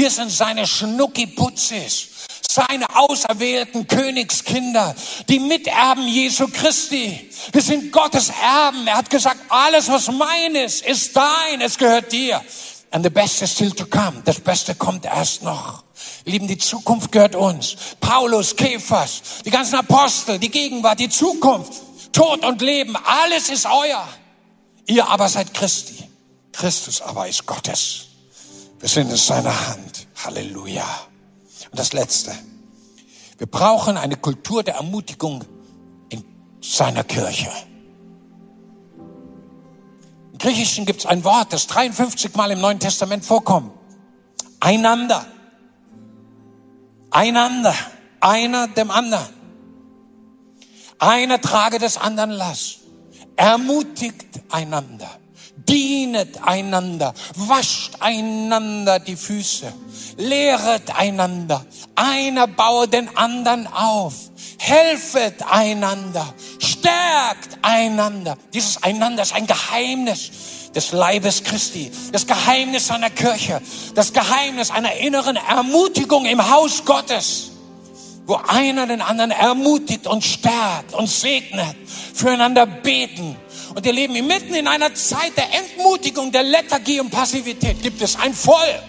Wir 0.00 0.10
sind 0.10 0.30
seine 0.30 0.66
Schnuckiputzis, 0.66 2.08
seine 2.50 2.86
auserwählten 2.96 3.86
Königskinder, 3.86 4.96
die 5.28 5.38
Miterben 5.38 6.08
Jesu 6.08 6.48
Christi. 6.48 7.30
Wir 7.52 7.60
sind 7.60 7.92
Gottes 7.92 8.30
Erben. 8.30 8.86
Er 8.86 8.96
hat 8.96 9.10
gesagt, 9.10 9.40
alles 9.50 9.90
was 9.90 10.10
mein 10.10 10.54
ist, 10.54 10.86
ist 10.86 11.14
dein, 11.14 11.60
es 11.60 11.76
gehört 11.76 12.10
dir. 12.12 12.42
And 12.92 13.04
the 13.04 13.10
best 13.10 13.42
is 13.42 13.52
still 13.52 13.72
to 13.72 13.84
come. 13.84 14.22
Das 14.24 14.40
Beste 14.40 14.74
kommt 14.74 15.04
erst 15.04 15.42
noch. 15.42 15.84
Lieben, 16.24 16.48
die 16.48 16.56
Zukunft 16.56 17.12
gehört 17.12 17.34
uns. 17.34 17.76
Paulus, 18.00 18.56
Kephas, 18.56 19.20
die 19.44 19.50
ganzen 19.50 19.74
Apostel, 19.74 20.38
die 20.38 20.50
Gegenwart, 20.50 20.98
die 20.98 21.10
Zukunft, 21.10 21.74
Tod 22.14 22.42
und 22.46 22.62
Leben, 22.62 22.96
alles 22.96 23.50
ist 23.50 23.66
euer. 23.66 24.08
Ihr 24.86 25.06
aber 25.06 25.28
seid 25.28 25.52
Christi. 25.52 26.08
Christus 26.52 27.02
aber 27.02 27.28
ist 27.28 27.44
Gottes. 27.44 28.06
Wir 28.80 28.88
sind 28.88 29.10
in 29.10 29.16
seiner 29.16 29.68
Hand. 29.68 30.08
Halleluja. 30.24 30.84
Und 31.70 31.78
das 31.78 31.92
Letzte. 31.92 32.32
Wir 33.38 33.46
brauchen 33.46 33.96
eine 33.96 34.16
Kultur 34.16 34.62
der 34.62 34.76
Ermutigung 34.76 35.44
in 36.08 36.24
seiner 36.62 37.04
Kirche. 37.04 37.50
Im 40.32 40.38
Griechischen 40.38 40.86
gibt 40.86 41.00
es 41.00 41.06
ein 41.06 41.24
Wort, 41.24 41.52
das 41.52 41.66
53 41.66 42.34
Mal 42.34 42.50
im 42.50 42.60
Neuen 42.60 42.80
Testament 42.80 43.24
vorkommt. 43.24 43.72
Einander. 44.60 45.26
Einander. 47.10 47.74
Einer 48.20 48.68
dem 48.68 48.90
anderen. 48.90 49.28
Einer 50.98 51.40
trage 51.40 51.78
des 51.78 51.98
anderen 51.98 52.30
Last. 52.30 52.80
Ermutigt 53.36 54.40
einander. 54.50 55.19
Dienet 55.70 56.42
einander. 56.42 57.14
Wascht 57.36 57.92
einander 58.00 58.98
die 58.98 59.14
Füße. 59.14 59.72
Lehret 60.16 60.94
einander. 60.96 61.64
Einer 61.94 62.48
baue 62.48 62.88
den 62.88 63.16
anderen 63.16 63.68
auf. 63.68 64.14
Helfet 64.58 65.42
einander. 65.48 66.34
Stärkt 66.58 67.58
einander. 67.62 68.36
Dieses 68.52 68.82
Einander 68.82 69.22
ist 69.22 69.34
ein 69.34 69.46
Geheimnis 69.46 70.30
des 70.74 70.92
Leibes 70.92 71.42
Christi, 71.42 71.90
das 72.12 72.26
Geheimnis 72.26 72.86
seiner 72.86 73.10
Kirche, 73.10 73.60
das 73.94 74.12
Geheimnis 74.12 74.70
einer 74.70 74.94
inneren 74.94 75.36
Ermutigung 75.36 76.26
im 76.26 76.48
Haus 76.50 76.84
Gottes, 76.84 77.50
wo 78.26 78.36
einer 78.46 78.86
den 78.86 79.00
anderen 79.00 79.32
ermutigt 79.32 80.06
und 80.06 80.22
stärkt 80.22 80.94
und 80.94 81.08
segnet, 81.08 81.76
füreinander 82.14 82.66
beten. 82.66 83.36
Und 83.74 83.86
ihr 83.86 83.92
Leben 83.92 84.14
mitten 84.26 84.54
in 84.54 84.66
einer 84.66 84.94
Zeit 84.94 85.36
der 85.36 85.46
Entmutigung, 85.54 86.32
der 86.32 86.42
Lethargie 86.42 87.00
und 87.00 87.10
Passivität 87.10 87.82
gibt 87.82 88.02
es 88.02 88.16
ein 88.16 88.34
Volk, 88.34 88.84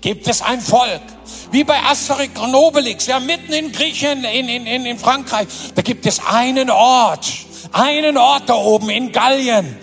gibt 0.00 0.28
es 0.28 0.42
ein 0.42 0.60
Volk, 0.60 1.02
wie 1.50 1.64
bei 1.64 1.80
Asterix 1.82 2.38
und 2.40 2.54
Obelix, 2.54 3.06
ja 3.06 3.18
mitten 3.20 3.52
in 3.52 3.72
Griechenland, 3.72 4.34
in, 4.34 4.48
in, 4.48 4.66
in, 4.66 4.86
in 4.86 4.98
Frankreich, 4.98 5.48
da 5.74 5.82
gibt 5.82 6.06
es 6.06 6.20
einen 6.26 6.70
Ort, 6.70 7.26
einen 7.72 8.18
Ort 8.18 8.48
da 8.48 8.54
oben 8.54 8.90
in 8.90 9.12
Gallien, 9.12 9.76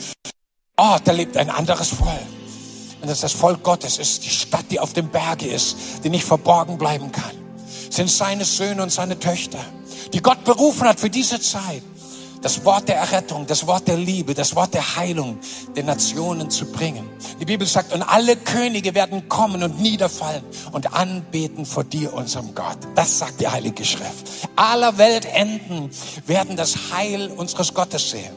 Oh, 0.78 0.98
da 1.04 1.12
lebt 1.12 1.38
ein 1.38 1.50
anderes 1.50 1.90
Volk. 1.90 2.10
Und 3.02 3.08
das 3.08 3.18
ist 3.18 3.24
das 3.24 3.32
Volk 3.34 3.62
Gottes, 3.64 4.00
ist 4.00 4.24
die 4.24 4.30
Stadt, 4.30 4.66
die 4.72 4.80
auf 4.80 4.94
dem 4.94 5.10
Berge 5.10 5.46
ist, 5.48 5.78
die 6.04 6.10
nicht 6.10 6.26
verborgen 6.26 6.78
bleiben 6.78 7.12
kann. 7.12 7.32
sind 7.90 8.10
seine 8.10 8.44
Söhne 8.44 8.82
und 8.82 8.92
seine 8.92 9.20
Töchter, 9.20 9.60
die 10.14 10.22
Gott 10.22 10.44
berufen 10.44 10.88
hat 10.88 11.00
für 11.00 11.12
diese 11.12 11.40
Zeit. 11.40 11.84
Das 12.44 12.66
Wort 12.66 12.90
der 12.90 12.98
Errettung, 12.98 13.48
das 13.48 13.66
Wort 13.68 13.88
der 13.88 13.96
Liebe, 13.96 14.34
das 14.34 14.54
Wort 14.54 14.74
der 14.74 14.98
Heilung 14.98 15.40
den 15.78 15.86
Nationen 15.86 16.50
zu 16.50 16.66
bringen. 16.66 17.10
Die 17.40 17.46
Bibel 17.46 17.66
sagt, 17.66 17.94
und 17.94 18.04
alle 18.04 18.36
Könige 18.36 18.94
werden 18.94 19.30
kommen 19.30 19.64
und 19.64 19.80
niederfallen 19.80 20.44
und 20.74 20.94
anbeten 20.94 21.66
vor 21.66 21.86
dir, 21.86 22.14
unserem 22.14 22.54
Gott. 22.54 22.78
Das 22.96 23.18
sagt 23.18 23.40
die 23.40 23.48
Heilige 23.48 23.86
Schrift. 23.86 24.28
Aller 24.58 24.98
Weltenden 24.98 25.90
werden 26.28 26.58
das 26.58 26.76
Heil 26.94 27.32
unseres 27.32 27.74
Gottes 27.74 28.10
sehen. 28.12 28.34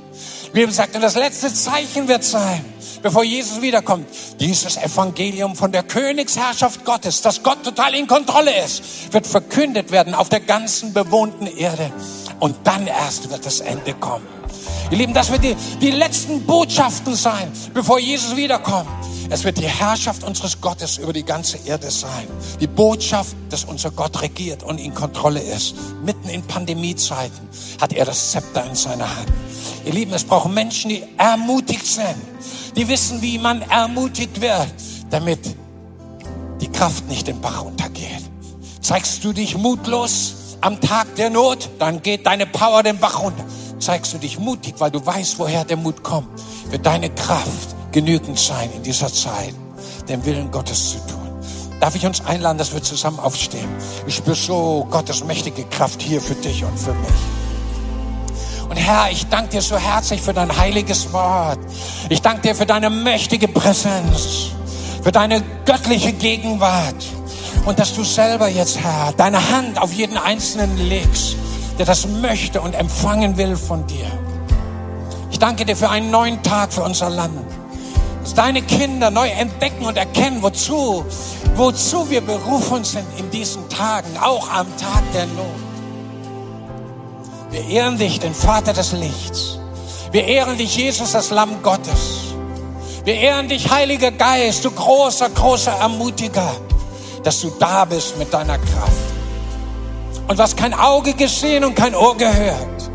Die 0.46 0.60
Bibel 0.60 0.72
sagt, 0.72 0.94
und 0.94 1.02
das 1.02 1.16
letzte 1.16 1.52
Zeichen 1.52 2.06
wird 2.06 2.22
sein, 2.22 2.64
bevor 3.02 3.24
Jesus 3.24 3.60
wiederkommt, 3.60 4.08
dieses 4.38 4.76
Evangelium 4.76 5.56
von 5.56 5.72
der 5.72 5.82
Königsherrschaft 5.82 6.84
Gottes, 6.84 7.22
dass 7.22 7.42
Gott 7.42 7.64
total 7.64 7.94
in 7.96 8.06
Kontrolle 8.06 8.56
ist, 8.64 9.12
wird 9.12 9.26
verkündet 9.26 9.90
werden 9.90 10.14
auf 10.14 10.28
der 10.28 10.40
ganzen 10.40 10.92
bewohnten 10.92 11.48
Erde. 11.48 11.92
Und 12.40 12.56
dann 12.64 12.86
erst 12.86 13.30
wird 13.30 13.44
das 13.46 13.60
Ende 13.60 13.94
kommen. 13.94 14.26
Ihr 14.90 14.98
Lieben, 14.98 15.14
das 15.14 15.30
wird 15.30 15.42
die, 15.42 15.56
die 15.80 15.90
letzten 15.90 16.44
Botschaften 16.46 17.14
sein, 17.16 17.50
bevor 17.74 17.98
Jesus 17.98 18.36
wiederkommt. 18.36 18.88
Es 19.28 19.42
wird 19.42 19.58
die 19.58 19.66
Herrschaft 19.66 20.22
unseres 20.22 20.60
Gottes 20.60 20.98
über 20.98 21.12
die 21.12 21.24
ganze 21.24 21.58
Erde 21.66 21.90
sein. 21.90 22.28
Die 22.60 22.68
Botschaft, 22.68 23.34
dass 23.50 23.64
unser 23.64 23.90
Gott 23.90 24.22
regiert 24.22 24.62
und 24.62 24.78
in 24.78 24.94
Kontrolle 24.94 25.40
ist. 25.40 25.74
Mitten 26.04 26.28
in 26.28 26.42
Pandemiezeiten 26.42 27.48
hat 27.80 27.92
er 27.92 28.04
das 28.04 28.30
Zepter 28.30 28.64
in 28.64 28.76
seiner 28.76 29.08
Hand. 29.16 29.32
Ihr 29.84 29.92
Lieben, 29.92 30.12
es 30.12 30.22
brauchen 30.22 30.54
Menschen, 30.54 30.90
die 30.90 31.02
ermutigt 31.16 31.86
sind, 31.86 32.16
die 32.76 32.86
wissen, 32.86 33.20
wie 33.22 33.38
man 33.38 33.62
ermutigt 33.62 34.40
wird, 34.40 34.68
damit 35.10 35.40
die 36.60 36.68
Kraft 36.68 37.08
nicht 37.08 37.26
den 37.26 37.40
Bach 37.40 37.62
untergeht. 37.62 38.22
Zeigst 38.80 39.24
du 39.24 39.32
dich 39.32 39.56
mutlos 39.56 40.34
am 40.60 40.80
Tag 40.80 41.14
der 41.16 41.30
Not, 41.30 41.70
dann 41.78 42.02
geht 42.02 42.26
deine 42.26 42.46
Power 42.46 42.82
den 42.82 42.98
Bach 42.98 43.22
runter. 43.22 43.44
Zeigst 43.78 44.14
du 44.14 44.18
dich 44.18 44.38
mutig, 44.38 44.74
weil 44.78 44.90
du 44.90 45.04
weißt, 45.04 45.38
woher 45.38 45.64
der 45.64 45.76
Mut 45.76 46.02
kommt, 46.02 46.28
wird 46.70 46.84
deine 46.86 47.10
Kraft 47.10 47.76
genügend 47.92 48.38
sein 48.38 48.70
in 48.74 48.82
dieser 48.82 49.12
Zeit, 49.12 49.54
den 50.08 50.24
Willen 50.24 50.50
Gottes 50.50 50.92
zu 50.92 50.98
tun. 51.06 51.26
Darf 51.80 51.94
ich 51.94 52.06
uns 52.06 52.24
einladen, 52.24 52.56
dass 52.56 52.72
wir 52.72 52.82
zusammen 52.82 53.18
aufstehen? 53.18 53.68
Ich 54.06 54.16
spüre 54.16 54.36
so 54.36 54.86
Gottes 54.90 55.24
mächtige 55.24 55.64
Kraft 55.64 56.00
hier 56.00 56.22
für 56.22 56.34
dich 56.34 56.64
und 56.64 56.78
für 56.78 56.94
mich. 56.94 57.10
Und 58.68 58.76
Herr, 58.76 59.10
ich 59.10 59.26
danke 59.28 59.50
dir 59.50 59.62
so 59.62 59.76
herzlich 59.76 60.20
für 60.20 60.32
dein 60.32 60.56
heiliges 60.56 61.12
Wort. 61.12 61.58
Ich 62.08 62.22
danke 62.22 62.48
dir 62.48 62.54
für 62.54 62.66
deine 62.66 62.90
mächtige 62.90 63.46
Präsenz, 63.46 64.48
für 65.02 65.12
deine 65.12 65.42
göttliche 65.64 66.12
Gegenwart. 66.12 67.04
Und 67.64 67.78
dass 67.78 67.94
du 67.94 68.04
selber 68.04 68.48
jetzt, 68.48 68.78
Herr, 68.78 69.12
deine 69.16 69.50
Hand 69.50 69.80
auf 69.80 69.92
jeden 69.92 70.16
Einzelnen 70.16 70.76
legst, 70.76 71.36
der 71.78 71.86
das 71.86 72.06
möchte 72.06 72.60
und 72.60 72.74
empfangen 72.74 73.36
will 73.36 73.56
von 73.56 73.86
dir. 73.86 74.06
Ich 75.30 75.38
danke 75.38 75.64
dir 75.64 75.76
für 75.76 75.90
einen 75.90 76.10
neuen 76.10 76.42
Tag 76.42 76.72
für 76.72 76.82
unser 76.82 77.10
Land. 77.10 77.38
Dass 78.22 78.34
deine 78.34 78.62
Kinder 78.62 79.10
neu 79.10 79.28
entdecken 79.28 79.84
und 79.84 79.96
erkennen, 79.96 80.42
wozu, 80.42 81.04
wozu 81.54 82.10
wir 82.10 82.20
berufen 82.20 82.84
sind 82.84 83.06
in 83.18 83.30
diesen 83.30 83.68
Tagen, 83.68 84.16
auch 84.20 84.50
am 84.50 84.66
Tag 84.76 85.02
der 85.12 85.26
Not. 85.26 85.66
Wir 87.50 87.66
ehren 87.68 87.98
dich, 87.98 88.18
den 88.18 88.34
Vater 88.34 88.72
des 88.72 88.92
Lichts. 88.92 89.58
Wir 90.12 90.24
ehren 90.24 90.56
dich, 90.56 90.76
Jesus, 90.76 91.12
das 91.12 91.30
Lamm 91.30 91.62
Gottes. 91.62 92.34
Wir 93.04 93.14
ehren 93.14 93.48
dich, 93.48 93.70
Heiliger 93.70 94.10
Geist, 94.10 94.64
du 94.64 94.70
großer, 94.70 95.30
großer 95.30 95.72
Ermutiger, 95.72 96.56
dass 97.26 97.40
du 97.40 97.50
da 97.58 97.84
bist 97.84 98.16
mit 98.18 98.32
deiner 98.32 98.56
Kraft. 98.56 98.92
Und 100.28 100.38
was 100.38 100.54
kein 100.54 100.72
Auge 100.72 101.12
gesehen 101.12 101.64
und 101.64 101.74
kein 101.74 101.92
Ohr 101.96 102.16
gehört 102.16 102.90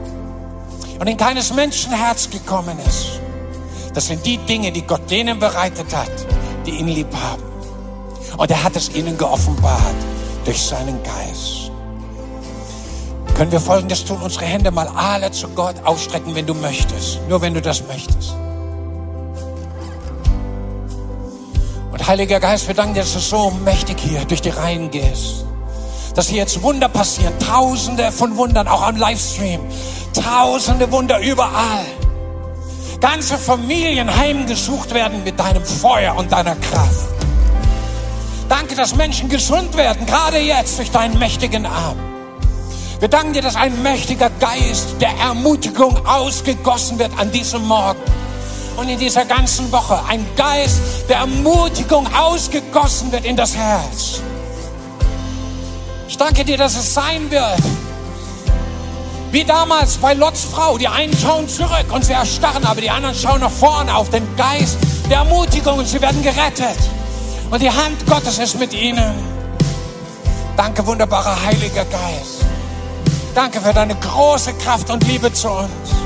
und 0.99 1.07
in 1.07 1.17
keines 1.17 1.53
Menschen 1.53 1.91
Herz 1.91 2.29
gekommen 2.29 2.79
ist, 2.87 3.19
das 3.93 4.07
sind 4.07 4.25
die 4.25 4.37
Dinge, 4.37 4.71
die 4.71 4.83
Gott 4.83 5.11
denen 5.11 5.37
bereitet 5.37 5.93
hat, 5.93 6.11
die 6.65 6.71
ihn 6.71 6.87
lieb 6.87 7.13
haben. 7.13 7.43
Und 8.37 8.49
er 8.49 8.63
hat 8.63 8.77
es 8.77 8.95
ihnen 8.95 9.17
geoffenbart 9.17 9.95
durch 10.45 10.61
seinen 10.61 11.03
Geist. 11.03 11.69
Können 13.35 13.51
wir 13.51 13.59
Folgendes 13.59 14.05
tun? 14.05 14.21
Unsere 14.21 14.45
Hände 14.45 14.71
mal 14.71 14.87
alle 14.95 15.31
zu 15.31 15.49
Gott 15.49 15.75
ausstrecken, 15.83 16.35
wenn 16.35 16.45
du 16.45 16.53
möchtest. 16.53 17.19
Nur 17.27 17.41
wenn 17.41 17.53
du 17.53 17.61
das 17.61 17.85
möchtest. 17.85 18.33
Heiliger 22.07 22.39
Geist, 22.39 22.67
wir 22.67 22.75
danken 22.75 22.95
dir, 22.95 23.01
dass 23.01 23.13
du 23.13 23.19
so 23.19 23.51
mächtig 23.63 23.99
hier 23.99 24.25
durch 24.25 24.41
die 24.41 24.49
Reihen 24.49 24.89
gehst. 24.89 25.45
Dass 26.15 26.27
hier 26.27 26.39
jetzt 26.39 26.61
Wunder 26.61 26.89
passieren. 26.89 27.33
Tausende 27.39 28.11
von 28.11 28.35
Wundern, 28.37 28.67
auch 28.67 28.81
am 28.81 28.97
Livestream. 28.97 29.61
Tausende 30.13 30.91
Wunder 30.91 31.19
überall. 31.19 31.85
Ganze 32.99 33.37
Familien 33.37 34.13
heimgesucht 34.15 34.93
werden 34.93 35.23
mit 35.23 35.39
deinem 35.39 35.63
Feuer 35.63 36.15
und 36.15 36.31
deiner 36.31 36.55
Kraft. 36.55 37.07
Danke, 38.49 38.75
dass 38.75 38.95
Menschen 38.95 39.29
gesund 39.29 39.75
werden, 39.77 40.05
gerade 40.05 40.39
jetzt 40.39 40.77
durch 40.77 40.91
deinen 40.91 41.17
mächtigen 41.17 41.65
Arm. 41.65 41.97
Wir 42.99 43.07
danken 43.07 43.33
dir, 43.33 43.41
dass 43.41 43.55
ein 43.55 43.81
mächtiger 43.81 44.29
Geist 44.39 44.95
der 44.99 45.11
Ermutigung 45.17 46.05
ausgegossen 46.05 46.99
wird 46.99 47.11
an 47.17 47.31
diesem 47.31 47.65
Morgen 47.65 47.99
und 48.77 48.89
in 48.89 48.99
dieser 48.99 49.25
ganzen 49.25 49.71
Woche. 49.71 49.99
Ein 50.07 50.25
Geist 50.35 50.79
der 51.09 51.17
Ermutigung 51.17 52.07
ausgegossen 52.13 53.11
wird 53.11 53.25
in 53.25 53.35
das 53.35 53.55
Herz. 53.55 54.21
Ich 56.07 56.17
danke 56.17 56.43
dir, 56.43 56.57
dass 56.57 56.75
es 56.75 56.93
sein 56.93 57.29
wird. 57.31 57.61
Wie 59.31 59.45
damals 59.45 59.97
bei 59.97 60.13
Lots 60.13 60.43
Frau. 60.43 60.77
Die 60.77 60.87
einen 60.87 61.15
schauen 61.17 61.47
zurück 61.47 61.85
und 61.91 62.03
sie 62.03 62.13
erstarren, 62.13 62.65
aber 62.65 62.81
die 62.81 62.89
anderen 62.89 63.15
schauen 63.15 63.39
nach 63.39 63.51
vorne 63.51 63.95
auf 63.95 64.09
den 64.09 64.35
Geist 64.35 64.77
der 65.09 65.19
Ermutigung 65.19 65.79
und 65.79 65.87
sie 65.87 66.01
werden 66.01 66.21
gerettet. 66.21 66.77
Und 67.49 67.61
die 67.61 67.69
Hand 67.69 68.05
Gottes 68.07 68.39
ist 68.39 68.59
mit 68.59 68.73
ihnen. 68.73 69.13
Danke, 70.57 70.85
wunderbarer 70.85 71.35
Heiliger 71.45 71.85
Geist. 71.85 72.45
Danke 73.33 73.61
für 73.61 73.73
deine 73.73 73.95
große 73.95 74.53
Kraft 74.55 74.89
und 74.89 75.07
Liebe 75.07 75.31
zu 75.31 75.49
uns. 75.49 76.00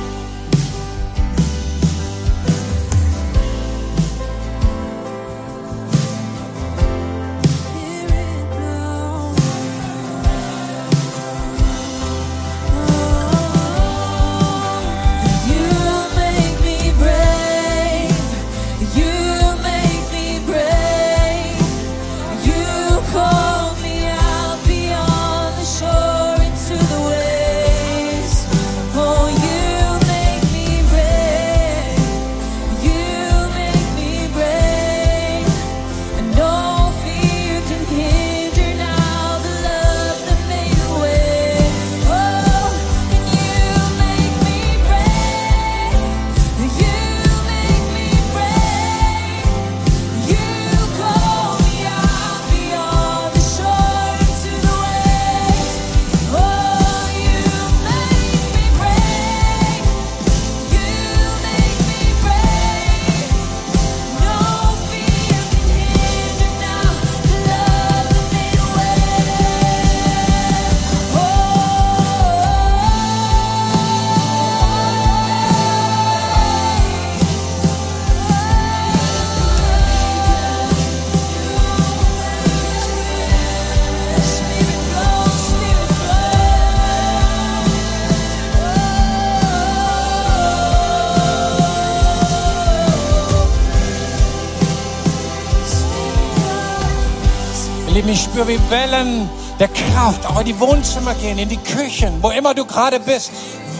Spüre 98.36 98.50
wie 98.50 98.70
Wellen 98.70 99.30
der 99.60 99.70
Kraft 99.70 100.26
auch 100.26 100.42
in 100.42 100.48
die 100.48 100.60
Wohnzimmer 100.60 101.14
gehen, 101.14 101.38
in 101.38 101.48
die 101.48 101.56
Küchen, 101.56 102.22
wo 102.22 102.32
immer 102.32 102.54
du 102.54 102.66
gerade 102.66 103.00
bist. 103.00 103.32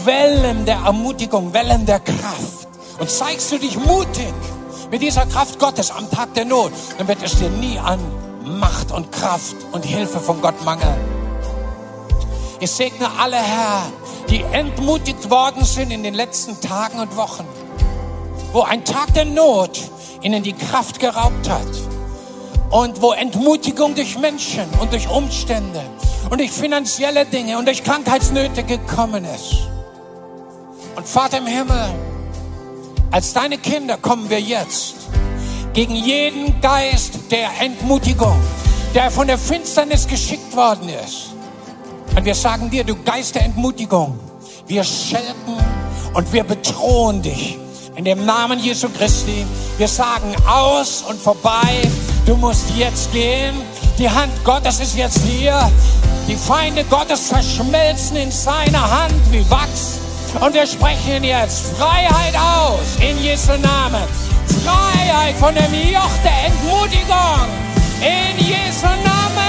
Wellen 0.06 0.64
der 0.64 0.76
Ermutigung, 0.76 1.52
Wellen 1.52 1.84
der 1.84 2.00
Kraft. 2.00 2.66
Und 2.98 3.10
zeigst 3.10 3.52
du 3.52 3.58
dich 3.58 3.76
mutig 3.76 4.32
mit 4.90 5.02
dieser 5.02 5.26
Kraft 5.26 5.58
Gottes 5.58 5.90
am 5.90 6.10
Tag 6.10 6.32
der 6.32 6.46
Not, 6.46 6.72
dann 6.96 7.06
wird 7.06 7.22
es 7.22 7.36
dir 7.36 7.50
nie 7.50 7.78
an 7.78 8.00
Macht 8.44 8.92
und 8.92 9.12
Kraft 9.12 9.56
und 9.72 9.84
Hilfe 9.84 10.20
von 10.20 10.40
Gott 10.40 10.64
mangeln. 10.64 11.00
Ich 12.58 12.70
segne 12.70 13.10
alle, 13.18 13.36
Herr, 13.36 13.82
die 14.30 14.42
entmutigt 14.52 15.28
worden 15.28 15.64
sind 15.66 15.90
in 15.90 16.02
den 16.02 16.14
letzten 16.14 16.58
Tagen 16.62 16.98
und 16.98 17.14
Wochen, 17.18 17.44
wo 18.54 18.62
ein 18.62 18.86
Tag 18.86 19.12
der 19.12 19.26
Not 19.26 19.78
ihnen 20.22 20.42
die 20.42 20.54
Kraft 20.54 20.98
geraubt 20.98 21.46
hat 21.50 21.95
und 22.70 23.00
wo 23.00 23.12
Entmutigung 23.12 23.94
durch 23.94 24.18
Menschen 24.18 24.64
und 24.80 24.92
durch 24.92 25.08
Umstände 25.08 25.82
und 26.30 26.38
durch 26.40 26.50
finanzielle 26.50 27.24
Dinge 27.24 27.58
und 27.58 27.66
durch 27.66 27.82
Krankheitsnöte 27.82 28.64
gekommen 28.64 29.24
ist. 29.24 29.68
Und 30.96 31.06
Vater 31.06 31.38
im 31.38 31.46
Himmel, 31.46 31.88
als 33.10 33.32
deine 33.32 33.58
Kinder 33.58 33.96
kommen 33.98 34.28
wir 34.28 34.40
jetzt 34.40 34.94
gegen 35.72 35.94
jeden 35.94 36.60
Geist 36.60 37.30
der 37.30 37.50
Entmutigung, 37.60 38.36
der 38.94 39.10
von 39.10 39.26
der 39.26 39.38
Finsternis 39.38 40.06
geschickt 40.06 40.56
worden 40.56 40.88
ist. 40.88 41.30
Und 42.16 42.24
wir 42.24 42.34
sagen 42.34 42.70
dir, 42.70 42.82
du 42.82 42.96
Geist 43.04 43.34
der 43.34 43.44
Entmutigung, 43.44 44.18
wir 44.66 44.82
schelten 44.82 45.56
und 46.14 46.32
wir 46.32 46.44
bedrohen 46.44 47.20
dich. 47.20 47.58
In 47.96 48.04
dem 48.04 48.26
Namen 48.26 48.58
Jesu 48.58 48.88
Christi, 48.90 49.46
wir 49.78 49.88
sagen 49.88 50.34
aus 50.46 51.02
und 51.08 51.18
vorbei 51.18 51.82
Du 52.26 52.36
musst 52.36 52.68
jetzt 52.76 53.12
gehen. 53.12 53.54
Die 53.98 54.10
Hand 54.10 54.32
Gottes 54.44 54.80
ist 54.80 54.96
jetzt 54.96 55.20
hier. 55.24 55.70
Die 56.26 56.34
Feinde 56.34 56.82
Gottes 56.84 57.28
verschmelzen 57.28 58.16
in 58.16 58.32
seiner 58.32 58.82
Hand 58.82 59.14
wie 59.30 59.48
Wachs. 59.48 60.00
Und 60.40 60.52
wir 60.52 60.66
sprechen 60.66 61.22
jetzt 61.22 61.76
Freiheit 61.78 62.34
aus 62.34 62.98
in 63.00 63.16
Jesu 63.22 63.52
Namen. 63.52 64.02
Freiheit 64.64 65.36
von 65.36 65.54
dem 65.54 65.72
Joch 65.92 66.10
der 66.24 66.46
Entmutigung 66.46 67.48
in 68.02 68.44
Jesu 68.44 68.86
Namen. 68.86 69.45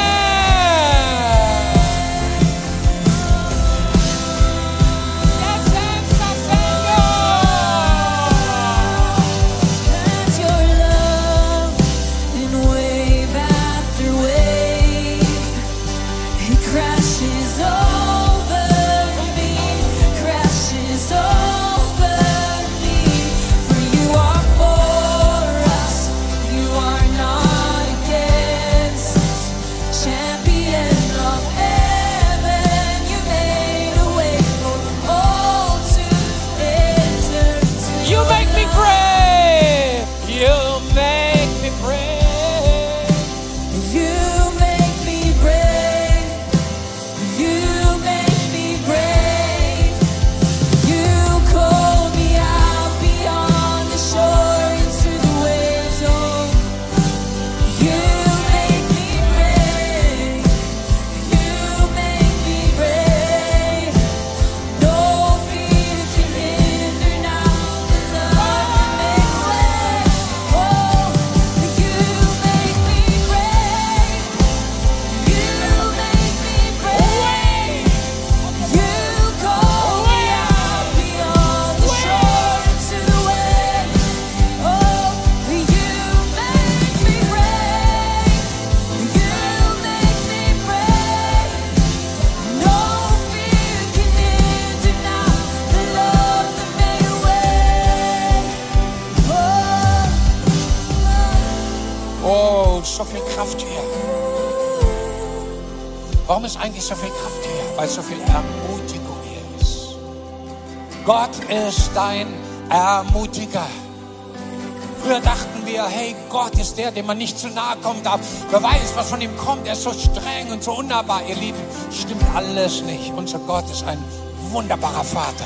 Der, 116.77 116.91
dem 116.91 117.05
man 117.05 117.17
nicht 117.17 117.37
zu 117.39 117.49
nahe 117.49 117.75
kommen 117.77 118.03
darf. 118.03 118.19
Wer 118.49 118.61
weiß, 118.61 118.93
was 118.95 119.09
von 119.09 119.21
ihm 119.21 119.35
kommt. 119.37 119.67
Er 119.67 119.73
ist 119.73 119.83
so 119.83 119.91
streng 119.91 120.51
und 120.51 120.63
so 120.63 120.73
unnahbar, 120.73 121.21
ihr 121.27 121.35
Lieben. 121.35 121.59
Stimmt 121.91 122.23
alles 122.35 122.83
nicht. 122.83 123.11
Unser 123.15 123.39
Gott 123.39 123.69
ist 123.69 123.83
ein 123.83 124.03
wunderbarer 124.51 125.03
Vater. 125.03 125.45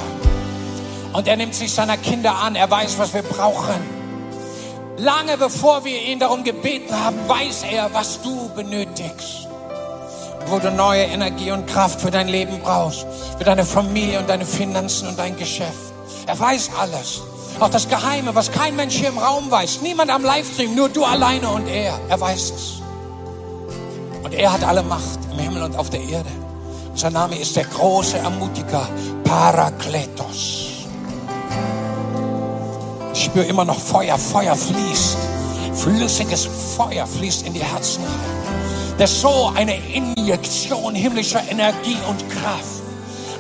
Und 1.14 1.28
er 1.28 1.38
nimmt 1.38 1.56
sich 1.56 1.74
seiner 1.74 1.98
Kinder 1.98 2.36
an. 2.36 2.56
Er 2.56 2.70
weiß, 2.70 2.98
was 2.98 3.14
wir 3.14 3.24
brauchen. 3.24 4.02
Lange 4.98 5.38
bevor 5.38 5.84
wir 5.84 6.00
ihn 6.00 6.20
darum 6.20 6.44
gebeten 6.44 6.94
haben, 6.94 7.18
weiß 7.28 7.64
er, 7.72 7.92
was 7.94 8.22
du 8.22 8.50
benötigst. 8.50 9.48
Wo 10.48 10.60
du 10.60 10.70
neue 10.70 11.04
Energie 11.04 11.52
und 11.52 11.66
Kraft 11.66 12.02
für 12.02 12.12
dein 12.12 12.28
Leben 12.28 12.60
brauchst, 12.62 13.06
für 13.38 13.44
deine 13.44 13.66
Familie 13.66 14.20
und 14.20 14.30
deine 14.30 14.46
Finanzen 14.46 15.08
und 15.08 15.18
dein 15.18 15.38
Geschäft. 15.38 15.94
Er 16.28 16.40
weiß 16.40 16.72
alles. 16.80 17.22
Auch 17.60 17.70
das 17.70 17.88
Geheime, 17.88 18.34
was 18.34 18.52
kein 18.52 18.76
Mensch 18.76 18.96
hier 18.96 19.10
im 19.10 19.18
Raum 19.18 19.52
weiß. 19.52 19.82
Niemand 19.82 20.10
am 20.10 20.24
Livestream, 20.24 20.76
nur 20.76 20.90
du 20.90 21.04
alleine 21.04 21.50
und 21.50 21.68
er. 21.68 22.00
Er 22.10 22.20
weiß 22.20 22.54
es. 22.56 22.82
Und 24.24 24.34
er 24.34 24.54
hat 24.54 24.64
alle 24.64 24.84
Macht 24.84 25.20
im 25.32 25.40
Himmel 25.40 25.64
und 25.64 25.76
auf 25.76 25.90
der 25.90 26.02
Erde. 26.02 26.30
Sein 26.96 27.14
Name 27.14 27.38
ist 27.38 27.56
der 27.56 27.66
große 27.66 28.18
Ermutiger, 28.18 28.88
Parakletos. 29.24 30.68
Ich 33.14 33.26
spüre 33.26 33.46
immer 33.46 33.66
noch 33.66 33.80
Feuer, 33.80 34.18
Feuer 34.18 34.56
fließt. 34.56 35.18
Flüssiges 35.74 36.48
Feuer 36.76 37.08
fließt 37.08 37.48
in 37.48 37.54
die 37.54 37.64
Herzen 37.64 38.04
rein. 38.04 38.42
Das 38.98 39.12
ist 39.12 39.22
so 39.22 39.52
eine 39.56 39.76
Injektion 39.94 40.94
himmlischer 40.96 41.42
Energie 41.50 41.98
und 42.08 42.30
Kraft. 42.30 42.82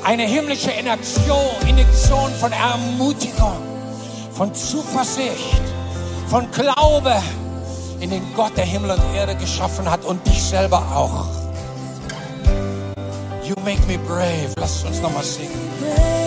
Eine 0.03 0.23
himmlische 0.23 0.71
Injektion, 0.71 1.55
Injektion 1.67 2.31
von 2.39 2.51
Ermutigung, 2.51 3.61
von 4.33 4.53
Zuversicht, 4.53 5.61
von 6.27 6.49
Glaube 6.51 7.13
in 7.99 8.09
den 8.09 8.33
Gott, 8.35 8.55
der 8.57 8.65
Himmel 8.65 8.91
und 8.91 9.15
Erde 9.15 9.35
geschaffen 9.35 9.89
hat 9.89 10.03
und 10.05 10.25
dich 10.25 10.41
selber 10.41 10.79
auch. 10.95 11.27
You 13.43 13.55
make 13.63 13.85
me 13.87 13.97
brave. 13.97 14.53
Lass 14.57 14.83
uns 14.83 15.01
nochmal 15.01 15.23
singen. 15.23 16.20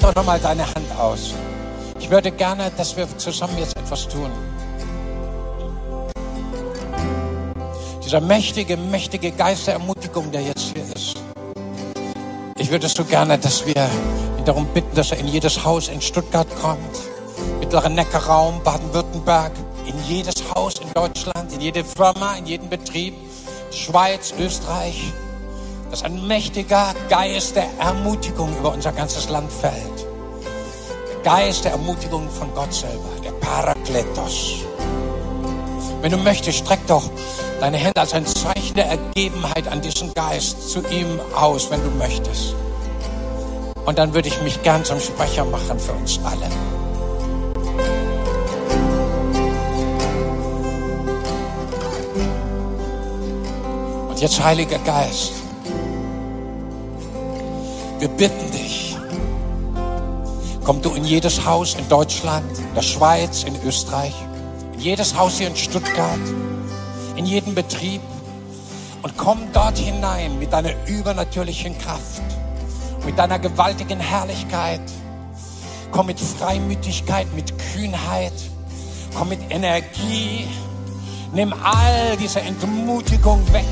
Streck 0.00 0.14
doch 0.14 0.14
nochmal 0.14 0.40
deine 0.40 0.66
Hand 0.66 0.90
aus. 0.98 1.34
Ich 1.98 2.10
würde 2.10 2.30
gerne, 2.30 2.70
dass 2.76 2.96
wir 2.96 3.06
zusammen 3.18 3.58
jetzt 3.58 3.76
etwas 3.76 4.08
tun. 4.08 4.30
Dieser 8.02 8.20
mächtige, 8.20 8.76
mächtige 8.76 9.30
Geist 9.30 9.66
der 9.66 9.74
Ermutigung, 9.74 10.30
der 10.32 10.42
jetzt 10.42 10.72
hier 10.74 10.82
ist. 10.94 11.22
Ich 12.56 12.70
würde 12.70 12.88
so 12.88 13.04
gerne, 13.04 13.38
dass 13.38 13.64
wir 13.66 13.88
ihn 14.38 14.44
darum 14.44 14.66
bitten, 14.74 14.94
dass 14.94 15.12
er 15.12 15.18
in 15.18 15.28
jedes 15.28 15.64
Haus 15.64 15.88
in 15.88 16.00
Stuttgart 16.00 16.48
kommt, 16.60 16.96
mittleren 17.60 17.94
Neckarraum, 17.94 18.62
Baden-Württemberg, 18.64 19.52
in 19.86 19.94
jedes 20.08 20.42
Haus 20.54 20.74
in 20.80 20.92
Deutschland, 20.92 21.52
in 21.52 21.60
jede 21.60 21.84
Firma, 21.84 22.34
in 22.36 22.46
jeden 22.46 22.68
Betrieb, 22.68 23.14
Schweiz, 23.70 24.34
Österreich, 24.38 25.12
dass 25.90 26.04
ein 26.04 26.26
mächtiger 26.26 26.94
Geist 27.08 27.56
der 27.56 27.66
Ermutigung 27.78 28.56
über 28.58 28.72
unser 28.72 28.92
ganzes 28.92 29.28
Land 29.28 29.50
fällt. 29.50 30.06
Der 31.08 31.22
Geist 31.24 31.64
der 31.64 31.72
Ermutigung 31.72 32.30
von 32.30 32.54
Gott 32.54 32.72
selber, 32.72 33.08
der 33.24 33.32
Parakletos. 33.32 34.64
Wenn 36.00 36.12
du 36.12 36.18
möchtest, 36.18 36.58
streck 36.58 36.86
doch 36.86 37.02
deine 37.58 37.76
Hände 37.76 38.00
als 38.00 38.14
ein 38.14 38.24
Zeichen 38.24 38.74
der 38.74 38.86
Ergebenheit 38.86 39.68
an 39.68 39.82
diesen 39.82 40.14
Geist 40.14 40.70
zu 40.70 40.80
ihm 40.88 41.20
aus, 41.34 41.70
wenn 41.70 41.82
du 41.82 41.90
möchtest. 41.90 42.54
Und 43.84 43.98
dann 43.98 44.14
würde 44.14 44.28
ich 44.28 44.40
mich 44.42 44.62
gern 44.62 44.84
zum 44.84 45.00
Sprecher 45.00 45.44
machen 45.44 45.78
für 45.78 45.92
uns 45.92 46.20
alle. 46.24 46.48
Und 54.08 54.20
jetzt, 54.20 54.42
Heiliger 54.42 54.78
Geist, 54.78 55.32
wir 58.00 58.08
bitten 58.08 58.50
dich, 58.50 58.96
komm 60.64 60.80
du 60.80 60.94
in 60.94 61.04
jedes 61.04 61.44
Haus 61.44 61.74
in 61.74 61.86
Deutschland, 61.88 62.50
in 62.58 62.74
der 62.74 62.82
Schweiz, 62.82 63.44
in 63.44 63.54
Österreich, 63.62 64.14
in 64.72 64.80
jedes 64.80 65.14
Haus 65.14 65.36
hier 65.36 65.48
in 65.48 65.56
Stuttgart, 65.56 66.18
in 67.16 67.26
jeden 67.26 67.54
Betrieb 67.54 68.00
und 69.02 69.16
komm 69.18 69.40
dort 69.52 69.76
hinein 69.76 70.38
mit 70.38 70.50
deiner 70.50 70.72
übernatürlichen 70.86 71.76
Kraft, 71.76 72.22
mit 73.04 73.18
deiner 73.18 73.38
gewaltigen 73.38 74.00
Herrlichkeit. 74.00 74.80
Komm 75.90 76.06
mit 76.06 76.20
Freimütigkeit, 76.20 77.26
mit 77.34 77.52
Kühnheit, 77.58 78.32
komm 79.14 79.28
mit 79.30 79.40
Energie. 79.50 80.46
Nimm 81.32 81.52
all 81.52 82.16
diese 82.16 82.40
Entmutigung 82.40 83.40
weg. 83.52 83.66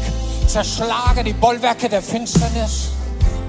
Zerschlage 0.47 1.25
die 1.25 1.33
Bollwerke 1.33 1.89
der 1.89 2.03
Finsternis. 2.03 2.98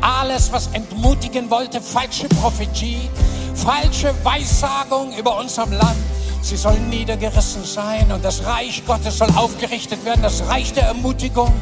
Alles, 0.02 0.52
was 0.52 0.68
entmutigen 0.74 1.50
wollte, 1.50 1.82
falsche 1.82 2.28
Prophetie, 2.30 3.10
falsche 3.56 4.14
Weissagung 4.24 5.14
über 5.18 5.38
unserem 5.38 5.72
Land. 5.72 5.98
Sie 6.42 6.56
soll 6.56 6.80
niedergerissen 6.80 7.66
sein 7.66 8.12
und 8.12 8.24
das 8.24 8.46
Reich 8.46 8.84
Gottes 8.86 9.18
soll 9.18 9.30
aufgerichtet 9.36 10.04
werden. 10.06 10.22
Das 10.22 10.48
Reich 10.48 10.74
der 10.74 10.84
Ermutigung, 10.84 11.54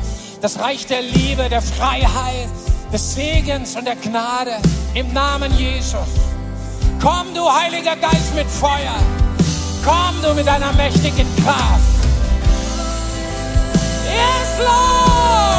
das 0.41 0.59
Reich 0.59 0.85
der 0.85 1.01
Liebe, 1.01 1.49
der 1.49 1.61
Freiheit, 1.61 2.49
des 2.91 3.15
Segens 3.15 3.75
und 3.75 3.85
der 3.85 3.95
Gnade 3.95 4.57
im 4.93 5.11
Namen 5.13 5.51
Jesus. 5.57 6.07
Komm, 7.01 7.33
du 7.33 7.51
Heiliger 7.51 7.95
Geist 7.95 8.33
mit 8.35 8.47
Feuer. 8.47 8.95
Komm, 9.83 10.21
du 10.21 10.33
mit 10.33 10.47
deiner 10.47 10.73
mächtigen 10.73 11.27
Kraft. 11.43 11.97
Yes, 14.05 14.59
Lord. 14.59 15.56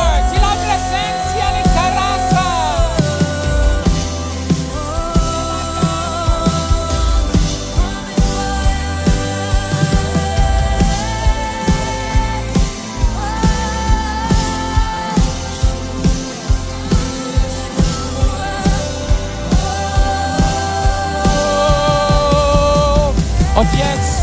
Und 23.58 23.66
jetzt, 23.74 24.22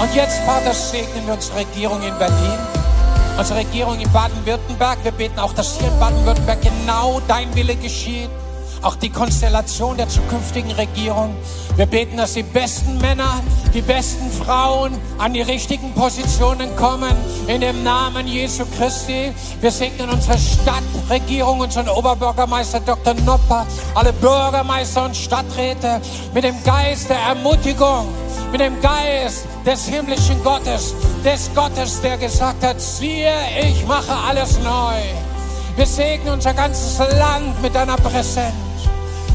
und 0.00 0.12
jetzt, 0.16 0.40
Vater, 0.40 0.74
segnen 0.74 1.24
wir 1.26 1.34
unsere 1.34 1.58
Regierung 1.58 2.02
in 2.02 2.18
Berlin. 2.18 2.58
unsere 3.38 3.60
Regierung 3.60 4.00
in 4.00 4.10
Baden-Württemberg. 4.10 4.98
Wir 5.04 5.12
beten 5.12 5.38
auch, 5.38 5.52
dass 5.52 5.78
hier 5.78 5.86
in 5.86 6.00
Baden-Württemberg 6.00 6.58
genau 6.60 7.20
dein 7.28 7.54
Wille 7.54 7.76
geschieht. 7.76 8.28
Auch 8.82 8.96
die 8.96 9.10
Konstellation 9.10 9.96
der 9.96 10.08
zukünftigen 10.08 10.70
Regierung. 10.72 11.34
Wir 11.76 11.86
beten, 11.86 12.16
dass 12.16 12.34
die 12.34 12.42
besten 12.42 12.98
Männer, 12.98 13.40
die 13.74 13.82
besten 13.82 14.30
Frauen 14.30 14.96
an 15.18 15.32
die 15.32 15.42
richtigen 15.42 15.92
Positionen 15.94 16.74
kommen. 16.76 17.12
In 17.46 17.60
dem 17.60 17.82
Namen 17.82 18.26
Jesu 18.26 18.64
Christi. 18.76 19.32
Wir 19.60 19.70
segnen 19.70 20.10
unsere 20.10 20.38
Stadtregierung, 20.38 21.60
unseren 21.60 21.88
Oberbürgermeister 21.88 22.80
Dr. 22.80 23.14
Nopper, 23.24 23.66
alle 23.94 24.12
Bürgermeister 24.12 25.04
und 25.04 25.16
Stadträte 25.16 26.00
mit 26.32 26.44
dem 26.44 26.62
Geist 26.64 27.10
der 27.10 27.18
Ermutigung, 27.18 28.08
mit 28.52 28.60
dem 28.60 28.80
Geist 28.80 29.46
des 29.66 29.86
himmlischen 29.86 30.42
Gottes, 30.44 30.94
des 31.24 31.50
Gottes, 31.54 32.00
der 32.00 32.16
gesagt 32.16 32.64
hat, 32.64 32.80
siehe, 32.80 33.34
ich 33.60 33.86
mache 33.86 34.14
alles 34.28 34.58
neu. 34.60 34.96
Wir 35.76 35.86
segnen 35.86 36.34
unser 36.34 36.54
ganzes 36.54 36.98
Land 36.98 37.60
mit 37.62 37.74
deiner 37.74 37.96
Präsenz. 37.96 38.67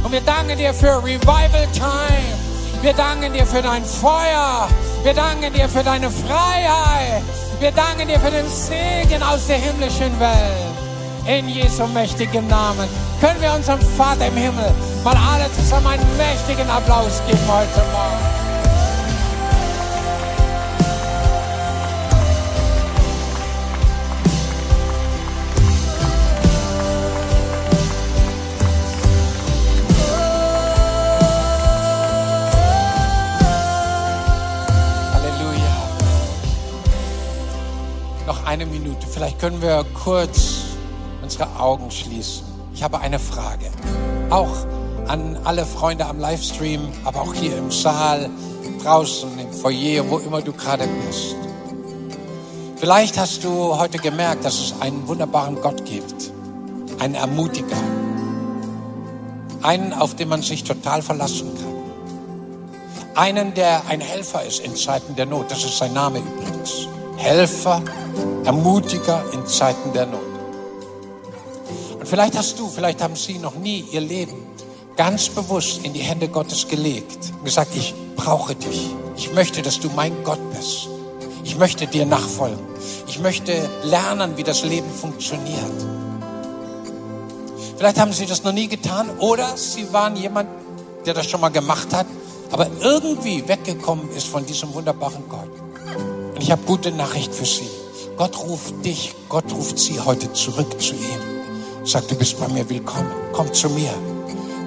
Und 0.04 0.12
wir 0.12 0.22
danken 0.22 0.58
dir 0.58 0.74
für 0.74 1.02
Revival 1.02 1.68
Time. 1.74 2.34
Wir 2.82 2.94
danken 2.94 3.32
dir 3.32 3.46
für 3.46 3.62
dein 3.62 3.86
Feuer. 3.86 4.68
Wir 5.04 5.14
danken 5.14 5.54
dir 5.54 5.70
für 5.70 5.84
deine 5.84 6.10
Freiheit. 6.10 7.24
Wir 7.60 7.72
danken 7.72 8.08
dir 8.08 8.20
für 8.20 8.32
den 8.32 8.48
Segen 8.48 9.24
aus 9.24 9.48
der 9.48 9.58
himmlischen 9.58 10.20
Welt. 10.20 10.84
In 11.26 11.48
Jesu 11.48 11.88
mächtigen 11.88 12.48
Namen 12.48 12.90
können 13.22 13.42
wir 13.42 13.54
unserem 13.54 13.80
Vater 13.98 14.28
im 14.28 14.36
Himmel 14.36 14.72
mal 15.06 15.16
alle 15.16 15.50
zusammen 15.54 15.88
einen 15.88 16.18
mächtigen 16.18 16.70
Applaus 16.70 17.22
geben 17.26 17.48
heute 17.48 17.80
Morgen. 17.94 18.43
Eine 38.54 38.68
Minute. 38.68 39.08
Vielleicht 39.08 39.40
können 39.40 39.64
wir 39.64 39.84
kurz 40.04 40.58
unsere 41.24 41.60
Augen 41.60 41.90
schließen. 41.90 42.46
Ich 42.76 42.84
habe 42.84 43.00
eine 43.00 43.18
Frage. 43.18 43.72
Auch 44.30 44.56
an 45.08 45.40
alle 45.44 45.66
Freunde 45.66 46.06
am 46.06 46.20
Livestream, 46.20 46.88
aber 47.04 47.22
auch 47.22 47.34
hier 47.34 47.58
im 47.58 47.72
Saal, 47.72 48.30
draußen 48.84 49.40
im 49.40 49.52
Foyer, 49.52 50.08
wo 50.08 50.20
immer 50.20 50.44
du 50.44 50.54
gerade 50.54 50.88
bist. 51.08 51.36
Vielleicht 52.76 53.18
hast 53.18 53.44
du 53.44 53.76
heute 53.76 53.98
gemerkt, 53.98 54.46
dass 54.46 54.60
es 54.60 54.82
einen 54.82 55.08
wunderbaren 55.08 55.60
Gott 55.60 55.84
gibt. 55.86 56.32
Einen 57.00 57.16
Ermutiger. 57.16 57.82
Einen, 59.64 59.94
auf 59.94 60.16
den 60.16 60.30
man 60.30 60.44
sich 60.44 60.64
total 60.64 61.02
verlassen 61.02 61.56
kann. 61.56 61.74
Einen, 63.16 63.56
der 63.56 63.88
ein 63.88 64.00
Helfer 64.00 64.44
ist 64.44 64.60
in 64.60 64.76
Zeiten 64.76 65.16
der 65.16 65.26
Not. 65.26 65.50
Das 65.50 65.64
ist 65.64 65.80
sein 65.80 65.94
Name 65.94 66.20
übrigens. 66.20 66.88
Helfer, 67.24 67.82
Ermutiger 68.44 69.24
in 69.32 69.48
Zeiten 69.48 69.94
der 69.94 70.06
Not. 70.06 70.20
Und 71.98 72.06
vielleicht 72.06 72.38
hast 72.38 72.60
du, 72.60 72.68
vielleicht 72.68 73.02
haben 73.02 73.16
sie 73.16 73.38
noch 73.40 73.56
nie 73.56 73.86
ihr 73.92 74.02
Leben 74.02 74.36
ganz 74.98 75.30
bewusst 75.30 75.86
in 75.86 75.94
die 75.94 76.02
Hände 76.02 76.28
Gottes 76.28 76.68
gelegt 76.68 77.32
und 77.40 77.46
gesagt, 77.46 77.76
ich 77.76 77.96
brauche 78.18 78.56
dich. 78.56 78.94
Ich 79.16 79.34
möchte, 79.34 79.62
dass 79.62 79.80
du 79.80 79.90
mein 79.96 80.12
Gott 80.26 80.42
bist. 80.54 80.90
Ich 81.46 81.58
möchte 81.58 81.88
dir 81.88 82.06
nachfolgen. 82.06 82.60
Ich 83.08 83.20
möchte 83.20 83.54
lernen, 83.84 84.36
wie 84.36 84.44
das 84.44 84.66
Leben 84.66 84.92
funktioniert. 84.92 85.80
Vielleicht 87.78 88.00
haben 88.02 88.12
sie 88.12 88.26
das 88.26 88.44
noch 88.44 88.52
nie 88.52 88.68
getan 88.68 89.10
oder 89.20 89.56
sie 89.56 89.94
waren 89.94 90.18
jemand, 90.18 90.50
der 91.06 91.14
das 91.14 91.26
schon 91.28 91.40
mal 91.40 91.50
gemacht 91.50 91.94
hat, 91.94 92.06
aber 92.52 92.68
irgendwie 92.82 93.48
weggekommen 93.48 94.10
ist 94.12 94.28
von 94.28 94.46
diesem 94.46 94.74
wunderbaren 94.74 95.24
Gott. 95.30 95.63
Und 96.36 96.42
ich 96.42 96.52
habe 96.52 96.64
gute 96.64 96.92
Nachricht 96.92 97.34
für 97.34 97.46
sie. 97.46 97.70
Gott 98.18 98.38
ruft 98.40 98.86
dich, 98.86 99.16
Gott 99.30 99.52
ruft 99.54 99.78
sie 99.78 100.00
heute 100.00 100.32
zurück 100.34 100.82
zu 100.82 100.94
ihm. 100.94 101.86
Sagt, 101.86 102.12
du 102.12 102.16
bist 102.16 102.40
bei 102.40 102.48
mir 102.48 102.68
willkommen. 102.70 103.12
Komm 103.34 103.52
zu 103.54 103.70
mir, 103.70 103.94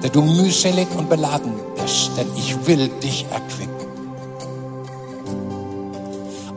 der 0.03 0.09
du 0.09 0.21
mühselig 0.21 0.87
und 0.95 1.09
beladen 1.09 1.53
bist, 1.75 2.11
denn 2.17 2.27
ich 2.35 2.67
will 2.67 2.89
dich 3.01 3.25
erquicken. 3.31 3.87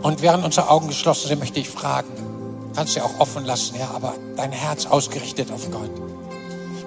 Und 0.03 0.23
während 0.23 0.45
unsere 0.45 0.69
Augen 0.69 0.89
geschlossen 0.89 1.29
sind, 1.29 1.39
möchte 1.41 1.61
ich 1.61 1.69
fragen, 1.69 2.09
kannst 2.75 2.97
du 2.97 3.05
auch 3.05 3.19
offen 3.19 3.45
lassen, 3.45 3.77
ja, 3.79 3.91
aber 3.95 4.15
dein 4.37 4.53
Herz 4.53 4.87
ausgerichtet 4.87 5.53
auf 5.53 5.71
Gott. 5.71 5.91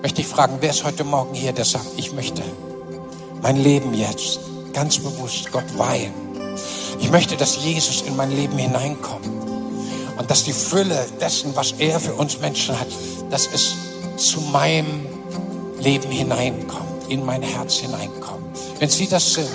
Möchte 0.01 0.21
ich 0.21 0.27
fragen, 0.27 0.57
wer 0.59 0.71
ist 0.71 0.83
heute 0.83 1.03
Morgen 1.03 1.33
hier, 1.33 1.53
der 1.53 1.65
sagt, 1.65 1.87
ich 1.97 2.13
möchte 2.13 2.41
mein 3.41 3.57
Leben 3.57 3.93
jetzt 3.93 4.39
ganz 4.73 4.97
bewusst 4.97 5.51
Gott 5.51 5.77
weihen. 5.77 6.13
Ich 7.03 7.11
möchte, 7.11 7.35
dass 7.35 7.57
Jesus 7.57 8.01
in 8.03 8.15
mein 8.15 8.31
Leben 8.31 8.57
hineinkommt 8.57 9.27
und 10.17 10.31
dass 10.31 10.45
die 10.45 10.53
Fülle 10.53 11.05
dessen, 11.19 11.53
was 11.53 11.73
er 11.73 11.99
für 11.99 12.13
uns 12.13 12.39
Menschen 12.39 12.79
hat, 12.79 12.87
dass 13.29 13.45
es 13.53 13.75
zu 14.15 14.39
meinem 14.39 15.05
Leben 15.81 16.09
hineinkommt, 16.09 17.09
in 17.09 17.25
mein 17.25 17.41
Herz 17.41 17.75
hineinkommt. 17.75 18.57
Wenn 18.79 18.89
Sie 18.89 19.07
das 19.07 19.33
sind, 19.33 19.49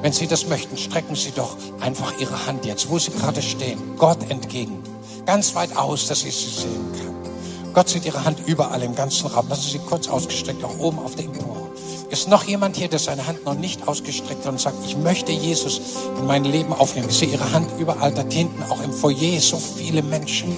wenn 0.00 0.12
Sie 0.12 0.28
das 0.28 0.46
möchten, 0.46 0.78
strecken 0.78 1.16
Sie 1.16 1.32
doch 1.32 1.56
einfach 1.80 2.12
Ihre 2.20 2.46
Hand 2.46 2.64
jetzt, 2.64 2.88
wo 2.88 3.00
Sie 3.00 3.10
gerade 3.10 3.42
stehen, 3.42 3.80
Gott 3.98 4.30
entgegen, 4.30 4.80
ganz 5.26 5.56
weit 5.56 5.76
aus, 5.76 6.06
dass 6.06 6.24
ich 6.24 6.36
Sie 6.36 6.50
sehen 6.50 6.92
kann. 6.96 7.72
Gott 7.74 7.88
sieht 7.88 8.04
Ihre 8.06 8.24
Hand 8.24 8.38
überall 8.46 8.82
im 8.82 8.94
ganzen 8.94 9.26
Raum. 9.26 9.48
Lassen 9.48 9.62
Sie 9.62 9.70
sie 9.72 9.78
kurz 9.80 10.06
ausgestreckt, 10.06 10.62
auch 10.62 10.78
oben 10.78 11.00
auf 11.00 11.16
der 11.16 11.24
Empore. 11.24 11.68
Ist 12.12 12.28
noch 12.28 12.44
jemand 12.44 12.76
hier, 12.76 12.88
der 12.88 12.98
seine 12.98 13.26
Hand 13.26 13.46
noch 13.46 13.54
nicht 13.54 13.88
ausgestreckt 13.88 14.44
hat 14.44 14.52
und 14.52 14.60
sagt, 14.60 14.76
ich 14.84 14.98
möchte 14.98 15.32
Jesus 15.32 15.80
in 16.18 16.26
mein 16.26 16.44
Leben 16.44 16.74
aufnehmen? 16.74 17.08
Ich 17.08 17.16
sehe 17.16 17.28
Ihre 17.28 17.52
Hand 17.54 17.70
überall 17.78 18.12
da 18.12 18.22
hinten, 18.22 18.62
auch 18.64 18.82
im 18.82 18.92
Foyer, 18.92 19.40
so 19.40 19.56
viele 19.56 20.02
Menschen, 20.02 20.54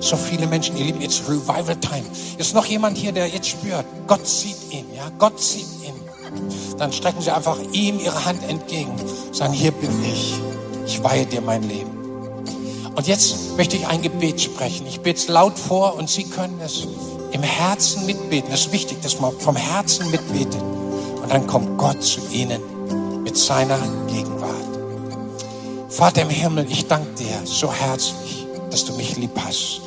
so 0.00 0.16
viele 0.16 0.46
Menschen, 0.46 0.78
ihr 0.78 0.86
Lieben, 0.86 1.02
it's 1.02 1.20
Revival 1.28 1.76
Time. 1.76 2.06
Ist 2.38 2.54
noch 2.54 2.64
jemand 2.64 2.96
hier, 2.96 3.12
der 3.12 3.28
jetzt 3.28 3.48
spürt, 3.48 3.84
Gott 4.06 4.26
sieht 4.26 4.56
ihn, 4.70 4.86
ja, 4.96 5.10
Gott 5.18 5.38
sieht 5.38 5.66
ihn. 5.84 5.92
Dann 6.78 6.90
strecken 6.90 7.20
Sie 7.20 7.30
einfach 7.30 7.58
ihm 7.72 8.00
Ihre 8.00 8.24
Hand 8.24 8.42
entgegen, 8.48 8.94
sagen, 9.30 9.52
hier 9.52 9.72
bin 9.72 9.90
ich, 10.06 10.40
ich 10.86 11.04
weihe 11.04 11.26
dir 11.26 11.42
mein 11.42 11.68
Leben. 11.68 11.90
Und 12.94 13.06
jetzt 13.06 13.58
möchte 13.58 13.76
ich 13.76 13.86
ein 13.86 14.00
Gebet 14.00 14.40
sprechen. 14.40 14.86
Ich 14.86 15.02
bete 15.02 15.18
es 15.18 15.28
laut 15.28 15.58
vor 15.58 15.96
und 15.96 16.08
Sie 16.08 16.24
können 16.24 16.58
es 16.64 16.86
im 17.32 17.42
Herzen 17.42 18.06
mitbeten. 18.06 18.50
Es 18.54 18.60
ist 18.60 18.72
wichtig, 18.72 19.02
dass 19.02 19.20
man 19.20 19.38
vom 19.38 19.56
Herzen 19.56 20.10
mitbetet. 20.10 20.62
Und 21.24 21.32
dann 21.32 21.46
kommt 21.46 21.78
Gott 21.78 22.02
zu 22.02 22.20
Ihnen 22.32 22.60
mit 23.22 23.34
seiner 23.34 23.78
Gegenwart. 24.08 24.52
Vater 25.88 26.20
im 26.20 26.28
Himmel, 26.28 26.66
ich 26.68 26.86
danke 26.86 27.14
dir 27.14 27.40
so 27.44 27.72
herzlich, 27.72 28.46
dass 28.70 28.84
du 28.84 28.92
mich 28.92 29.16
lieb 29.16 29.30
hast. 29.42 29.80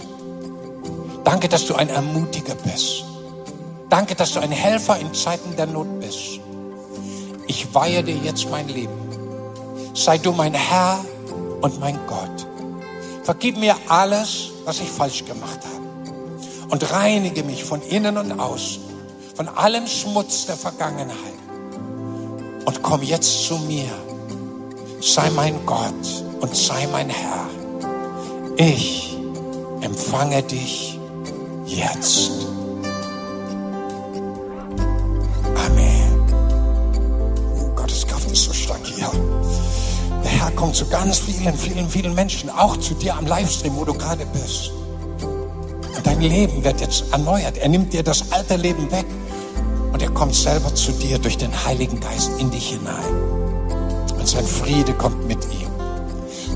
Danke, 1.24 1.48
dass 1.48 1.68
du 1.68 1.76
ein 1.76 1.90
Ermutiger 1.90 2.56
bist. 2.56 3.04
Danke, 3.88 4.16
dass 4.16 4.34
du 4.34 4.40
ein 4.40 4.50
Helfer 4.50 5.00
in 5.00 5.14
Zeiten 5.14 5.56
der 5.56 5.68
Not 5.68 6.00
bist. 6.00 6.40
Ich 7.46 7.72
weihe 7.72 8.04
dir 8.04 8.16
jetzt 8.16 8.50
mein 8.50 8.68
Leben. 8.68 8.98
Sei 9.94 10.18
du 10.18 10.32
mein 10.32 10.56
Herr 10.56 11.06
und 11.62 11.80
mein 11.80 12.00
Gott. 12.08 12.48
Vergib 13.22 13.58
mir 13.58 13.76
alles, 13.90 14.50
was 14.66 14.80
ich 14.80 14.90
falsch 14.90 15.24
gemacht 15.24 15.60
habe. 15.64 16.70
Und 16.70 16.92
reinige 16.92 17.44
mich 17.44 17.64
von 17.64 17.84
innen 17.84 18.18
und 18.18 18.40
außen, 18.40 18.87
von 19.38 19.48
allem 19.50 19.86
Schmutz 19.86 20.48
der 20.48 20.58
Vergangenheit. 20.58 21.38
Und 22.66 22.82
komm 22.82 23.04
jetzt 23.04 23.46
zu 23.46 23.60
mir. 23.60 23.92
Sei 25.00 25.30
mein 25.30 25.64
Gott 25.64 26.24
und 26.42 26.56
sei 26.56 26.88
mein 26.92 27.10
Herr. 27.10 27.48
Ich 28.58 29.16
empfange 29.82 30.42
dich 30.42 31.00
jetzt. 31.68 32.32
Amen. 35.68 36.34
Oh, 37.62 37.76
Gottes 37.76 38.08
Kraft 38.08 38.32
ist 38.32 38.46
so 38.46 38.54
stark 38.54 38.84
hier. 38.84 39.12
Der 40.24 40.32
Herr 40.32 40.52
kommt 40.52 40.76
zu 40.76 40.88
ganz 40.88 41.20
vielen, 41.20 41.56
vielen, 41.56 41.88
vielen 41.88 42.16
Menschen, 42.16 42.50
auch 42.50 42.76
zu 42.78 42.96
dir 42.96 43.16
am 43.16 43.28
Livestream, 43.28 43.76
wo 43.76 43.86
du 43.86 43.94
gerade 43.94 44.26
bist. 44.26 44.72
Dein 46.08 46.22
Leben 46.22 46.64
wird 46.64 46.80
jetzt 46.80 47.04
erneuert. 47.12 47.58
Er 47.58 47.68
nimmt 47.68 47.92
dir 47.92 48.02
das 48.02 48.32
alte 48.32 48.56
Leben 48.56 48.90
weg 48.94 49.06
und 49.92 50.02
er 50.02 50.10
kommt 50.12 50.34
selber 50.34 50.74
zu 50.74 50.94
dir 50.94 51.20
durch 51.20 51.38
den 51.38 51.52
Heiligen 51.66 52.00
Geist 52.00 52.32
in 52.40 52.50
dich 52.50 52.70
hinein. 52.70 53.14
Und 54.18 54.26
sein 54.26 54.46
Friede 54.46 54.94
kommt 54.94 55.28
mit 55.28 55.44
ihm. 55.52 55.68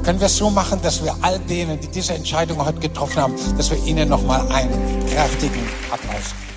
Können 0.03 0.21
wir 0.21 0.27
es 0.27 0.37
so 0.37 0.49
machen, 0.49 0.79
dass 0.81 1.03
wir 1.03 1.13
all 1.21 1.37
denen, 1.37 1.77
die 1.81 1.89
diese 1.89 2.13
Entscheidung 2.13 2.65
heute 2.65 2.79
getroffen 2.79 3.17
haben, 3.17 3.35
dass 3.57 3.69
wir 3.69 3.77
ihnen 3.85 4.07
nochmal 4.07 4.49
einen 4.53 5.05
kräftigen 5.13 5.67
Applaus 5.91 6.29
geben. 6.29 6.50